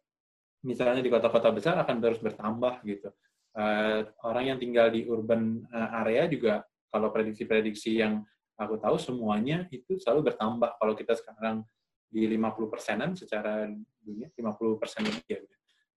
[0.62, 3.10] misalnya di kota-kota besar akan terus bertambah gitu.
[3.58, 6.62] Uh, orang yang tinggal di urban uh, area juga
[6.94, 8.22] kalau prediksi-prediksi yang
[8.54, 10.78] aku tahu semuanya itu selalu bertambah.
[10.78, 11.66] Kalau kita sekarang
[12.06, 13.66] di 50 persenan secara
[13.98, 15.42] dunia, 50 persen ya,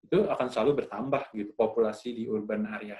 [0.00, 2.96] itu akan selalu bertambah gitu populasi di urban area.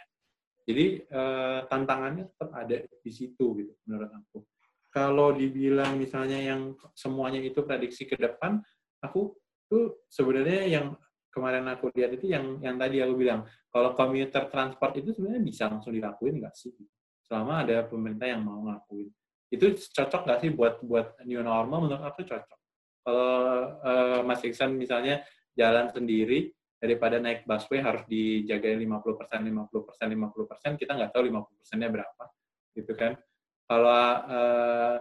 [0.69, 4.45] Jadi uh, tantangannya tetap ada di situ gitu menurut aku.
[4.91, 8.59] Kalau dibilang misalnya yang semuanya itu prediksi ke depan,
[8.99, 9.39] aku
[9.71, 10.87] tuh sebenarnya yang
[11.31, 15.71] kemarin aku lihat itu yang yang tadi aku bilang kalau komuter transport itu sebenarnya bisa
[15.71, 16.75] langsung dilakuin nggak sih?
[17.23, 19.07] Selama ada pemerintah yang mau ngelakuin.
[19.51, 21.87] Itu cocok nggak sih buat buat new normal?
[21.87, 22.59] Menurut aku cocok.
[23.01, 23.31] Kalau
[23.81, 25.23] uh, Mas Iksan misalnya
[25.55, 26.51] jalan sendiri,
[26.81, 31.61] daripada naik busway harus dijagain 50 persen, 50 persen, 50 persen, kita nggak tahu 50
[31.61, 32.25] persennya berapa,
[32.73, 33.13] gitu kan?
[33.71, 34.97] Kalau uh,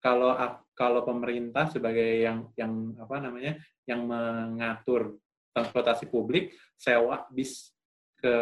[0.00, 0.32] kalau
[0.72, 5.20] kalau pemerintah sebagai yang yang apa namanya yang mengatur
[5.52, 7.76] transportasi publik sewa bis
[8.16, 8.36] ke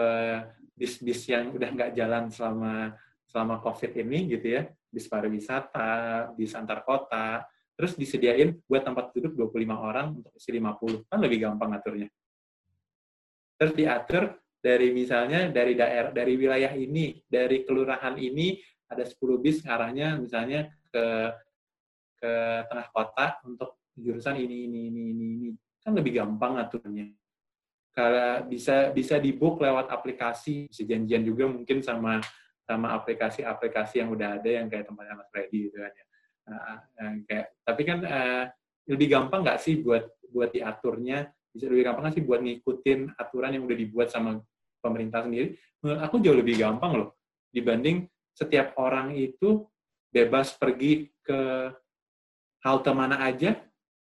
[0.76, 2.94] bis-bis yang udah nggak jalan selama
[3.26, 7.42] selama COVID ini gitu ya, bis pariwisata, bis antar kota,
[7.74, 12.08] terus disediain buat tempat duduk 25 orang untuk isi 50, kan lebih gampang ngaturnya.
[13.58, 14.24] Terus diatur
[14.62, 18.56] dari misalnya dari daerah dari wilayah ini dari kelurahan ini
[18.86, 21.04] ada 10 bis arahnya misalnya ke
[22.16, 22.32] ke
[22.70, 25.48] tengah kota untuk jurusan ini ini ini ini ini.
[25.82, 27.06] Kan lebih gampang aturnya.
[27.96, 30.84] Kalau bisa bisa di book lewat aplikasi, bisa
[31.24, 32.20] juga mungkin sama
[32.66, 36.04] sama aplikasi-aplikasi yang udah ada yang kayak tempatnya Mas Freddy gitu kan ya.
[36.46, 38.44] Uh, uh, kayak tapi kan uh,
[38.86, 41.30] lebih gampang nggak sih buat buat diaturnya?
[41.54, 44.42] Bisa lebih gampang nggak sih buat ngikutin aturan yang udah dibuat sama
[44.82, 45.56] pemerintah sendiri?
[45.80, 47.08] Menurut aku jauh lebih gampang loh
[47.54, 48.04] dibanding
[48.36, 49.64] setiap orang itu
[50.12, 51.72] bebas pergi ke
[52.60, 53.56] halte mana aja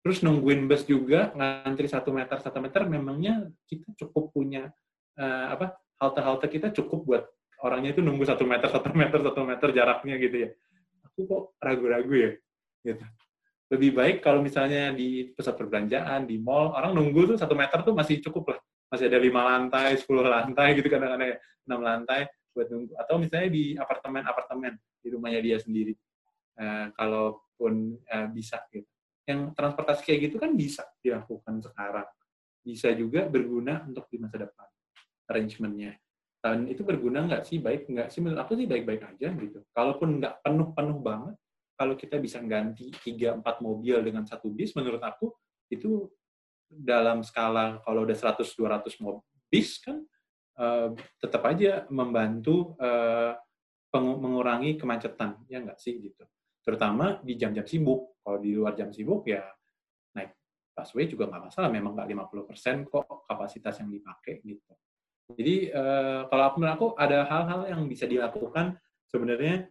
[0.04, 4.68] terus nungguin bus juga ngantri satu meter satu meter memangnya kita cukup punya
[5.20, 7.24] uh, apa halte-halte kita cukup buat
[7.60, 10.50] orangnya itu nunggu satu meter satu meter satu meter jaraknya gitu ya.
[11.12, 12.30] Aku kok ragu-ragu ya
[12.84, 13.04] gitu.
[13.70, 17.92] Lebih baik kalau misalnya di pusat perbelanjaan di mall orang nunggu tuh satu meter tuh
[17.92, 18.58] masih cukup lah.
[18.90, 21.38] Masih ada lima lantai sepuluh lantai gitu kadang-kadang ya,
[21.68, 25.94] enam lantai buat nunggu atau misalnya di apartemen-apartemen di rumahnya dia sendiri
[26.58, 28.90] uh, kalaupun uh, bisa gitu
[29.30, 32.08] yang transportasi kayak gitu kan bisa dilakukan sekarang.
[32.60, 34.66] Bisa juga berguna untuk di masa depan
[35.30, 35.94] arrangementnya.
[36.40, 37.62] Dan itu berguna nggak sih?
[37.62, 38.18] Baik nggak sih?
[38.24, 39.62] Menurut aku sih baik-baik aja gitu.
[39.70, 41.36] Kalaupun nggak penuh-penuh banget,
[41.78, 45.32] kalau kita bisa ganti 3-4 mobil dengan satu bis, menurut aku
[45.70, 46.10] itu
[46.68, 49.98] dalam skala kalau udah 100-200 mobil bis kan
[50.60, 53.32] uh, tetap aja membantu uh,
[53.96, 56.22] mengurangi kemacetan, ya nggak sih gitu
[56.64, 58.20] terutama di jam-jam sibuk.
[58.20, 59.42] Kalau di luar jam sibuk ya
[60.14, 60.36] naik
[60.76, 64.72] busway juga nggak masalah, memang nggak 50% kok kapasitas yang dipakai gitu.
[65.30, 68.76] Jadi eh, kalau aku menurut aku ada hal-hal yang bisa dilakukan
[69.08, 69.70] sebenarnya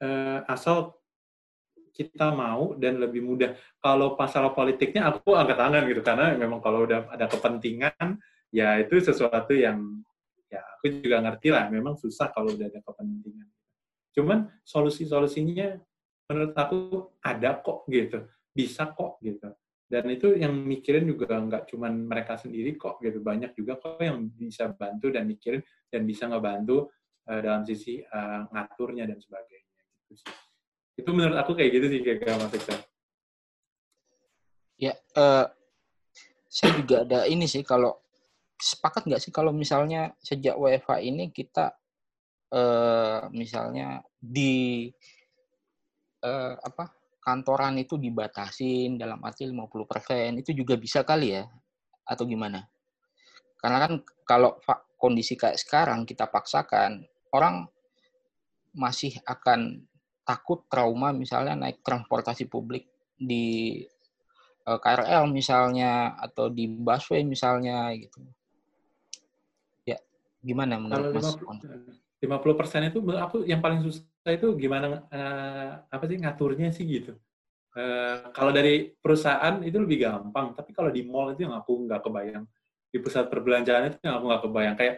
[0.00, 0.96] eh, asal
[1.92, 3.52] kita mau dan lebih mudah.
[3.76, 8.16] Kalau masalah politiknya aku angkat tangan gitu karena memang kalau udah ada kepentingan
[8.52, 10.04] ya itu sesuatu yang
[10.52, 13.48] ya aku juga ngerti lah memang susah kalau udah ada kepentingan
[14.12, 15.72] Cuman solusi-solusinya
[16.28, 16.78] menurut aku
[17.24, 19.48] ada kok gitu, bisa kok gitu.
[19.88, 24.28] Dan itu yang mikirin juga nggak cuman mereka sendiri kok gitu, banyak juga kok yang
[24.32, 25.60] bisa bantu dan mikirin
[25.92, 26.88] dan bisa ngebantu
[27.28, 30.32] uh, dalam sisi uh, ngaturnya dan sebagainya gitu sih.
[30.96, 32.52] Itu menurut aku kayak gitu sih kayak Mas.
[34.80, 35.46] Ya, uh,
[36.48, 38.00] saya juga ada ini sih kalau
[38.62, 41.74] sepakat nggak sih kalau misalnya sejak WFH ini kita
[42.54, 44.86] uh, misalnya di
[46.22, 51.44] uh, apa kantoran itu dibatasin dalam arti 50% itu juga bisa kali ya
[52.06, 52.62] atau gimana?
[53.58, 53.92] Karena kan
[54.26, 54.58] kalau
[54.98, 57.02] kondisi kayak sekarang kita paksakan
[57.34, 57.66] orang
[58.74, 59.82] masih akan
[60.22, 63.78] takut trauma misalnya naik transportasi publik di
[64.66, 68.22] eh, KRL misalnya atau di busway misalnya gitu.
[70.42, 71.38] Gimana menurut Mas?
[72.22, 77.18] 50 persen itu aku yang paling susah itu gimana uh, apa sih ngaturnya sih gitu.
[77.74, 81.98] Uh, kalau dari perusahaan itu lebih gampang, tapi kalau di mall itu yang aku nggak
[82.06, 82.46] kebayang.
[82.92, 84.74] Di pusat perbelanjaan itu yang aku nggak kebayang.
[84.78, 84.94] Kayak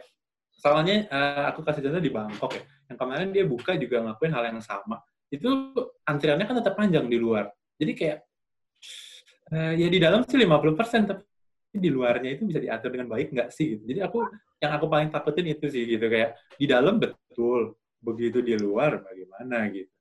[0.52, 2.64] soalnya uh, aku kasih contoh di Bangkok ya.
[2.92, 5.00] Yang kemarin dia buka juga ngakuin hal yang sama.
[5.32, 5.48] Itu
[6.04, 7.48] antriannya kan tetap panjang di luar.
[7.80, 8.18] Jadi kayak
[9.48, 11.24] uh, ya di dalam sih 50 persen, tapi
[11.78, 13.78] di luarnya itu bisa diatur dengan baik nggak sih?
[13.78, 13.82] Gitu.
[13.94, 14.26] Jadi aku
[14.64, 19.68] yang aku paling takutin itu sih gitu kayak di dalam betul begitu di luar bagaimana
[19.72, 19.92] gitu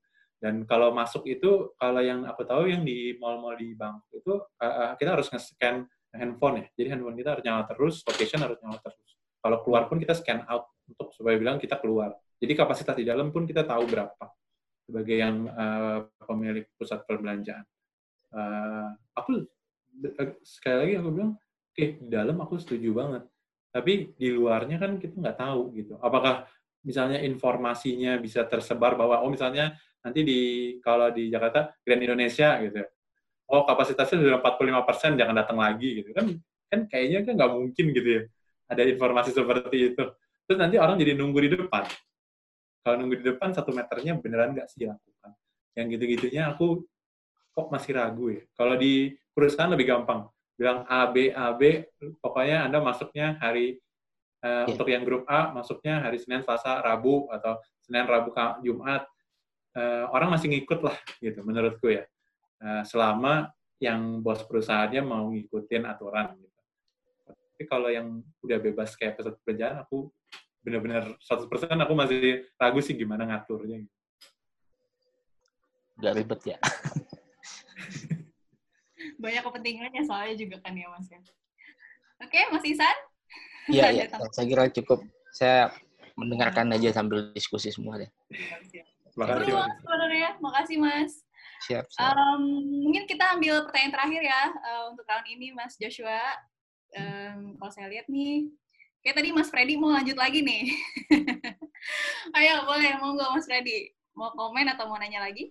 [0.44, 4.92] dan kalau masuk itu kalau yang aku tahu yang di mall-mall di bank itu uh,
[5.00, 9.16] kita harus nge-scan handphone ya jadi handphone kita harus nyala terus location harus nyala terus
[9.40, 12.12] kalau keluar pun kita scan out untuk supaya bilang kita keluar
[12.44, 14.26] jadi kapasitas di dalam pun kita tahu berapa
[14.84, 17.64] sebagai yang uh, pemilik pusat perbelanjaan
[18.36, 19.48] uh, aku
[20.44, 21.40] sekali lagi aku bilang
[21.74, 23.24] oke okay, di dalam aku setuju banget
[23.74, 25.98] tapi di luarnya kan kita nggak tahu gitu.
[25.98, 26.46] Apakah
[26.86, 29.74] misalnya informasinya bisa tersebar bahwa oh misalnya
[30.06, 30.40] nanti di
[30.86, 32.86] kalau di Jakarta Grand Indonesia gitu.
[33.50, 36.30] Oh kapasitasnya sudah 45 persen, jangan datang lagi gitu kan
[36.70, 38.22] kan kayaknya kan nggak mungkin gitu ya
[38.70, 40.04] ada informasi seperti itu.
[40.46, 41.90] Terus nanti orang jadi nunggu di depan.
[42.86, 45.34] Kalau nunggu di depan satu meternya beneran nggak sih dilakukan.
[45.74, 46.86] Yang gitu-gitunya aku
[47.58, 48.46] kok masih ragu ya.
[48.54, 50.30] Kalau di perusahaan lebih gampang
[50.64, 51.84] bilang A B A B
[52.24, 53.84] pokoknya anda masuknya hari
[54.40, 54.72] uh, yeah.
[54.72, 58.32] untuk yang grup A masuknya hari Senin Selasa Rabu atau Senin Rabu
[58.64, 59.04] Jumat
[59.76, 62.08] uh, orang masih ngikut lah gitu menurutku ya
[62.64, 63.52] uh, selama
[63.84, 66.60] yang bos perusahaannya mau ngikutin aturan gitu.
[67.28, 70.08] Tapi kalau yang udah bebas kayak peserta kerjaan aku
[70.64, 73.98] benar-benar 100% aku masih ragu sih gimana ngaturnya gitu.
[76.00, 76.58] Gak ribet ya.
[79.24, 81.20] banyak kepentingannya soalnya juga kan ya Mas ya.
[82.20, 82.98] Oke, Mas Isan?
[83.72, 84.06] Iya, iya.
[84.36, 85.00] Saya kira cukup.
[85.32, 85.72] Saya
[86.20, 88.12] mendengarkan aja sambil diskusi semua deh.
[89.16, 89.72] Makasih, Mas.
[89.80, 91.12] Sebenarnya, makasih Mas.
[91.64, 92.12] Siap, siap.
[92.12, 92.44] Um,
[92.84, 96.20] mungkin kita ambil pertanyaan terakhir ya uh, untuk tahun ini Mas Joshua.
[96.94, 98.52] um, kalau saya lihat nih,
[99.02, 100.70] kayak tadi Mas Freddy mau lanjut lagi nih.
[102.38, 103.96] Ayo, boleh, mau nggak Mas Freddy?
[104.14, 105.50] Mau komen atau mau nanya lagi?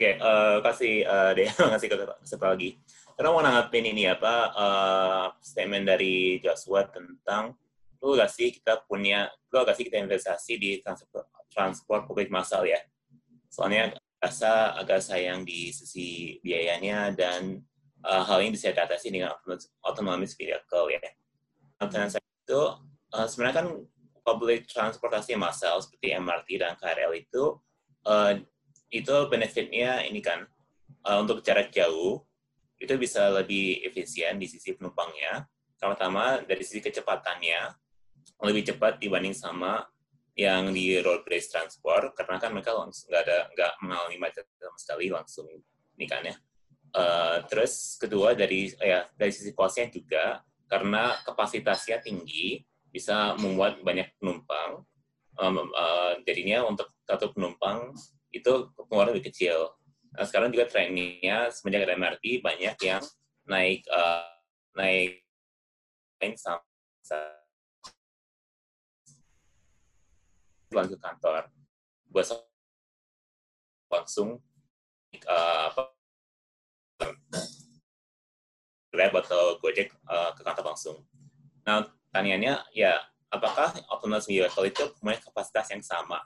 [0.00, 1.44] Oke, okay, uh, kasih uh, deh,
[1.76, 1.92] ngasih
[2.24, 2.80] satu lagi.
[3.12, 7.52] Karena mau nanggapin ini apa uh, statement dari Joshua tentang
[8.00, 12.64] lu gak sih kita punya, lu gak sih kita investasi di transport, transport publik massal
[12.64, 12.80] ya?
[13.52, 17.60] Soalnya rasa agak sayang di sisi biayanya dan
[18.00, 19.36] uh, hal ini bisa diatasi dengan
[19.84, 21.04] autonomous vehicle ya.
[22.08, 22.62] Saya itu
[23.12, 23.68] uh, sebenarnya kan
[24.24, 27.60] public transportasi massal seperti MRT dan KRL itu
[28.08, 28.40] uh,
[28.90, 30.44] itu benefitnya ini kan
[31.06, 32.22] uh, untuk jarak jauh
[32.80, 35.46] itu bisa lebih efisien di sisi penumpangnya.
[35.80, 37.72] Pertama dari sisi kecepatannya
[38.44, 39.84] lebih cepat dibanding sama
[40.36, 44.78] yang di road based transport karena kan mereka langsung nggak ada nggak mengalami macet sama
[44.80, 45.48] sekali langsung
[45.96, 46.36] ini kan ya.
[46.90, 54.10] Uh, terus kedua dari ya dari sisi costnya juga karena kapasitasnya tinggi bisa membuat banyak
[54.18, 54.82] penumpang
[55.38, 57.94] um, uh, jadinya untuk satu penumpang
[58.30, 59.74] itu pengeluaran lebih kecil.
[60.14, 63.02] Nah, sekarang juga trennya semenjak ada MRT banyak yang
[63.46, 64.26] naik uh,
[64.74, 65.22] naik
[66.22, 66.62] naik sama
[70.70, 71.50] lanjut kantor
[72.10, 72.26] buat
[73.90, 74.38] langsung
[75.26, 75.82] uh, apa
[78.90, 80.98] Grab atau Gojek uh, ke kantor langsung.
[81.62, 82.98] Nah, tanyanya ya
[83.30, 86.18] apakah autonomous vehicle itu punya kapasitas yang sama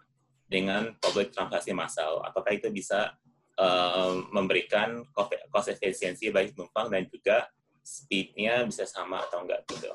[0.55, 2.23] dengan public transportasi massal.
[2.23, 3.11] Apakah itu bisa
[3.59, 5.03] uh, memberikan
[5.51, 7.51] cost efisiensi bagi penumpang dan juga
[7.83, 9.91] speed-nya bisa sama atau enggak gitu.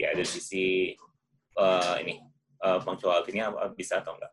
[0.00, 0.96] Ya dari sisi
[1.60, 2.24] uh, ini
[2.64, 4.32] uh, punctuality-nya bisa atau enggak.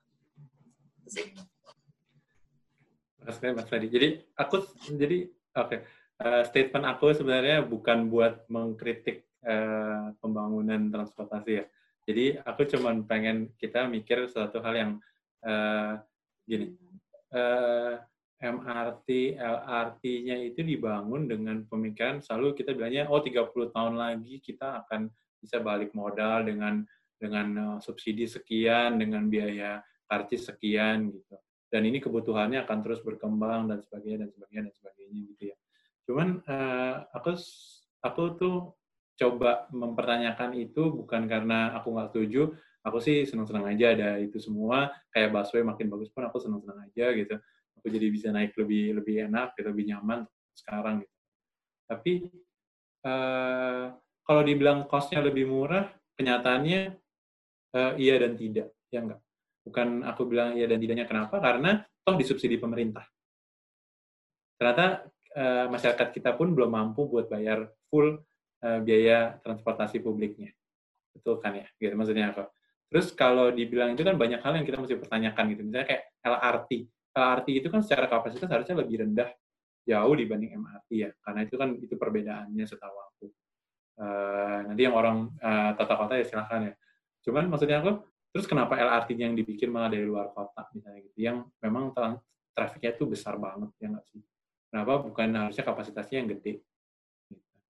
[3.27, 3.91] Mas Freddy.
[3.91, 4.63] Jadi aku
[4.95, 5.27] jadi
[5.59, 5.79] oke okay.
[6.23, 11.65] uh, statement aku sebenarnya bukan buat mengkritik uh, pembangunan transportasi ya
[12.07, 14.91] jadi aku cuma pengen kita mikir suatu hal yang
[15.43, 15.93] uh,
[16.47, 16.73] gini,
[17.35, 17.95] uh, eh,
[18.37, 25.09] MRT, LRT-nya itu dibangun dengan pemikiran selalu kita bilangnya oh 30 tahun lagi kita akan
[25.41, 26.85] bisa balik modal dengan
[27.17, 31.35] dengan uh, subsidi sekian, dengan biaya karcis sekian gitu.
[31.67, 35.57] Dan ini kebutuhannya akan terus berkembang dan sebagainya dan sebagainya dan sebagainya gitu ya.
[36.07, 37.35] Cuman uh, aku
[38.05, 38.57] aku tuh
[39.17, 42.53] coba mempertanyakan itu bukan karena aku nggak setuju,
[42.87, 44.87] aku sih senang-senang aja ada itu semua.
[45.11, 47.35] Kayak busway makin bagus pun aku senang-senang aja gitu.
[47.77, 50.23] Aku jadi bisa naik lebih lebih enak, gitu, lebih nyaman
[50.55, 51.03] sekarang.
[51.03, 51.15] Gitu.
[51.87, 52.13] Tapi
[53.05, 53.85] uh,
[54.23, 56.95] kalau dibilang costnya lebih murah, kenyataannya
[57.75, 59.21] uh, iya dan tidak, ya enggak.
[59.67, 63.05] Bukan aku bilang iya dan tidaknya kenapa, karena toh disubsidi pemerintah.
[64.57, 65.05] Ternyata
[65.37, 68.19] uh, masyarakat kita pun belum mampu buat bayar full
[68.65, 70.49] uh, biaya transportasi publiknya.
[71.13, 71.67] Betul kan ya?
[71.77, 72.49] Gitu maksudnya apa?
[72.87, 75.61] Terus kalau dibilang itu kan banyak hal yang kita mesti pertanyakan gitu.
[75.67, 76.71] Misalnya kayak LRT.
[77.17, 79.29] LRT itu kan secara kapasitas harusnya lebih rendah
[79.83, 81.09] jauh dibanding MRT ya.
[81.19, 83.27] Karena itu kan itu perbedaannya setahu aku.
[83.97, 86.73] Uh, nanti yang orang uh, tata kota ya silahkan ya.
[87.25, 91.43] Cuman maksudnya aku, terus kenapa LRT yang dibikin malah dari luar kota misalnya gitu, yang
[91.59, 91.91] memang
[92.53, 94.21] trafiknya itu besar banget ya nggak sih?
[94.69, 96.61] Kenapa bukan harusnya kapasitasnya yang gede?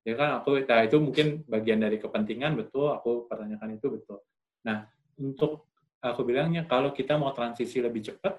[0.08, 4.24] ya kan aku nah itu mungkin bagian dari kepentingan betul aku pertanyakan itu betul
[4.64, 4.88] nah
[5.18, 5.70] untuk
[6.02, 8.38] aku bilangnya kalau kita mau transisi lebih cepat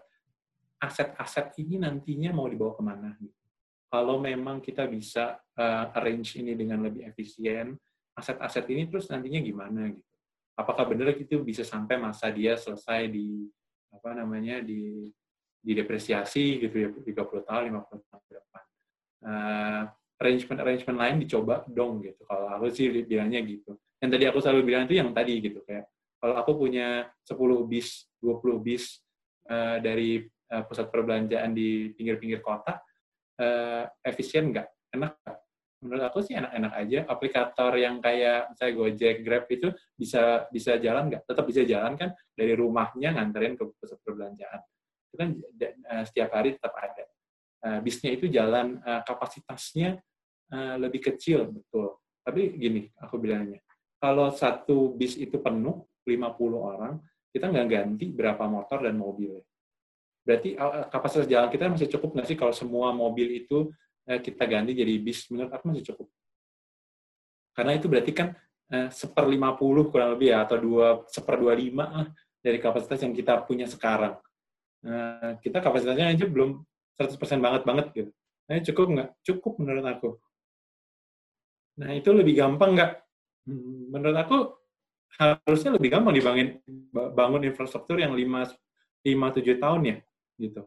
[0.78, 3.34] aset-aset ini nantinya mau dibawa ke mana gitu.
[3.90, 7.74] kalau memang kita bisa uh, arrange ini dengan lebih efisien
[8.14, 10.10] aset-aset ini terus nantinya gimana gitu
[10.55, 13.46] apakah benar itu bisa sampai masa dia selesai di
[13.90, 15.10] apa namanya di
[15.59, 18.64] di depresiasi gitu ya 30 tahun 50 tahun ke depan
[19.26, 19.82] uh,
[20.18, 22.26] arrangement-arrangement lain dicoba dong gitu.
[22.26, 23.78] Kalau aku sih bilangnya gitu.
[24.02, 25.86] Yang tadi aku selalu bilang itu yang tadi gitu kayak
[26.19, 27.39] kalau aku punya 10
[27.70, 28.99] bis, 20 bis
[29.47, 32.82] uh, dari uh, pusat perbelanjaan di pinggir-pinggir kota,
[33.39, 34.66] uh, efisien nggak?
[34.99, 35.39] Enak nggak?
[35.78, 36.99] Menurut aku sih enak-enak aja.
[37.07, 41.23] Aplikator yang kayak saya Gojek, Grab itu bisa bisa jalan nggak?
[41.23, 44.59] Tetap bisa jalan kan dari rumahnya nganterin ke pusat perbelanjaan.
[45.09, 47.05] Itu kan uh, setiap hari tetap ada.
[47.59, 50.03] Uh, bisnya itu jalan uh, kapasitasnya
[50.51, 52.03] uh, lebih kecil betul.
[52.27, 53.62] Tapi gini, aku bilangnya,
[53.97, 55.97] kalau satu bis itu penuh 50
[56.58, 57.00] orang,
[57.32, 59.38] kita nggak ganti berapa motor dan mobil.
[60.24, 63.72] Berarti uh, kapasitas jalan kita masih cukup nggak sih kalau semua mobil itu
[64.08, 65.28] uh, kita ganti jadi bis?
[65.32, 66.08] Menurut aku masih cukup.
[67.56, 68.38] Karena itu berarti kan
[68.68, 72.04] seper 50 kurang lebih ya, atau dua seper 25 lah
[72.44, 74.20] dari kapasitas yang kita punya sekarang.
[75.40, 76.60] Kita kapasitasnya aja belum
[77.00, 78.10] 100% banget banget gitu.
[78.48, 79.08] Nah, cukup nggak?
[79.24, 80.10] Cukup menurut aku.
[81.78, 82.92] Nah, itu lebih gampang nggak?
[83.48, 84.36] Hmm, menurut aku
[85.16, 86.60] harusnya lebih gampang dibangun
[86.93, 88.52] bangun infrastruktur yang 5
[89.02, 89.97] 5 7 tahun ya
[90.39, 90.62] gitu.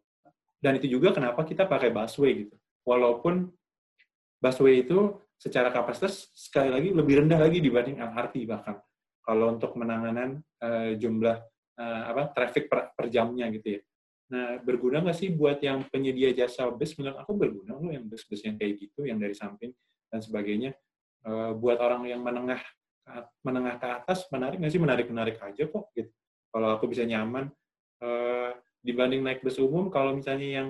[0.62, 2.56] Dan itu juga kenapa kita pakai busway gitu.
[2.86, 3.50] Walaupun
[4.42, 8.78] busway itu secara kapasitas sekali lagi lebih rendah lagi dibanding LRT bahkan
[9.26, 11.38] kalau untuk menanganan uh, jumlah
[11.82, 13.82] uh, apa traffic per, per jamnya gitu ya.
[14.32, 16.96] Nah, berguna nggak sih buat yang penyedia jasa bus?
[16.96, 19.76] Menurut aku berguna loh yang bus-bus yang kayak gitu, yang dari samping
[20.08, 20.72] dan sebagainya.
[21.22, 22.64] Uh, buat orang yang menengah
[23.44, 24.82] menengah ke atas, menarik nggak sih?
[24.82, 25.92] Menarik-menarik aja kok.
[25.94, 26.12] Gitu.
[26.52, 27.50] Kalau aku bisa nyaman.
[28.02, 30.70] Uh, dibanding naik bus umum, kalau misalnya yang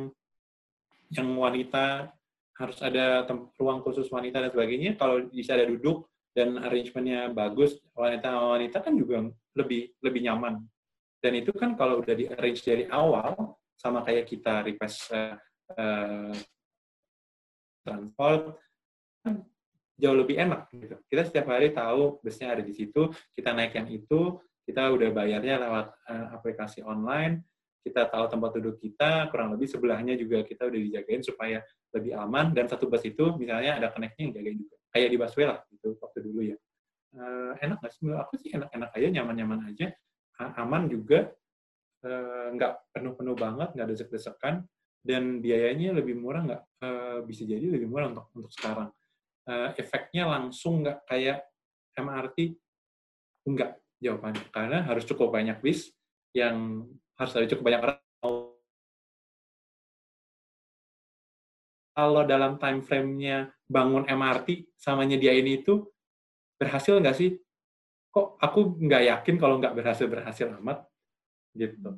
[1.16, 2.12] yang wanita
[2.60, 3.24] harus ada
[3.56, 9.32] ruang khusus wanita dan sebagainya, kalau bisa ada duduk dan arrangementnya bagus, wanita-wanita kan juga
[9.56, 10.60] lebih lebih nyaman
[11.22, 15.38] dan itu kan kalau udah di arrange dari awal, sama kayak kita request uh,
[15.78, 16.34] uh,
[17.86, 18.58] transport,
[19.22, 19.45] kan
[20.02, 20.98] jauh lebih enak gitu.
[21.06, 25.61] Kita setiap hari tahu busnya ada di situ, kita naik yang itu, kita udah bayarnya
[25.61, 27.45] lewat uh, aplikasi online,
[27.86, 31.61] kita tahu tempat duduk kita, kurang lebih sebelahnya juga kita udah dijagain supaya
[31.94, 34.76] lebih aman, dan satu bus itu misalnya ada connect-nya yang jagain juga.
[34.90, 36.57] Kayak di busway lah, gitu, waktu dulu ya.
[37.14, 38.10] Uh, enak nggak sih?
[38.10, 39.94] Aku sih enak-enak aja, nyaman-nyaman aja
[40.57, 41.30] aman juga,
[42.02, 44.65] eh, nggak penuh-penuh banget, nggak desek-desekan,
[45.06, 46.64] dan biayanya lebih murah nggak?
[46.82, 48.90] Eh, bisa jadi lebih murah untuk untuk sekarang.
[49.49, 51.41] Eh, efeknya langsung nggak kayak
[51.97, 52.53] MRT?
[53.47, 55.89] Enggak jawabannya, karena harus cukup banyak bis
[56.34, 56.85] yang
[57.18, 57.97] harus ada cukup banyak orang
[61.91, 65.85] kalau dalam time frame-nya bangun MRT sama nyediain itu
[66.57, 67.35] berhasil nggak sih?
[68.11, 70.84] kok aku nggak yakin kalau nggak berhasil berhasil amat
[71.55, 71.95] gitu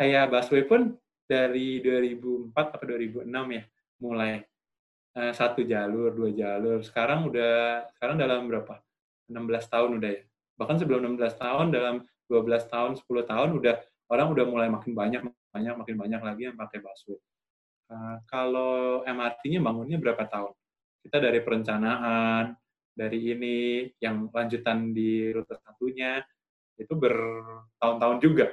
[0.00, 0.96] kayak busway pun
[1.28, 3.62] dari 2004 atau 2006 ya
[4.00, 4.40] mulai
[5.16, 6.84] uh, satu jalur dua jalur.
[6.84, 8.78] Sekarang udah sekarang dalam berapa?
[9.30, 10.22] 16 tahun udah ya?
[10.58, 11.96] Bahkan sebelum 16 tahun dalam
[12.26, 13.74] 12 tahun 10 tahun udah
[14.10, 15.22] orang udah mulai makin banyak
[15.54, 17.18] banyak makin banyak lagi yang pakai busway.
[17.90, 20.54] Uh, kalau MRT-nya bangunnya berapa tahun?
[21.02, 22.54] Kita dari perencanaan
[22.94, 26.20] dari ini yang lanjutan di rute satunya
[26.76, 28.46] itu bertahun-tahun juga.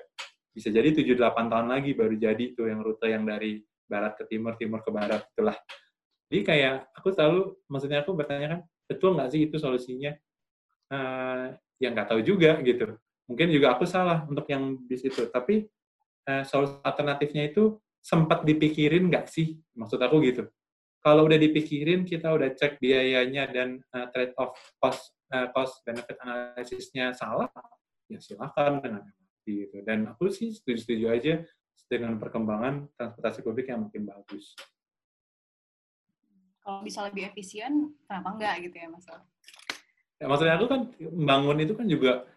[0.54, 4.58] Bisa jadi 7-8 tahun lagi baru jadi tuh yang rute yang dari barat ke timur,
[4.58, 5.56] timur ke barat itulah.
[6.28, 10.12] Jadi kayak aku selalu, maksudnya aku bertanya kan, betul nggak sih itu solusinya?
[10.88, 12.96] Uh, yang nggak tahu juga gitu.
[13.28, 15.28] Mungkin juga aku salah untuk yang bis itu.
[15.28, 15.68] Tapi
[16.28, 19.60] uh, solusi alternatifnya itu sempat dipikirin nggak sih?
[19.76, 20.48] Maksud aku gitu
[21.08, 26.20] kalau udah dipikirin, kita udah cek biayanya dan uh, trade off cost uh, cost benefit
[26.20, 27.48] analisisnya salah,
[28.12, 29.08] ya silakan dengan
[29.48, 29.80] gitu.
[29.88, 31.34] Dan aku sih setuju-setuju aja
[31.88, 34.52] dengan perkembangan transportasi publik yang makin bagus.
[36.68, 39.08] Kalau bisa lebih efisien, kenapa enggak gitu ya Mas?
[40.20, 42.28] Ya, maksudnya aku kan bangun itu kan juga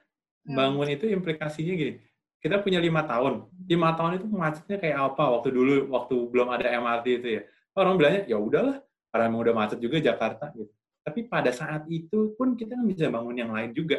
[0.46, 0.54] hmm.
[0.54, 1.98] bangun itu implikasinya gini.
[2.38, 6.70] Kita punya lima tahun, lima tahun itu macetnya kayak apa waktu dulu waktu belum ada
[6.78, 7.42] MRT itu ya
[7.74, 8.78] orang bilangnya ya udahlah
[9.10, 10.70] karena emang udah macet juga Jakarta gitu.
[11.02, 13.98] Tapi pada saat itu pun kita kan bisa bangun yang lain juga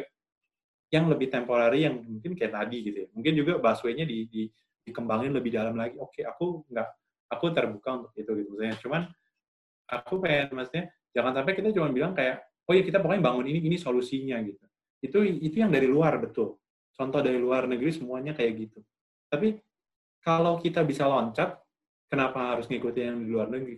[0.88, 3.08] yang lebih temporary yang mungkin kayak tadi gitu ya.
[3.12, 4.42] Mungkin juga busway-nya di, di,
[4.80, 6.00] dikembangin lebih dalam lagi.
[6.00, 6.88] Oke, aku nggak
[7.28, 8.48] aku terbuka untuk itu gitu.
[8.56, 9.02] Maksudnya cuman
[9.92, 13.60] aku pengen maksudnya jangan sampai kita cuma bilang kayak oh ya kita pokoknya bangun ini
[13.68, 14.64] ini solusinya gitu.
[15.04, 16.56] Itu itu yang dari luar betul.
[16.96, 18.80] Contoh dari luar negeri semuanya kayak gitu.
[19.28, 19.60] Tapi
[20.24, 21.60] kalau kita bisa loncat
[22.08, 23.76] kenapa harus ngikutin yang di luar negeri?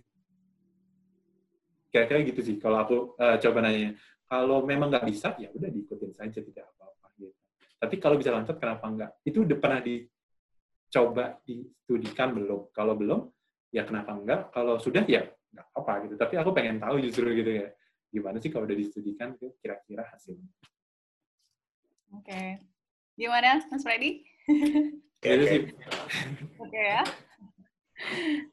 [1.90, 3.94] Kira-kira gitu sih kalau aku uh, coba nanya.
[4.24, 7.30] Kalau memang nggak bisa, ya udah diikutin saja tidak apa-apa gitu.
[7.78, 9.10] Tapi kalau bisa lancar, kenapa nggak?
[9.22, 12.72] Itu udah pernah dicoba distudikan belum?
[12.74, 13.20] Kalau belum,
[13.70, 14.40] ya kenapa enggak?
[14.50, 16.14] Kalau sudah ya nggak apa gitu.
[16.18, 17.66] Tapi aku pengen tahu justru gitu ya.
[18.10, 20.50] Gimana sih kalau udah distudikan kira-kira hasilnya?
[22.14, 22.30] Oke.
[22.30, 22.48] Okay.
[23.14, 24.26] Gimana, Mas Freddy?
[25.24, 25.58] Oke okay,
[26.58, 27.02] Oke ya.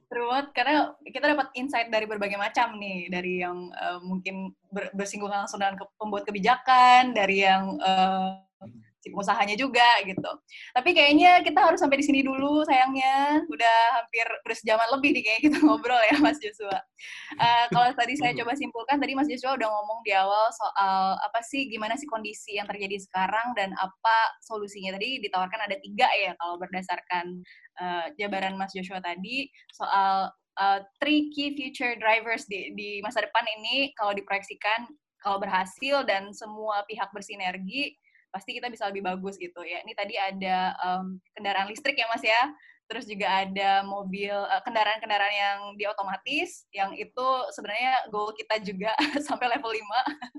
[0.06, 4.94] Seru banget karena kita dapat insight dari berbagai macam nih, dari yang uh, mungkin ber
[4.94, 8.38] bersinggungan langsung dengan ke pembuat kebijakan, dari yang uh,
[9.02, 10.32] si pengusahanya juga gitu.
[10.78, 13.42] Tapi kayaknya kita harus sampai di sini dulu sayangnya.
[13.50, 16.78] Udah hampir udah sejaman lebih nih kayaknya kita ngobrol ya Mas Joshua.
[17.42, 21.42] Uh, kalau tadi saya coba simpulkan, tadi Mas Joshua udah ngomong di awal soal apa
[21.42, 24.94] sih, gimana sih kondisi yang terjadi sekarang dan apa solusinya.
[24.96, 27.42] Tadi ditawarkan ada tiga ya kalau berdasarkan
[27.82, 30.30] uh, jabaran Mas Joshua tadi soal
[30.62, 34.86] uh, three key future drivers di, di masa depan ini kalau diproyeksikan
[35.22, 37.94] kalau berhasil dan semua pihak bersinergi
[38.32, 39.62] pasti kita bisa lebih bagus gitu.
[39.62, 39.84] Ya.
[39.84, 42.50] Ini tadi ada um, kendaraan listrik ya Mas ya,
[42.92, 48.92] terus juga ada mobil uh, kendaraan-kendaraan yang diotomatis yang itu sebenarnya goal kita juga
[49.28, 49.80] sampai level 5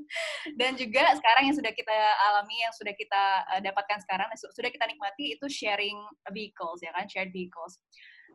[0.61, 1.97] dan juga sekarang yang sudah kita
[2.29, 3.25] alami yang sudah kita
[3.57, 5.97] uh, dapatkan sekarang sudah kita nikmati itu sharing
[6.29, 7.09] vehicles ya kan?
[7.09, 7.81] Shared vehicles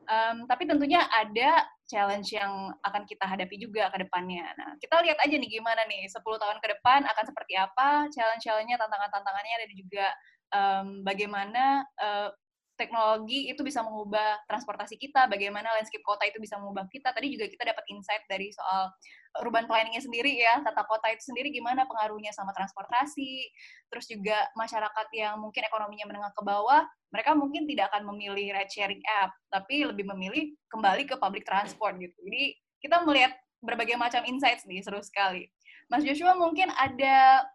[0.08, 4.48] Um, tapi tentunya ada challenge yang akan kita hadapi juga ke depannya.
[4.56, 8.80] Nah, kita lihat aja nih gimana nih 10 tahun ke depan akan seperti apa challenge-challenge-nya,
[8.80, 10.08] tantangan-tantangannya dan juga
[10.56, 12.30] um, bagaimana uh,
[12.78, 17.10] teknologi itu bisa mengubah transportasi kita, bagaimana landscape kota itu bisa mengubah kita.
[17.12, 18.94] Tadi juga kita dapat insight dari soal
[19.42, 23.50] urban planningnya sendiri ya, tata kota itu sendiri gimana pengaruhnya sama transportasi,
[23.90, 28.72] terus juga masyarakat yang mungkin ekonominya menengah ke bawah, mereka mungkin tidak akan memilih ride
[28.72, 32.16] sharing app, tapi lebih memilih kembali ke public transport gitu.
[32.24, 35.50] Jadi kita melihat berbagai macam insights nih, seru sekali.
[35.88, 37.48] Mas Joshua mungkin ada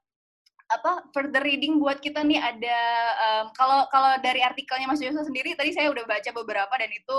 [0.71, 2.79] apa further reading buat kita nih ada
[3.19, 7.17] um, kalau kalau dari artikelnya Mas Yusuf sendiri tadi saya udah baca beberapa dan itu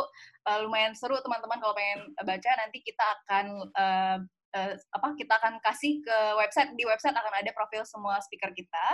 [0.48, 3.46] uh, lumayan seru teman-teman kalau pengen baca nanti kita akan
[3.76, 4.18] uh,
[4.54, 8.86] uh, apa kita akan kasih ke website di website akan ada profil semua speaker kita.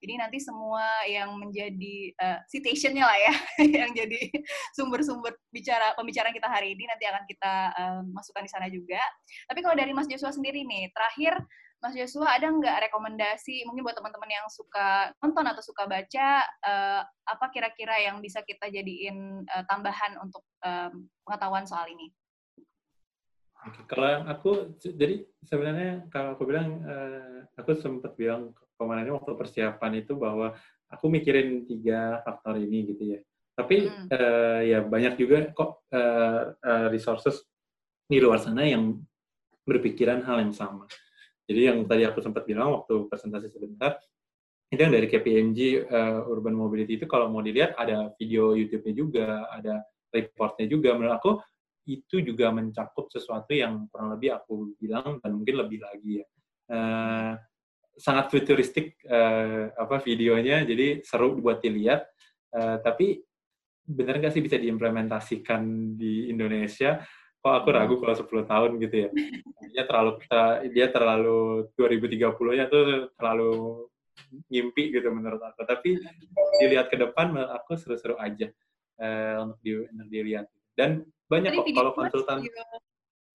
[0.00, 3.34] Jadi nanti semua yang menjadi uh, citationnya lah ya
[3.84, 4.32] yang jadi
[4.74, 9.00] sumber-sumber bicara pembicaraan kita hari ini nanti akan kita uh, masukkan di sana juga.
[9.46, 11.36] Tapi kalau dari Mas Joshua sendiri nih terakhir
[11.82, 17.02] Mas Joshua ada nggak rekomendasi mungkin buat teman-teman yang suka nonton atau suka baca uh,
[17.26, 22.14] apa kira-kira yang bisa kita jadiin uh, tambahan untuk um, pengetahuan soal ini?
[23.66, 30.06] Oke, kalau aku jadi sebenarnya kalau aku bilang uh, aku sempat bilang kemarin waktu persiapan
[30.06, 30.54] itu bahwa
[30.86, 33.20] aku mikirin tiga faktor ini gitu ya.
[33.58, 34.06] Tapi hmm.
[34.06, 37.42] uh, ya banyak juga kok uh, uh, resources
[38.06, 39.02] di luar sana yang
[39.66, 40.86] berpikiran hal yang sama.
[41.52, 44.00] Jadi yang tadi aku sempat bilang waktu presentasi sebentar,
[44.72, 48.94] itu yang dari KPMG uh, eh, Urban Mobility itu kalau mau dilihat ada video YouTube-nya
[48.96, 50.96] juga, ada reportnya juga.
[50.96, 51.32] Menurut aku
[51.84, 56.26] itu juga mencakup sesuatu yang kurang lebih aku bilang dan mungkin lebih lagi ya.
[56.72, 57.32] Uh,
[58.00, 62.08] sangat futuristik uh, apa videonya, jadi seru buat dilihat.
[62.48, 63.20] Uh, tapi
[63.84, 67.04] benar nggak sih bisa diimplementasikan di Indonesia?
[67.42, 69.08] kok aku ragu kalau 10 tahun gitu ya.
[69.72, 70.20] Dia terlalu
[70.70, 73.52] dia terlalu 2030-nya tuh terlalu
[74.52, 75.64] ngimpi gitu menurut aku.
[75.64, 75.98] Tapi
[76.60, 78.52] dilihat ke depan menurut aku seru-seru aja
[79.00, 80.46] uh, untuk, di, untuk dilihat.
[80.76, 82.44] Dan banyak kok kalau konsultan.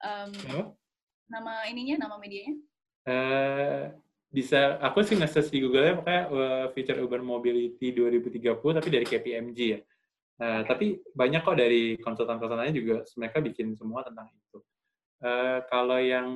[0.05, 0.29] um,
[1.27, 2.55] nama ininya, nama medianya?
[3.07, 3.93] Uh,
[4.27, 9.05] bisa aku sih nge di Google ya pokoknya uh, feature urban mobility 2030 tapi dari
[9.07, 9.79] KPMG ya.
[10.37, 14.61] Uh, tapi banyak kok dari konsultan-konsultannya juga mereka bikin semua tentang itu.
[15.17, 16.29] Uh, kalau yang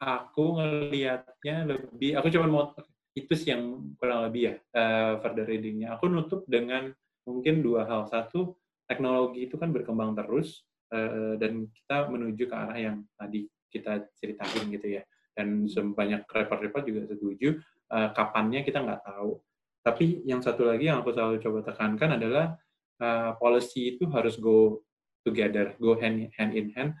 [0.00, 2.64] aku ngelihatnya lebih, aku cuma mau
[3.12, 5.98] itu sih yang kurang lebih ya uh, further readingnya.
[5.98, 6.88] Aku nutup dengan
[7.28, 8.08] mungkin dua hal.
[8.08, 8.56] Satu,
[8.88, 10.64] teknologi itu kan berkembang terus
[10.94, 15.02] uh, dan kita menuju ke arah yang tadi kita ceritain gitu ya.
[15.36, 17.60] Dan sebanyak report-report juga setuju.
[17.90, 19.42] Uh, kapannya kita nggak tahu
[19.80, 22.52] tapi yang satu lagi yang aku selalu coba tekankan adalah
[23.00, 24.84] uh, policy itu harus go
[25.24, 26.92] together, go hand, hand in hand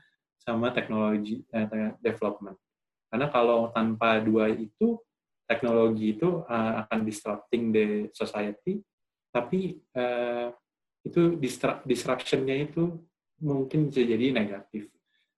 [0.50, 2.58] sama teknologi uh, development.
[3.06, 4.98] Karena kalau tanpa dua itu,
[5.46, 8.82] teknologi itu uh, akan disrupting the society,
[9.30, 10.50] tapi uh,
[11.06, 11.38] itu
[11.86, 12.98] disruption-nya itu
[13.40, 14.90] mungkin bisa jadi negatif.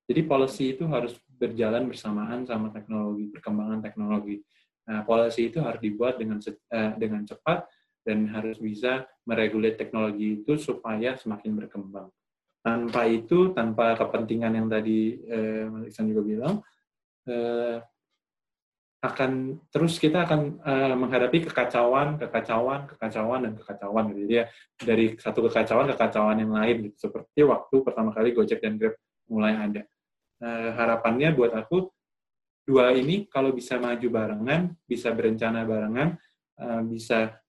[0.09, 4.43] Jadi policy itu harus berjalan bersamaan sama teknologi, perkembangan teknologi.
[4.83, 7.71] Nah, policy itu harus dibuat dengan uh, dengan cepat
[8.03, 12.11] dan harus bisa meregulasi teknologi itu supaya semakin berkembang.
[12.63, 16.55] Tanpa itu, tanpa kepentingan yang tadi eh, Mas juga bilang,
[17.27, 17.83] eh,
[19.03, 24.19] akan terus kita akan uh, menghadapi kekacauan, kekacauan, kekacauan dan kekacauan gitu.
[24.25, 24.45] Jadi ya
[24.79, 27.11] dari satu kekacauan kekacauan yang lain gitu.
[27.11, 28.95] Seperti waktu pertama kali Gojek dan Grab
[29.27, 29.83] mulai ada.
[30.39, 31.91] Uh, harapannya buat aku
[32.63, 36.15] dua ini kalau bisa maju barengan, bisa berencana barengan,
[36.63, 37.43] uh, bisa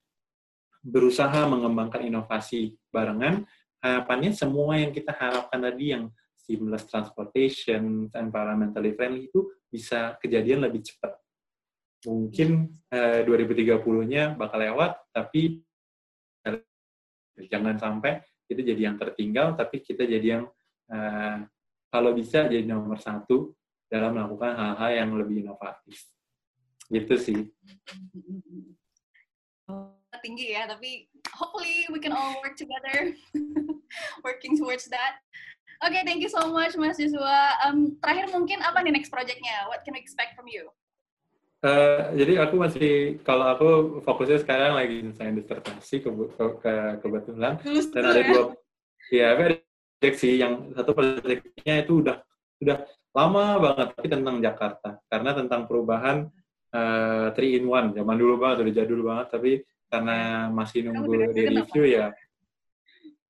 [0.82, 3.46] berusaha mengembangkan inovasi barengan,
[3.84, 6.08] harapannya semua yang kita harapkan tadi yang
[6.40, 11.20] seamless transportation, environmentally friendly itu bisa kejadian lebih cepat.
[12.08, 15.64] Mungkin uh, 2030-nya bakal lewat, tapi
[17.48, 20.44] jangan sampai kita jadi yang tertinggal, tapi kita jadi yang
[20.92, 21.48] uh,
[21.88, 23.56] kalau bisa jadi nomor satu
[23.88, 26.02] dalam melakukan hal-hal yang lebih inovatif.
[26.92, 27.40] Gitu sih.
[30.22, 33.16] Tinggi ya, tapi hopefully we can all work together,
[34.28, 35.18] working towards that.
[35.82, 37.58] Oke, okay, thank you so much Mas Joshua.
[37.66, 39.68] Um, terakhir mungkin apa nih next projectnya?
[39.68, 40.70] What can we expect from you?
[41.64, 43.68] Uh, jadi aku masih kalau aku
[44.04, 47.56] fokusnya sekarang lagi desain disertasi ke, ke, ke kebetulan
[47.96, 48.28] dan ada ya?
[48.28, 48.44] dua
[49.08, 49.56] Iya, ada
[50.04, 52.20] project sih yang satu proyeknya itu udah
[52.60, 52.78] udah
[53.16, 56.28] lama banget tapi tentang Jakarta karena tentang perubahan
[56.76, 59.52] uh, three in one zaman dulu banget udah jadul banget tapi
[59.94, 62.10] karena masih nunggu di review ya.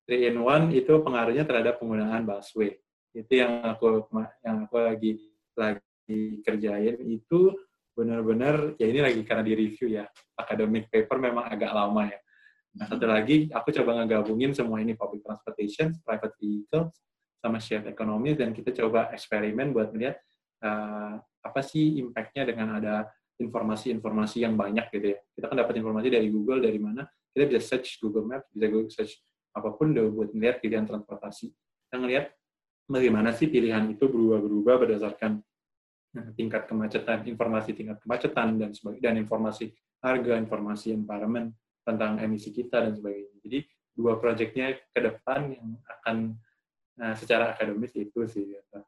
[0.07, 2.79] Three in one itu pengaruhnya terhadap penggunaan busway.
[3.11, 4.07] Itu yang aku
[4.47, 5.11] yang aku lagi
[5.59, 7.51] lagi kerjain itu
[7.93, 10.07] benar-benar ya ini lagi karena di review ya.
[10.39, 12.19] Academic paper memang agak lama ya.
[12.79, 16.89] Nah satu lagi aku coba ngegabungin semua ini public transportation private vehicle
[17.43, 20.15] sama shared economy dan kita coba eksperimen buat melihat
[20.63, 23.11] uh, apa sih impactnya dengan ada
[23.43, 27.03] informasi-informasi yang banyak gitu ya kita kan dapat informasi dari Google dari mana
[27.35, 29.19] kita bisa search Google Maps bisa Google search
[29.53, 31.51] apa pun udah buat melihat pilihan transportasi
[31.89, 32.25] kita ngelihat
[32.87, 35.39] bagaimana sih pilihan itu berubah-berubah berdasarkan
[36.17, 39.71] eh, tingkat kemacetan, informasi tingkat kemacetan dan sebagainya dan informasi
[40.03, 43.39] harga, informasi environment tentang emisi kita dan sebagainya.
[43.43, 43.59] Jadi
[43.93, 46.35] dua proyeknya ke depan yang akan
[46.99, 48.51] nah, secara akademis itu sih.
[48.51, 48.79] Gitu.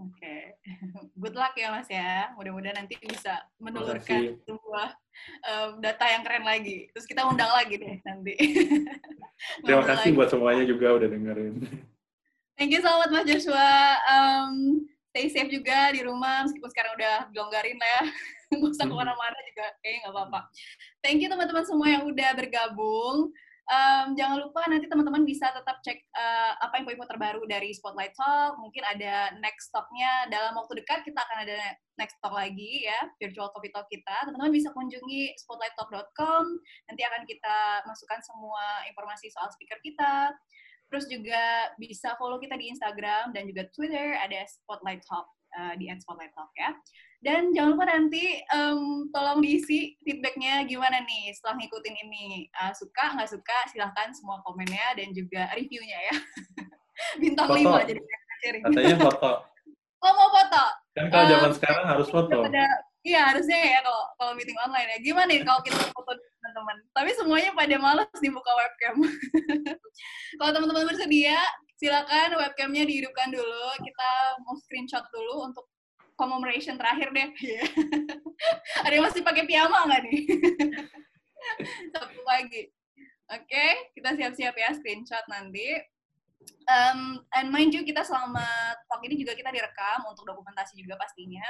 [0.00, 0.40] Oke, okay.
[1.20, 2.32] good luck ya Mas ya.
[2.34, 4.88] Mudah-mudahan nanti bisa menelurkan sebuah
[5.44, 6.88] um, data yang keren lagi.
[6.96, 8.34] Terus kita undang lagi deh nanti.
[9.66, 10.16] Terima kasih lagi.
[10.16, 11.56] buat semuanya juga udah dengerin.
[12.56, 14.00] Thank you so much Mas Joshua.
[14.08, 18.02] Um, stay safe juga di rumah meskipun sekarang udah dilonggarin lah ya.
[18.56, 18.92] Nggak usah hmm.
[18.92, 20.40] ke mana-mana juga, kayaknya nggak apa-apa.
[21.00, 23.32] Thank you teman-teman semua yang udah bergabung.
[23.70, 28.58] Um, jangan lupa nanti teman-teman bisa tetap cek uh, apa info-info terbaru dari Spotlight Talk.
[28.58, 31.58] Mungkin ada next talk-nya dalam waktu dekat kita akan ada
[31.94, 34.26] next talk lagi ya, virtual coffee talk kita.
[34.26, 36.44] Teman-teman bisa kunjungi spotlighttalk.com.
[36.90, 40.34] Nanti akan kita masukkan semua informasi soal speaker kita.
[40.90, 45.24] Terus juga bisa follow kita di Instagram dan juga Twitter ada Spotlight Talk
[45.56, 46.70] uh, di @spotlight talk ya.
[47.22, 52.50] Dan jangan lupa nanti um, tolong diisi feedbacknya gimana nih setelah ngikutin ini.
[52.58, 56.14] Uh, suka nggak suka silahkan semua komennya dan juga reviewnya ya.
[57.22, 57.78] Bintang foto.
[57.78, 58.00] 5 jadi
[58.42, 59.32] Katanya foto.
[60.02, 60.64] Oh mau foto?
[60.98, 62.38] Kan kalau zaman uh, sekarang harus foto.
[63.06, 64.98] Iya harusnya ya kalau kalau meeting online ya.
[64.98, 66.76] Gimana nih kalau kita foto teman-teman?
[66.90, 68.98] Tapi semuanya pada males dibuka webcam.
[70.42, 71.38] kalau teman-teman bersedia,
[71.82, 73.66] silakan webcamnya dihidupkan dulu.
[73.82, 74.10] Kita
[74.46, 75.66] mau screenshot dulu untuk
[76.14, 77.28] commemoration terakhir deh.
[78.86, 80.18] Ada yang masih pakai piyama nggak nih?
[81.98, 82.70] Satu lagi.
[83.32, 85.82] Oke, okay, kita siap-siap ya screenshot nanti.
[86.70, 88.46] Um, and mind you, kita selama
[88.86, 91.42] talk ini juga kita direkam untuk dokumentasi juga pastinya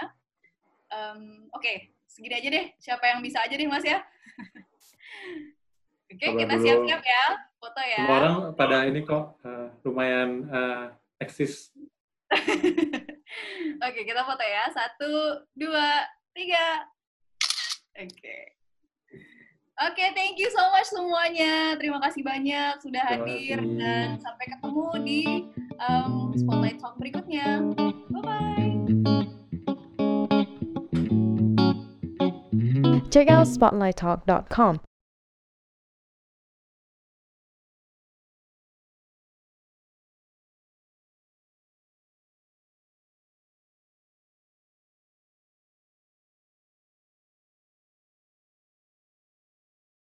[0.93, 1.77] um, oke okay,
[2.07, 3.99] segini aja deh siapa yang bisa aja deh mas ya
[6.13, 7.25] oke okay, kita siap-siap ya
[7.63, 10.91] foto ya semua orang pada ini kok uh, lumayan uh,
[11.23, 11.71] eksis
[12.35, 16.03] oke okay, kita foto ya satu dua
[16.35, 16.91] tiga
[17.95, 18.43] oke okay.
[19.83, 21.75] Oke, okay, thank you so much semuanya.
[21.81, 25.21] Terima kasih banyak sudah hadir dan sampai ketemu di
[25.81, 27.73] um, Spotlight Talk berikutnya.
[28.13, 28.53] Bye-bye.
[33.13, 34.92] check out spotlighttalk.com